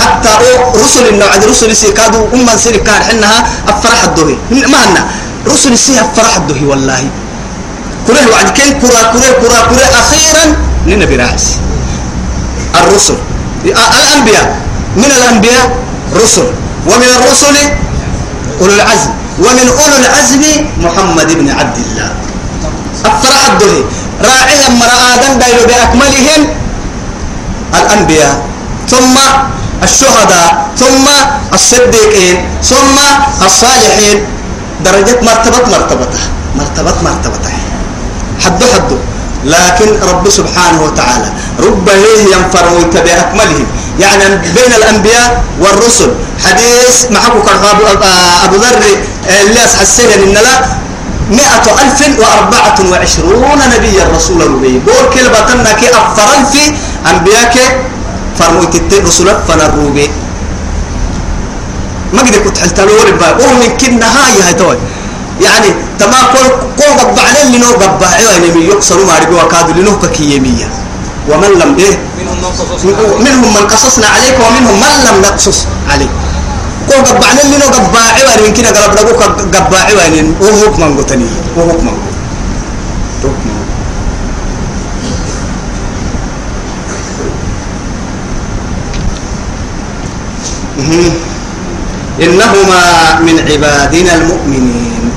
حتى 0.00 0.28
رسل 0.84 1.08
النوع 1.08 1.36
رسل 1.50 1.76
سيكادوا 1.76 2.26
أما 2.34 2.56
سيري 2.56 2.78
كان 2.78 3.02
حنها 3.02 3.46
أفرح 3.68 4.04
الدهي 4.04 4.36
ما 4.50 4.78
هنا. 4.84 5.02
رسل 5.46 5.78
سي 5.78 6.00
أفرح 6.00 6.36
الدهي 6.36 6.64
والله. 6.64 7.08
كره 8.06 8.32
وعد 8.32 8.48
كين 8.56 8.80
كرا 8.80 9.02
كرا 9.12 9.30
كرا 9.40 9.60
كرا 9.70 9.86
أخيرا 10.00 10.56
لنبي 10.86 11.16
راعس 11.16 11.46
الرسل. 12.80 13.16
الأنبياء. 13.64 14.46
من 14.96 15.04
الأنبياء؟ 15.04 15.76
رسل. 16.16 16.46
ومن 16.86 17.10
الرسل؟ 17.18 17.56
أولو 18.60 18.74
العزم. 18.74 19.10
ومن 19.38 19.66
أولو 19.80 19.96
العزم 19.96 20.42
محمد 20.80 21.28
بن 21.32 21.50
عبد 21.50 21.78
الله. 21.78 22.10
أفرح 23.04 23.50
الدهي 23.52 23.80
راعيهم 24.22 24.78
مرا 24.78 24.96
آدم 25.14 25.38
دايلو 25.38 25.64
بأكملهم 25.66 26.40
الأنبياء. 27.74 28.34
ثم 28.90 29.16
الشهداء. 29.82 30.70
ثم 30.78 31.06
الصديقين. 31.54 32.36
ثم 32.62 32.96
الصالحين. 33.46 34.18
درجة 34.84 35.18
مرتبة 35.22 35.62
مرتبة 35.72 36.08
مرتبة 36.56 36.94
مرتبة 37.02 37.46
حد 38.44 38.62
حد 38.74 38.90
لكن 39.44 39.88
رب 40.10 40.28
سبحانه 40.28 40.82
وتعالى 40.82 41.28
رب 41.66 41.88
هي 41.88 42.32
ينفر 42.32 42.64
بأكملهم 42.94 43.66
يعني 44.00 44.24
بين 44.56 44.72
الأنبياء 44.76 45.44
والرسل. 45.60 46.10
حديث 46.44 47.10
معكم 47.10 47.42
أبو 48.44 48.56
ذر 48.56 48.82
إلياس 49.28 49.76
حسين 49.76 50.10
إن 50.10 50.32
لا 50.34 50.64
مئة 51.30 51.66
ألف 51.82 52.18
وأربعة 52.18 52.78
وعشرون 52.90 53.60
نبيا 53.76 54.04
رسول 54.16 54.40
ربي 54.46 54.78
بور 54.78 55.04
كلمة 55.14 55.72
كي 55.80 55.88
أفرن 55.90 56.44
في 56.52 56.72
أنبياء 57.10 57.54
فرموت 58.38 58.74
الرسل 58.92 59.28
فنروبي 59.48 60.10
ما 62.12 62.20
قدر 62.22 62.38
كنت 62.38 62.58
حلت 62.58 62.80
له 62.80 63.04
ربا 63.08 63.28
وهم 63.30 63.56
من 63.60 63.76
كنا 63.76 64.06
هاي 64.06 64.42
هاي 64.42 64.54
توي. 64.54 64.76
يعني 65.40 65.66
تما 65.98 66.20
كل 66.32 66.46
كل 66.78 66.90
قبع 67.00 67.22
لنا 67.30 67.56
لنو 67.56 67.66
قبع؟ 67.66 68.10
يعني 68.18 68.50
من 68.54 68.62
يكسروا 68.70 69.06
ما 69.06 69.18
رجوا 69.18 69.48
كادوا 69.48 69.74
لنو 69.74 69.98
كيمية. 69.98 70.68
ومن 71.28 71.58
لم 71.58 71.74
به 71.76 71.98
منهم 73.18 73.54
من 73.54 73.64
قصصنا 73.70 74.06
عليك. 74.06 74.34
ومنهم 74.40 74.76
من 74.80 74.94
لم 75.06 75.16
نقصص 75.22 75.66
عليك. 75.90 76.10
كل 76.88 76.94
قبع 76.94 77.28
لنا 77.32 77.54
لنو 77.56 77.66
قبع؟ 77.66 78.00
يعني 78.18 78.42
من 78.42 78.54
كنا 78.54 78.68
قرب 78.68 78.94
لقوا 78.94 79.26
قبع. 79.54 79.90
يعني 79.90 80.34
وهو 80.40 80.72
كمان 80.72 80.98
قتني 80.98 81.26
وهو 81.56 81.72
كمان 81.78 81.96
إنهما 92.22 93.20
من 93.20 93.38
عبادنا 93.38 94.14
المؤمنين. 94.14 95.10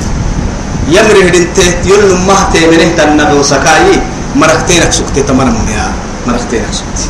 يمره 0.87 1.27
دنت 1.35 1.57
يل 1.85 2.15
ما 2.27 2.37
تمنه 2.53 2.95
تنبو 2.97 3.43
سكاي 3.43 3.99
مرختينك 4.35 4.91
سكتي 4.93 5.21
تمام 5.27 5.55
يا 5.67 5.91
مرختينك 6.27 6.71
سكتي 6.71 7.07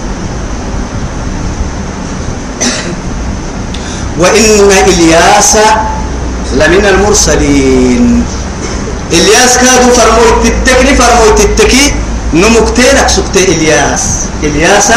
وإن 4.18 4.72
إلياس 4.88 5.58
لمن 6.58 6.86
المرسلين. 6.86 8.24
إلياس 9.14 9.58
كادوا 9.58 9.94
فرموت 9.94 10.46
التكني 10.46 10.96
فرموت 10.96 11.40
التكي 11.40 11.94
نمكتينك 12.34 13.08
سكتي 13.10 13.44
إلياس. 13.54 14.04
إلياس 14.44 14.92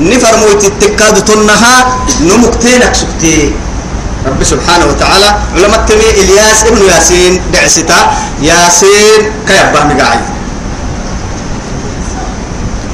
نفرموت 0.00 0.64
التكاد 0.64 1.24
تنها 1.24 1.74
نمكتينك 2.20 2.94
سكتي 2.94 3.52
رب 4.26 4.42
سبحانه 4.44 4.86
وتعالى 4.86 5.28
علماء 5.56 5.80
تمي 5.88 6.10
إلياس 6.20 6.64
ابن 6.68 6.80
ياسين 6.92 7.40
دعستا. 7.52 8.00
ياسين 8.42 9.20
كيبه 9.48 9.84
مقاعي 9.84 10.20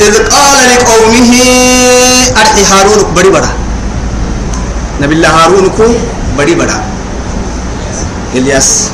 إذ 0.01 0.15
قال 0.29 0.57
لقومه 0.77 1.33
أرحي 2.37 2.63
هارون 2.71 3.01
بدي 3.17 3.29
بدا 3.29 3.51
نبي 5.03 5.15
الله 5.15 5.29
هارون 5.29 5.67
كو 5.77 5.87
بدا 6.39 6.79
إلياس. 8.35 8.91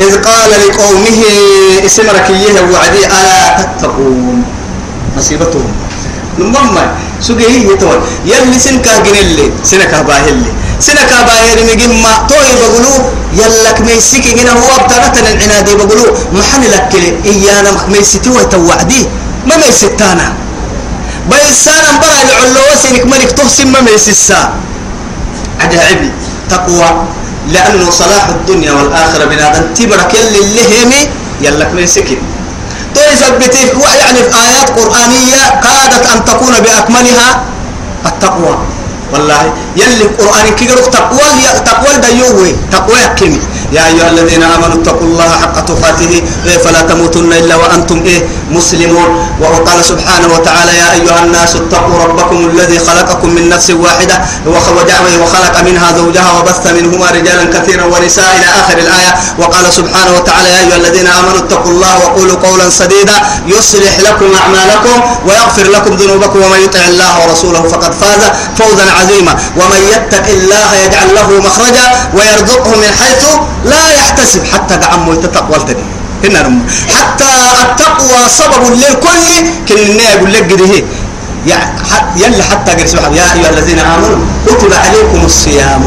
إذ 0.00 0.12
قال 0.22 0.50
لقومه 0.50 1.20
اسم 1.86 2.06
ركيه 2.10 2.56
وعدي 2.72 3.02
ألا 3.06 3.62
تتقون؟ 3.62 4.44
مصيبتهم. 5.16 5.72
نمما 6.38 6.84
سجيه 7.20 7.70
يتول 7.70 7.98
يلي 8.24 8.58
سنكا 8.58 8.98
جنلي 9.06 9.50
سنكا 9.64 10.02
باهلي 10.02 10.50
سنكا 10.80 11.18
باهلي 11.28 11.62
مجمع 11.68 12.12
توي 12.28 12.50
بقولو 12.60 12.94
يلك 13.40 13.80
ميسك 13.80 14.26
هنا 14.38 14.52
هو 14.52 14.70
ابتغتنا 14.80 15.28
العنادي 15.32 15.74
بقولو 15.74 16.06
محل 16.32 16.62
لك 16.72 16.92
إيانا 17.26 17.70
ميستي 17.88 18.30
وتوعدي 18.30 19.02
ما 19.46 19.56
ميستانا. 19.56 20.26
بيسانا 21.30 21.90
برا 22.00 22.20
العلو 22.26 22.64
سنك 22.82 23.06
ملك 23.06 23.30
تحسن 23.32 23.68
ما 23.72 23.80
ميسسا 23.80 24.40
عجائبي 25.60 26.10
تقوى. 26.50 26.90
لأنه 27.48 27.90
صلاح 27.90 28.28
الدنيا 28.28 28.72
والآخرة 28.72 29.24
بنادم 29.24 29.74
تبرك 29.74 30.12
اللي 30.14 30.38
اللي 30.38 31.08
يلك 31.40 31.70
ميسكين 31.74 32.18
تثبتي 33.10 33.62
يعني 33.98 34.18
في 34.18 34.34
آيات 34.44 34.68
قرآنية 34.78 35.60
كادت 35.64 36.06
أن 36.14 36.24
تكون 36.24 36.54
بأكملها 36.60 37.42
التقوى. 38.06 38.58
والله 39.12 39.52
يلي 39.76 40.02
القرآن 40.02 40.54
كي 40.56 40.64
تقوى 40.66 41.20
تقوى 41.64 41.94
ديوه 41.96 42.56
تقوى 42.72 43.00
كمي 43.16 43.40
يا 43.72 43.86
أيها 43.86 44.08
الذين 44.10 44.42
آمنوا 44.42 44.82
اتقوا 44.82 45.06
الله 45.06 45.30
حق 45.42 45.56
تقاته 45.64 46.22
إيه 46.46 46.58
فلا 46.58 46.82
تموتن 46.82 47.32
إلا 47.32 47.56
وأنتم 47.56 48.02
إيه 48.06 48.20
مسلمون. 48.50 49.28
وقال 49.40 49.84
سبحانه 49.84 50.28
وتعالى 50.34 50.72
يا 50.82 50.88
أيها 50.92 51.24
الناس 51.24 51.56
اتقوا 51.56 52.04
ربكم 52.04 52.50
الذي 52.50 52.78
خلقكم 52.78 53.28
من 53.34 53.48
نفس 53.48 53.70
واحدة 53.70 54.16
وخلق 54.46 55.60
منها 55.68 55.88
زوجها 55.98 56.30
وبث 56.38 56.66
منهما 56.66 57.10
رجالا 57.10 57.44
كثيرا 57.54 57.84
ونساء 57.84 58.28
إلى 58.36 58.46
آخر 58.60 58.78
الآية. 58.78 59.12
وقال 59.38 59.72
سبحانه 59.72 60.12
وتعالى 60.16 60.48
يا 60.48 60.60
أيها 60.60 60.76
الذين 60.76 61.06
آمنوا 61.06 61.38
اتقوا 61.38 61.72
الله 61.72 61.98
وقولوا 62.04 62.36
قولا 62.36 62.70
سديدا 62.70 63.16
يصلح 63.46 63.94
لكم 64.00 64.28
أعمالكم 64.42 64.96
ويغفر 65.26 65.66
لكم 65.70 65.92
ذنوبكم 65.96 66.38
ومن 66.42 66.60
يطع 66.64 66.80
الله 66.88 67.12
ورسوله 67.22 67.62
فقد 67.62 67.92
فاز 68.00 68.22
فوزا 68.58 68.86
عظيما. 69.00 69.32
ومن 69.56 69.80
يتق 69.92 70.26
الله 70.28 70.68
يجعل 70.84 71.08
له 71.14 71.28
مخرجا 71.40 71.86
ويرزقه 72.14 72.70
من 72.70 72.90
حيث 73.00 73.24
لا 73.64 73.94
يحتسب 73.98 74.44
حتى 74.52 74.76
دعم 74.76 75.14
تقوى 75.14 75.58
هنا 76.24 76.60
حتى 76.96 77.30
التقوى 77.62 78.18
سبب 78.38 78.62
للكل 78.74 79.24
كلنا 79.68 80.10
يقول 80.14 80.32
لك 80.32 80.52
قده. 80.52 80.84
يعني 81.46 81.70
يلي 82.16 82.42
حتى 82.42 82.72
قرس 82.72 82.94
يا 82.94 83.34
أيها 83.34 83.50
الذين 83.50 83.78
آمنوا 83.78 84.18
كتب 84.46 84.72
عليكم 84.72 85.24
الصيام. 85.24 85.82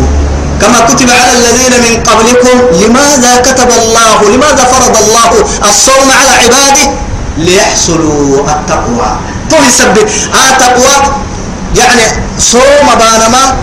كما 0.62 0.80
كتب 0.90 1.10
على 1.10 1.32
الذين 1.40 1.74
من 1.86 2.04
قبلكم 2.04 2.58
لماذا 2.86 3.42
كتب 3.42 3.70
الله 3.82 4.36
لماذا 4.36 4.64
فرض 4.64 4.98
الله 5.04 5.32
الصوم 5.70 6.08
على 6.20 6.30
عباده؟ 6.44 6.92
ليحصلوا 7.38 8.40
التقوى. 8.50 9.10
تو 9.50 9.58
يثبت 9.68 10.10
التقوى 10.50 10.96
يعني 11.76 12.02
صوم 12.40 12.88
بانما 13.00 13.56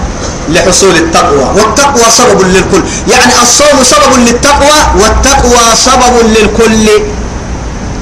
لحصول 0.49 0.95
التقوى. 0.97 1.47
والتقوى 1.57 2.07
سبب 2.19 2.43
للكل. 2.43 2.83
يعني 3.13 3.33
الصوم 3.43 3.79
سبب 3.85 4.13
للتقوى 4.27 4.79
والتقوى 5.01 5.65
سبب 5.75 6.15
للكل. 6.35 6.89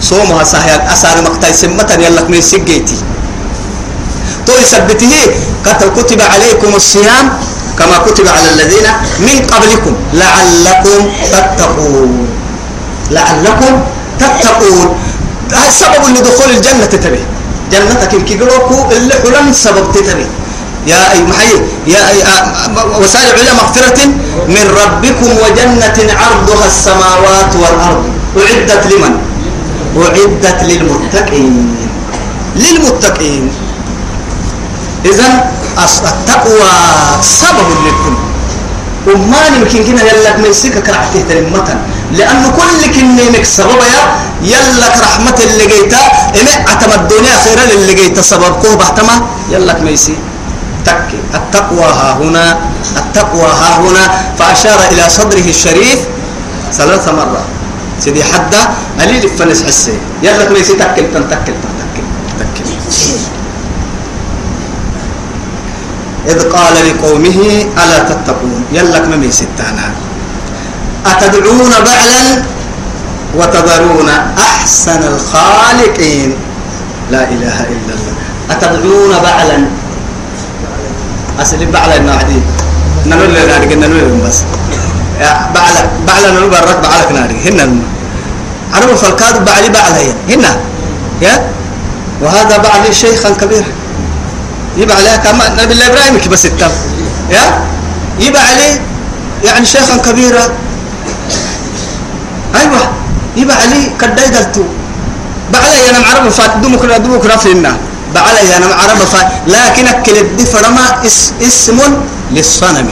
صومها 0.01 0.44
صحيح. 0.44 0.92
أسار 0.92 1.22
مقتاي 1.22 1.53
سمة. 1.53 1.90
يلك 1.99 2.30
من 2.30 2.40
سجيتي 2.40 2.97
تو 4.47 4.53
يثبته 4.62 5.14
كتب 5.97 6.20
عليكم 6.20 6.74
الصيام 6.74 7.26
كما 7.78 7.99
كتب 8.07 8.26
على 8.28 8.49
الذين 8.55 8.86
من 9.18 9.36
قبلكم. 9.53 9.94
لعلكم 10.12 11.01
تتقون. 11.32 12.28
لعلكم 13.11 13.72
تتقون. 14.18 14.88
سبب 15.80 16.03
لدخول 16.14 16.51
الجنة 16.57 16.86
تتبه. 16.86 17.24
جنتك 17.72 18.24
كي 18.24 18.34
اللي 18.97 19.14
حلم 19.14 19.53
سبب 19.53 19.92
تتبه. 19.94 20.26
يا 20.87 21.12
أي 21.12 21.22
محي 21.22 21.53
يا 21.87 22.03
أي 22.11 22.22
آه، 22.22 22.99
وسارع 23.01 23.34
إلى 23.43 23.53
مغفرة 23.61 24.07
من 24.49 24.64
ربكم 24.82 25.28
وجنة 25.43 25.99
عرضها 26.20 26.66
السماوات 26.66 27.53
والأرض. 27.57 28.05
أعدت 28.39 28.87
لمن؟ 28.93 29.14
أعدت 29.99 30.62
للمتقين. 30.62 31.76
للمتقين. 32.57 33.51
إذا 35.05 35.51
التقوى 35.78 36.70
سبب 37.22 37.68
للكل 37.84 38.16
وما 39.07 39.43
يمكن 39.57 39.84
كنا 39.84 40.03
يلك 40.03 40.37
من 40.39 40.53
سكة 40.53 40.80
كرعته 40.80 41.20
تلمة. 41.28 41.68
لأنه 42.12 42.47
كل 42.59 42.80
كنيمك 42.95 43.45
سبب 43.45 43.80
يا 43.95 44.03
يلك 44.43 44.95
رحمة 45.03 45.39
اللي 45.51 45.66
جيتا. 45.66 46.03
إما 46.41 46.53
اعتمد 46.68 46.93
الدنيا 46.93 47.34
خيرا 47.45 47.64
اللي 47.74 47.95
جيتا 47.95 48.22
سبب. 48.22 48.53
كوه 48.62 48.74
بحتما 48.74 49.14
يلك 49.51 49.80
ميسي. 49.80 50.16
تك 50.87 51.11
التقوى 51.34 51.84
ها 51.84 52.11
هنا 52.22 52.59
التقوى 52.97 53.49
ها 53.61 53.70
هنا. 53.82 54.05
فأشار 54.39 54.78
إلى 54.93 55.05
صدره 55.11 55.47
الشريف 55.51 55.99
ثلاث 56.72 57.09
مرات. 57.09 57.51
سيدي 58.01 58.24
حدا 58.24 58.62
قليل 59.01 59.28
فنس 59.39 59.62
حسي. 59.66 59.99
يلا 60.22 60.45
كويس 60.45 60.68
تكل 60.68 61.11
تنتكل 61.14 61.55
تنتكل 61.62 62.07
تكل 62.39 62.68
إذ 66.26 66.39
قال 66.51 66.74
لقومه 66.74 67.41
ألا 67.78 67.99
تتقون؟ 67.99 68.62
يلا 68.72 68.99
كمي 68.99 69.30
ستانا 69.30 69.87
أتدعون 71.07 71.70
بعلا 71.70 72.43
وتذرون 73.39 74.11
أحسن 74.39 75.03
الخالقين؟ 75.07 76.30
لا 77.11 77.22
إله 77.30 77.57
إلا 77.74 77.93
الله. 77.95 78.14
أتدعون 78.51 79.12
بعلا 79.22 79.59
أسلم 81.43 81.70
بعلا 81.70 81.99
نعدي 81.99 82.41
نقول 83.07 83.28
لنا 83.34 83.87
نقول 83.87 84.20
بس. 84.26 84.43
بعلا 85.55 85.82
بعلا 86.07 86.30
نقول 86.30 86.51
برك 86.51 86.78
بعلك 86.82 87.12
ناري 87.12 87.37
هنا 87.45 87.66
عرب 88.74 88.95
فالكاد 88.95 89.45
بعلي 89.45 89.68
بعلي 89.68 90.14
هنا. 90.28 90.57
يا؟ 91.22 91.51
وهذا 92.20 92.57
بعلي 92.57 92.93
شيخا 92.93 93.30
كبيرا. 93.30 93.64
يبقى 94.76 94.97
عليها 94.97 95.16
كما 95.16 95.49
نبي 95.62 95.72
الله 95.72 95.87
إبراهيم 95.87 96.30
بس 96.30 96.47
التم. 96.47 96.70
يا؟ 97.30 97.45
يبقى 98.20 98.43
عليه 98.43 98.80
يعني 99.45 99.66
شيخا 99.66 99.97
كبيرا. 99.97 100.45
أيوة. 102.55 102.82
يبقى 103.37 103.57
عليه 103.57 103.84
كداي 104.01 104.28
دلتو 104.28 104.62
بعلي 105.53 105.91
أنا 105.91 105.99
معرب 106.01 106.28
فات 106.28 106.57
دمك 106.62 106.82
دمك 106.84 107.24
رفلنا 107.26 107.76
بعلي 108.17 108.57
أنا 108.57 108.95
فات 109.12 109.29
لكن 109.47 109.85
أكل 109.87 110.17
الدفرما 110.25 110.85
اس 111.07 111.19
اسم 111.49 111.79
للصنم. 112.33 112.89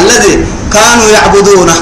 الذي 0.00 0.34
كانوا 0.74 1.08
يعبدونه. 1.16 1.78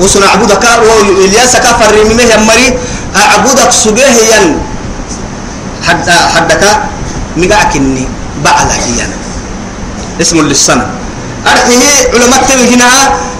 وسنا 0.00 0.26
عبودك 0.26 0.64
وإلياس 0.86 1.56
كفر 1.56 1.94
من 2.04 2.18
مري 2.48 2.68
أعبدك 3.14 3.70
سبيه 3.70 4.16
ين 4.34 4.58
حد 5.86 6.10
حدك 6.10 6.64
مقاكني 7.36 8.04
بعلا 8.44 8.74
هي 8.74 9.06
اسم 10.20 10.36
للسنة 10.50 10.86
أرحيه 11.46 12.10
علماء 12.14 12.42
هنا 12.74 12.90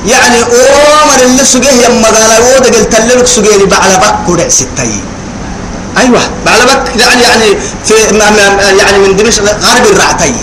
يعني 0.06 0.38
أمر 1.02 1.18
اللي 1.26 1.44
سجيه 1.44 1.74
يما 1.86 2.08
قال 2.08 2.42
وده 2.54 2.68
قلت 2.78 2.94
لك 2.94 3.26
سجيه 3.26 3.64
بعلا 3.66 3.96
بك 3.98 4.14
كورع 4.26 4.48
ستي 4.48 4.94
أيوة 5.98 6.20
بعلا 6.46 6.64
بك 6.64 6.96
يعني 6.96 7.22
يعني 7.22 7.58
في 7.84 7.94
يعني 8.78 8.98
من 8.98 9.16
دمشق 9.16 9.42
غرب 9.42 9.86
الرعتي. 9.92 10.34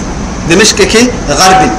دمشق 0.50 0.76
كي؟ 0.76 1.12
غرب. 1.30 1.72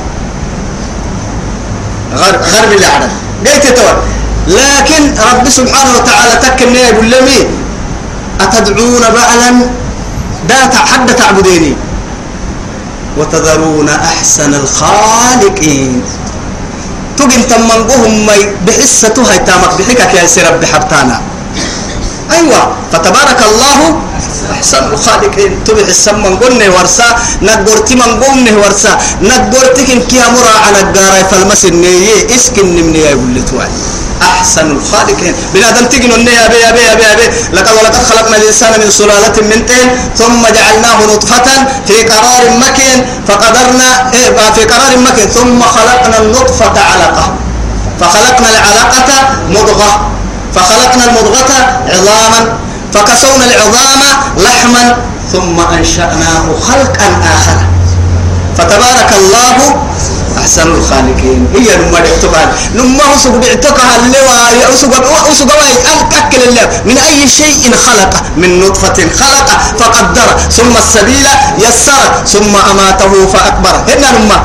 غرب 2.14 2.40
غرب 2.42 2.72
اللي 2.72 2.86
عرب 2.86 3.10
قلت 3.46 3.66
تور 3.66 3.96
لكن 4.48 5.14
رب 5.32 5.48
سبحانه 5.48 5.90
وتعالى 5.96 6.36
تكلم 6.42 6.74
يقول 6.74 7.06
لي 7.06 7.46
أتدعون 8.40 9.00
بعلا؟ 9.00 9.50
دا 10.48 10.78
حد 10.92 11.14
تعبديني. 11.14 11.76
وتذرون 13.18 13.88
أحسن 13.88 14.54
الخالقين. 14.54 16.02
تجن 17.16 17.48
تمنقهم 17.48 18.26
مي 18.26 18.46
بحسة 18.66 19.14
هاي 19.30 19.38
تامك 19.38 19.72
بحكك 19.78 20.14
يا 20.14 20.26
سرب 20.26 20.60
بحبتانا 20.60 21.20
أيوة. 22.36 22.76
فتبارك 22.92 23.40
الله. 23.50 23.78
أحسن. 24.52 24.82
الخالقين 24.92 25.64
تبع 25.64 25.86
السمن 25.88 26.36
قلنا 26.36 26.68
ورسا 26.68 27.08
نقرتي 27.42 27.94
من 27.94 28.10
قمنا 28.22 28.52
ورسا 28.62 28.92
نقرتك 29.20 29.90
إن 29.90 30.00
كيا 30.10 30.26
مرا 30.34 30.54
على 30.66 30.80
الجارة 30.80 31.22
فالمسن 31.30 31.74
نية 31.74 32.36
اسكن 32.36 32.66
من 32.76 32.94
يا 32.94 33.10
يقول 33.10 33.42
أحسن 34.22 34.70
الخالقين. 34.70 35.34
بنادم 35.54 35.86
تجن 35.86 36.12
النية. 36.12 36.46
أبي 36.46 36.68
أبي 36.68 36.92
أبي 36.92 37.06
أبي. 37.12 37.26
لقد 37.52 37.72
ولقد 37.72 38.02
خلقنا 38.10 38.36
الإنسان 38.36 38.80
من 38.80 38.90
سلالة 38.90 39.36
من 39.42 39.66
طين. 39.66 39.88
ثم 40.18 40.42
جعلناه 40.56 40.98
نطفة 41.14 41.48
في 41.86 41.96
قرار 42.12 42.44
مكين. 42.62 42.98
فقدرنا 43.28 44.12
إيه 44.14 44.30
في 44.54 44.64
قرار 44.64 44.92
مكين. 44.98 45.28
ثم 45.28 45.62
خلقنا 45.62 46.18
النطفة 46.18 46.74
علقة. 46.92 47.34
فخلقنا 48.00 48.48
العلقة 48.50 49.18
مضغة. 49.50 50.11
فخلقنا 50.54 51.04
المضغة 51.04 51.50
عظاما 51.88 52.58
فكسونا 52.94 53.44
العظام 53.44 54.00
لحما 54.36 54.96
ثم 55.32 55.60
أنشأناه 55.60 56.44
خلقا 56.68 57.08
آخر. 57.34 57.58
فتبارك 58.58 59.10
الله 59.20 59.56
أحسن 60.38 60.68
الخالقين. 60.74 61.46
هي 61.54 61.76
نما 61.76 62.00
دكتوكال 62.00 62.48
نما 62.74 63.04
وسق 63.14 63.30
بعتكها 63.30 63.96
اللي 63.96 64.18
وسق 64.72 65.28
وسق 65.30 65.50
أكل 66.18 66.42
الله 66.48 66.66
من 66.84 66.98
أي 66.98 67.28
شيء 67.28 67.74
خلق؟ 67.86 68.22
من 68.36 68.60
نطفة 68.60 68.98
خلق 69.20 69.48
فقدر. 69.78 70.28
ثم 70.50 70.76
السبيل 70.78 71.26
يسر. 71.58 72.02
ثم 72.26 72.56
أماته 72.70 73.26
فأكبر. 73.26 73.74
هنا 73.88 74.08
نما 74.18 74.38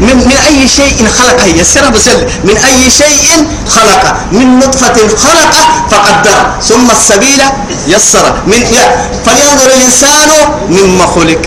من, 0.00 0.16
من 0.16 0.36
أي 0.48 0.68
شيء 0.68 1.08
خلق 1.18 1.40
يسر 1.60 1.88
بسل 1.90 2.18
من 2.44 2.56
أي 2.56 2.90
شيء 2.90 3.46
خلق. 3.68 4.16
من 4.32 4.58
نطفة 4.58 4.96
خلق 5.24 5.54
فقدر. 5.90 6.38
ثم 6.68 6.90
السبيل 6.90 7.40
يسر. 7.86 8.34
من 8.46 8.60
فلينظر 9.26 9.66
الإنسان 9.76 10.30
مما 10.68 11.06
خلق. 11.06 11.42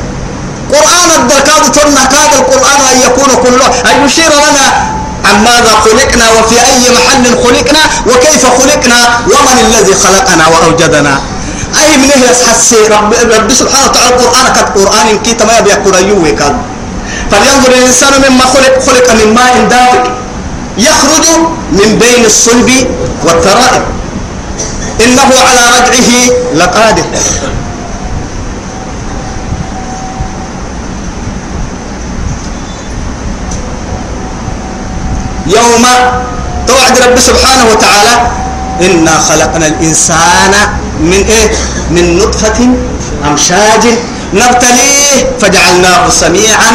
قرآن 0.74 1.10
الدركاد 1.22 1.72
ترنا 1.72 2.04
كاد 2.06 2.34
القرآن 2.40 2.80
أن 2.92 2.98
يكون 3.02 3.32
كله. 3.44 3.68
أن 3.92 4.06
يشير 4.06 4.32
لنا 4.46 4.66
عن 5.26 5.44
ماذا 5.44 5.74
خلقنا 5.86 6.26
وفي 6.32 6.56
أي 6.56 6.84
محل 6.98 7.26
خلقنا 7.44 7.80
وكيف 8.08 8.46
خلقنا 8.60 9.00
ومن 9.28 9.58
الذي 9.68 9.94
خلقنا 9.94 10.48
وأوجدنا. 10.48 11.22
أي 11.82 11.98
من 11.98 12.12
حسي. 12.50 12.88
رب, 12.88 13.14
رب 13.14 13.54
سبحانه 13.54 13.86
وتعالى 13.90 14.10
القرآن 14.16 14.54
كت 14.54 14.68
قرآن 14.78 15.20
كي 15.24 15.34
تما 15.34 15.60
بيقول 15.60 15.96
أيوه 15.96 16.30
كان 16.40 16.73
فلينظر 17.32 17.72
الإنسان 17.72 18.14
مما 18.30 18.46
خلق 18.46 18.80
خلق 18.88 19.12
من 19.26 19.34
ماء 19.34 19.68
دافق 19.70 20.12
يخرج 20.78 21.26
من 21.72 22.00
بين 22.00 22.26
الصلب 22.26 22.70
والترائب. 23.26 23.82
إنه 25.06 25.22
على 25.22 25.62
رجعه 25.80 26.36
لقادر. 26.54 27.04
يوم 35.48 35.86
توعد 36.68 36.98
رب 36.98 37.20
سبحانه 37.20 37.66
وتعالى 37.72 38.28
إنا 38.82 39.20
خلقنا 39.20 39.68
الإنسان 39.68 40.52
من 41.00 41.26
إيه؟ 41.30 41.52
من 41.90 42.18
نطفة 42.18 42.70
أمشاج. 43.28 43.84
نبتليه 44.34 45.38
فجعلناه 45.42 46.10
سميعا 46.10 46.72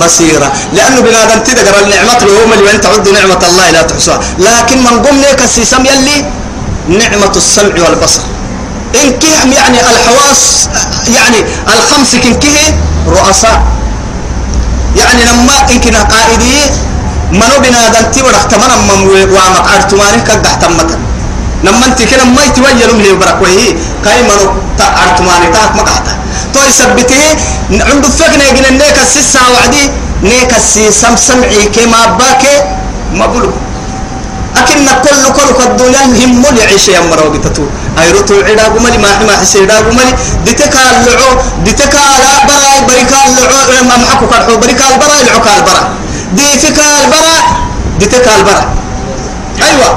بصيرا. 0.00 0.48
لأنه 0.72 1.00
بنادم 1.00 1.38
تدقر 1.44 1.76
النعمة 1.84 2.18
اليوم 2.22 2.52
اللي 2.52 2.70
أنت 2.70 2.86
عد 2.86 3.08
نعمة 3.08 3.42
الله 3.48 3.70
لا 3.70 3.82
تحصى. 3.82 4.18
لكن 4.38 4.78
من 4.78 5.02
ضمن 5.02 5.24
السيسم 5.44 5.86
يلي 5.86 6.24
نعمة 6.88 7.34
السمع 7.36 7.74
والبصر. 7.84 8.20
إن 8.94 9.10
كهم 9.22 9.52
يعني 9.52 9.78
الحواس 9.80 10.68
يعني 11.16 11.38
الخمس 11.68 12.16
كنكه 12.16 12.56
رؤساء. 13.08 13.62
يعني 14.96 15.24
لما 15.24 15.56
إن 15.70 15.80
كنا 15.80 16.02
قائدي 16.02 16.56
منو 17.32 17.56
بنادم 17.58 18.04
تبرخ 18.14 18.46
تمنا 18.46 18.76
من 18.88 19.00
وامق 19.34 19.66
عرتمانه 19.74 20.22
كقح 20.28 20.54
تمتا 20.54 20.98
لما 21.64 21.86
أنت 21.86 22.02
كنا 22.02 22.24
ما 22.24 22.42
يتوجه 22.44 22.86
لهم 22.86 23.00
يبرك 23.00 23.38
وهي 23.42 23.74
كاي 24.04 24.22
منو 24.22 24.46
عرتمانه 24.80 25.46
تاك 25.54 25.76
مقحته 25.76 26.14
تو 26.64 26.70
يثبته 26.70 27.24
عنده 27.70 28.08
فكنا 28.08 28.44
يجينا 28.48 28.70
نيك 28.70 28.96
السيسا 29.02 29.40
وعدي 29.54 29.84
نيك 30.22 30.52
السيسم 30.56 31.16
سمعي 31.16 31.64
كما 31.74 32.16
باك 32.18 32.42
مبلغ 33.12 33.52
أكن 34.56 34.86
كل 35.04 35.22
كل 35.36 35.48
الدنيا 35.66 36.04
هم 36.24 36.44
يعيش 36.56 36.88
يا 36.88 37.00
مرو 37.00 37.30
بتتو 37.34 37.64
أي 37.98 38.10
رتو 38.12 38.34
عدا 38.48 38.64
قملي 38.74 38.98
ما 38.98 39.10
ما 39.28 39.34
حسيدا 39.40 39.76
قملي. 39.86 40.12
دتك 40.46 40.74
اللعو 40.90 41.30
دتك 41.66 41.94
لا 42.24 42.32
براي 42.48 42.78
بريك 42.88 43.12
اللعو 43.26 43.84
ما 43.88 43.96
محكو 44.02 44.26
كرحو 44.30 44.56
بريك 44.62 44.80
البراي 44.90 45.20
العك 45.26 45.46
البراي 45.58 45.84
ديتك 46.38 46.78
البراي 47.02 47.40
دتك 48.00 48.26
البراي 48.36 48.66
أيوة. 49.68 49.90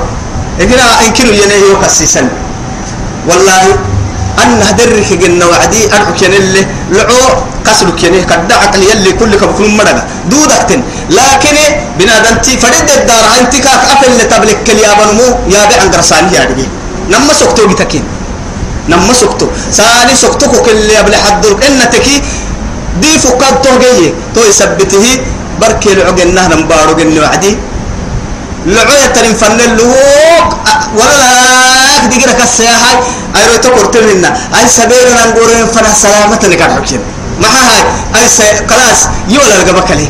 إذا 0.59 0.85
إنكروا 1.05 1.33
ينهيو 1.41 1.79
كسيسن 1.81 2.27
والله 3.29 3.63
أن 4.43 4.61
هدرك 4.67 5.09
جن 5.21 5.41
وعدي 5.43 5.81
أرحك 5.95 6.21
ينله 6.21 6.63
لعو 6.95 7.21
قصر 7.65 7.89
كينه 7.99 8.23
كدا 8.29 8.55
عقل 8.63 8.81
يلي 8.91 9.11
كل 9.19 9.31
كبكون 9.41 9.77
مرقة 9.77 10.03
دودكتن 10.31 10.81
لكن 11.17 11.57
بنادنتي 11.99 12.51
فريد 12.63 12.89
الدار 12.97 13.23
أنت 13.39 13.53
كاك 13.65 13.81
أفل 13.93 14.11
لتبلك 14.19 14.59
كل 14.67 14.77
يابنمو 14.85 15.27
يا 15.53 15.61
بي 15.69 15.75
عن 15.81 15.89
قرصاني 15.93 16.35
يا 16.35 16.43
دقي 16.49 16.67
نما 17.11 17.33
سكتو 17.39 17.67
بتكين. 17.67 18.03
نما 18.89 19.13
سكتو 19.13 19.47
ساني 19.77 20.15
سكتو 20.15 20.45
كل 20.65 20.89
يابل 20.95 21.15
حدرك 21.15 21.59
إن 21.65 21.79
تكي 21.93 22.21
دي 23.01 23.11
فكاد 23.23 23.55
توجيه. 23.63 24.13
تو 24.35 24.41
يثبته. 24.49 25.05
بركي 25.61 25.93
العقل 25.93 26.33
نهر 26.37 26.51
مبارو 26.57 26.93
جن 26.99 27.17
وعدي 27.19 27.57
لعوية 28.67 29.05
ترين 29.15 29.33
فن 29.35 29.59
اللوك 29.59 30.49
ولا 30.99 32.17
كده 32.21 32.33
كسيها 32.33 32.91
أيرو 33.35 33.55
تقرتل 33.63 34.05
لنا. 34.13 34.29
أي 34.59 34.67
سبيل 34.67 35.07
نقولين 35.29 35.65
فنا 35.73 35.93
سلامة 35.93 36.39
نكاد 36.51 36.71
حكين 36.71 37.01
ما 37.41 37.47
هاي. 37.47 37.79
أي 38.15 38.27
س 38.29 38.39
خلاص. 38.69 39.01
يولا 39.29 39.55
الجبك 39.61 39.91
لي 39.91 40.07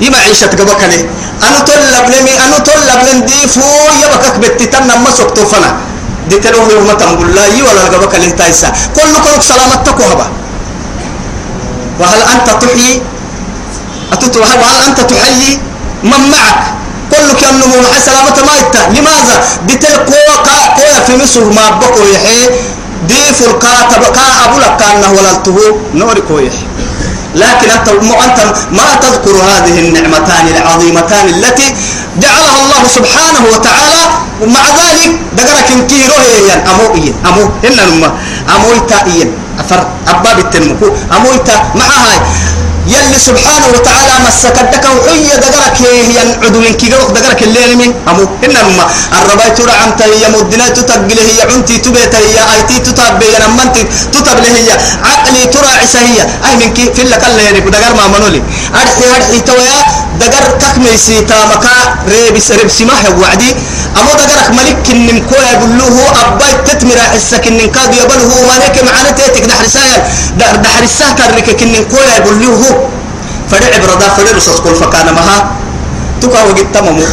يما 0.00 0.18
عيشة 0.18 0.46
جبك 0.46 0.82
لي 0.92 1.00
أنا 1.46 1.58
طلب 1.68 2.06
لمي 2.14 2.34
أنا 2.46 2.58
طلب 2.68 3.00
لن 3.06 3.26
ديفو 3.26 3.66
يبكك 4.02 4.36
بتتنا 4.42 4.96
ما 4.96 5.10
سكتو 5.10 5.44
فنا. 5.46 5.70
دي 6.28 6.36
تلوه 6.38 6.68
يوم 6.72 6.90
تنقول 6.92 7.34
لا. 7.34 7.46
يولا 7.46 7.86
الجبك 7.86 8.14
لي 8.14 8.30
تايسا. 8.30 8.68
كل 8.96 9.12
كلك 9.24 9.42
سلامة 9.42 9.74
تكوهبا 9.86 10.26
وهل 12.00 12.20
أنت 12.34 12.48
تحيي؟ 12.62 13.02
أتتوه 14.12 14.42
وهل 14.42 14.78
أنت 14.88 15.00
تحيي 15.00 15.58
من 16.02 16.22
معك؟ 16.30 16.62
كل 17.16 17.28
كان 17.40 17.54
نمو 17.60 17.76
مع 17.82 17.92
سلامة 18.06 18.36
ما 18.46 18.54
يتا 18.60 18.82
لماذا؟ 19.00 19.36
ديتل 19.66 19.96
قوة 20.76 21.04
في 21.06 21.16
مصر 21.16 21.44
ما 21.44 21.70
بقوا 21.80 22.06
يحي. 22.14 22.50
دي 23.08 23.32
فرقات 23.38 23.98
بقى 23.98 24.26
أبو 24.44 24.58
لك 24.58 24.76
كأنه 24.76 25.10
وللته 25.10 25.56
نور 25.94 26.18
كويح 26.28 26.54
لكن 27.34 27.70
أنت 27.70 27.88
أنت 28.24 28.38
ما 28.72 28.94
تذكر 29.02 29.36
هذه 29.36 29.78
النعمتان 29.78 30.46
العظيمتان 30.48 31.28
التي 31.28 31.74
جعلها 32.18 32.56
الله 32.62 32.82
سبحانه 32.96 33.42
وتعالى. 33.52 34.02
ومع 34.42 34.60
ذلك 34.60 35.10
دقرك 35.36 35.68
انكيرو 35.72 36.14
هي 36.14 36.52
أمو 36.52 36.94
إين 36.94 37.14
أمو. 37.26 37.44
إن 37.64 37.76
نما 37.76 38.08
أمو 38.56 38.68
إتا 38.76 39.06
إين 39.06 39.28
أفر. 39.58 39.86
أباب 40.08 40.38
التنمكو 40.38 40.86
أمو 41.16 41.28
إتا 41.34 41.56
مع 41.74 41.84
هاي. 41.84 42.18
يلي 43.16 43.24
سبحانه 43.24 43.68
وتعالى 43.72 44.14
مسكتك 44.28 44.84
وحي 44.84 45.28
دقرك 45.40 45.76
هي 45.80 46.18
عدو 46.44 46.60
من 46.60 46.72
كي 46.76 46.88
دقرك 46.92 47.42
الليل 47.48 47.72
من 47.80 47.90
أمو 48.08 48.24
إنما 48.44 48.84
الربايت 49.18 49.60
رعمت 49.60 50.00
هي 50.02 50.24
مدنا 50.36 50.68
تتقل 50.76 51.18
هي 51.28 51.40
عنتي 51.48 51.78
تبيت 51.78 52.14
هي 52.14 52.36
أيتي 52.54 52.78
تتبي 52.84 53.32
نمنتي 53.42 53.82
تتبل 54.12 54.44
هي 54.56 54.70
عقلي 55.10 55.42
تراعس 55.54 55.96
هي 55.96 56.20
أي 56.46 56.54
من 56.60 56.70
كي؟ 56.76 56.92
في 56.94 57.02
لك 57.08 57.24
الله 57.24 57.42
يعني 57.42 57.60
دقر 57.60 57.94
ما 57.96 58.04
منولي 58.18 58.42
أرحي 58.80 59.04
أرحي 59.16 59.40
تويا 59.48 59.78
دقر 60.20 60.44
ككميسي 60.60 61.20
تامكا 61.20 61.74
ريبس 62.12 62.52
ريبس 62.52 62.80
ما 62.88 62.94
هو 63.04 63.20
وعدي. 63.20 63.50
أمو 64.00 64.12
دقرك 64.20 64.48
ملك 64.58 64.76
كنن 64.86 65.18
كويا 65.28 65.50
يقول 65.56 65.72
له 65.78 65.88
أباي 66.26 66.52
تتمر 66.66 66.98
حسك 67.12 67.40
كنن 67.44 67.66
كاد 67.74 67.94
يبله 67.94 68.28
ما 68.48 68.56
نك 68.62 68.76
معنا 68.84 69.10
تيتك 69.16 69.44
دحرسايا. 69.50 69.98
دحرساه 70.64 71.12
ترك 71.18 71.48
كنن 71.60 71.84
كويا 71.90 72.12
يقول 72.18 72.36
له 72.42 72.60
فدع 73.50 73.78
بردا 73.78 74.08
فدع 74.08 74.36
رصاص 74.36 74.60
كل 74.60 74.74
فكان 74.74 75.14
مها 75.14 75.56
تكا 76.22 76.42
وقت 76.42 76.66
تمامو 76.74 77.04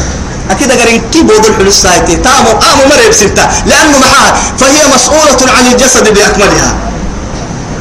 أكيد 0.51 0.71
أقرين 0.71 1.01
كي 1.11 1.21
بود 1.21 1.45
الحلوس 1.45 1.73
سايتي 1.73 2.15
تامو 2.15 2.51
آمو 2.51 2.83
مريب 2.91 3.11
سنتا 3.11 3.45
لأنه 3.65 3.97
معها 3.99 4.33
فهي 4.57 4.81
مسؤولة 4.95 5.41
عن 5.57 5.65
الجسد 5.71 6.13
بأكملها 6.13 6.69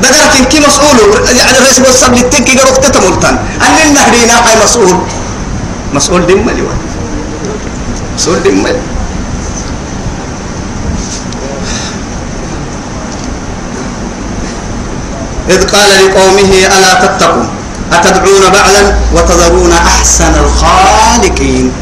دقرك 0.02 0.48
كي 0.48 0.60
مسؤول 0.60 0.96
يعني 1.38 1.58
رئيس 1.58 1.78
والسبل 1.78 2.18
التنكي 2.18 2.58
قروك 2.58 2.76
تتمولتان 2.76 3.38
أن 3.66 3.76
النهرينا 3.88 4.34
هاي 4.46 4.64
مسؤول 4.64 4.98
مسؤول 5.94 6.26
دم 6.26 6.46
مليون 6.46 6.76
مسؤول 8.16 8.42
دم 8.42 8.66
إذ 15.48 15.66
قال 15.66 15.90
لقومه 16.06 16.52
ألا 16.78 17.06
تتقون 17.06 17.61
أتدعون 17.94 18.44
بعلا 18.52 18.82
وتذرون 19.14 19.72
أحسن 19.72 20.32
الخالقين. 20.44 21.72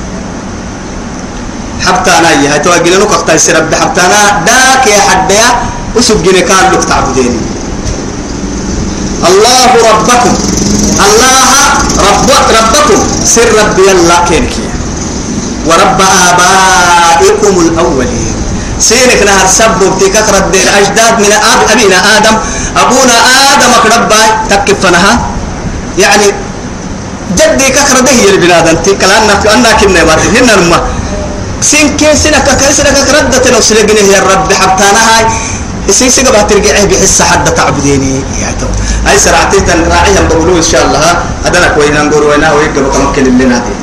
حبتانا 1.86 2.30
يا 2.30 2.56
توجل 2.56 3.00
لك 3.00 3.12
اختار 3.12 3.36
سرب 3.36 3.74
حبتانا. 3.74 4.20
داك 4.46 4.84
يا 4.86 5.00
حديا 5.08 5.48
وسجن 5.96 6.36
كان 6.48 6.72
لك 6.72 6.84
تعبدين 6.84 7.34
الله 9.28 9.70
ربكم 9.90 10.34
الله 11.06 11.60
رب 12.08 12.28
ربكم 12.30 12.98
سر 13.24 13.48
ربي 13.62 13.86
الله 13.92 14.18
كينك 14.28 14.54
ورب 15.66 16.00
آبائكم 16.28 17.54
الأولين. 17.60 18.34
سينك 18.80 19.22
نهر 19.28 19.46
سبب 19.46 19.98
تيكك 20.00 20.28
ردين 20.36 20.68
أجداد 20.78 21.14
من 21.20 21.32
أب 21.32 21.60
أبينا 21.72 21.98
آدم. 22.16 22.36
أبونا 22.76 23.16
آدم 23.52 23.70
أقربا 23.78 24.22
تكفنها 24.50 25.12
يعني 26.00 26.26
جدي 27.38 27.68
ككر 27.76 28.00
ده 28.06 28.10
هي 28.20 28.28
البلاد 28.34 28.68
أنت. 28.68 28.86
كلام 28.88 29.22
أنا 29.54 29.72
كنا 29.80 30.04
بات 30.04 30.22
هنا 30.36 30.54
نما 30.56 30.78
سين 31.60 31.96
كين 31.96 32.16
سنة 32.16 32.38
ككر 32.38 32.70
سنة 32.78 32.90
ككر 32.90 33.14
ردة 33.18 33.50
نوصل 33.54 33.86
جنيه 33.86 34.16
يا 34.16 34.20
رب. 34.30 34.52
حبتانا 34.52 35.00
هاي 35.10 35.24
سين 35.92 36.10
سيجا 36.10 36.30
بترجع 36.42 36.84
بحس 36.90 37.22
حد 37.22 37.44
تعبديني. 37.54 38.14
يا 38.42 38.50
تو 38.60 38.66
هاي 39.06 39.18
سرعتي 39.18 39.60
تن 39.60 39.80
راعيها 39.92 40.22
بقولوا 40.28 40.56
إن 40.56 40.62
شاء 40.62 40.82
الله. 40.86 41.00
هذا 41.44 41.68
كوينا 41.74 42.02
نقول 42.02 42.22
وينا 42.22 42.52
ويجب 42.52 42.84
كم 42.92 43.12
كل 43.12 43.26
اللي 43.32 43.44
نادي 43.44 43.74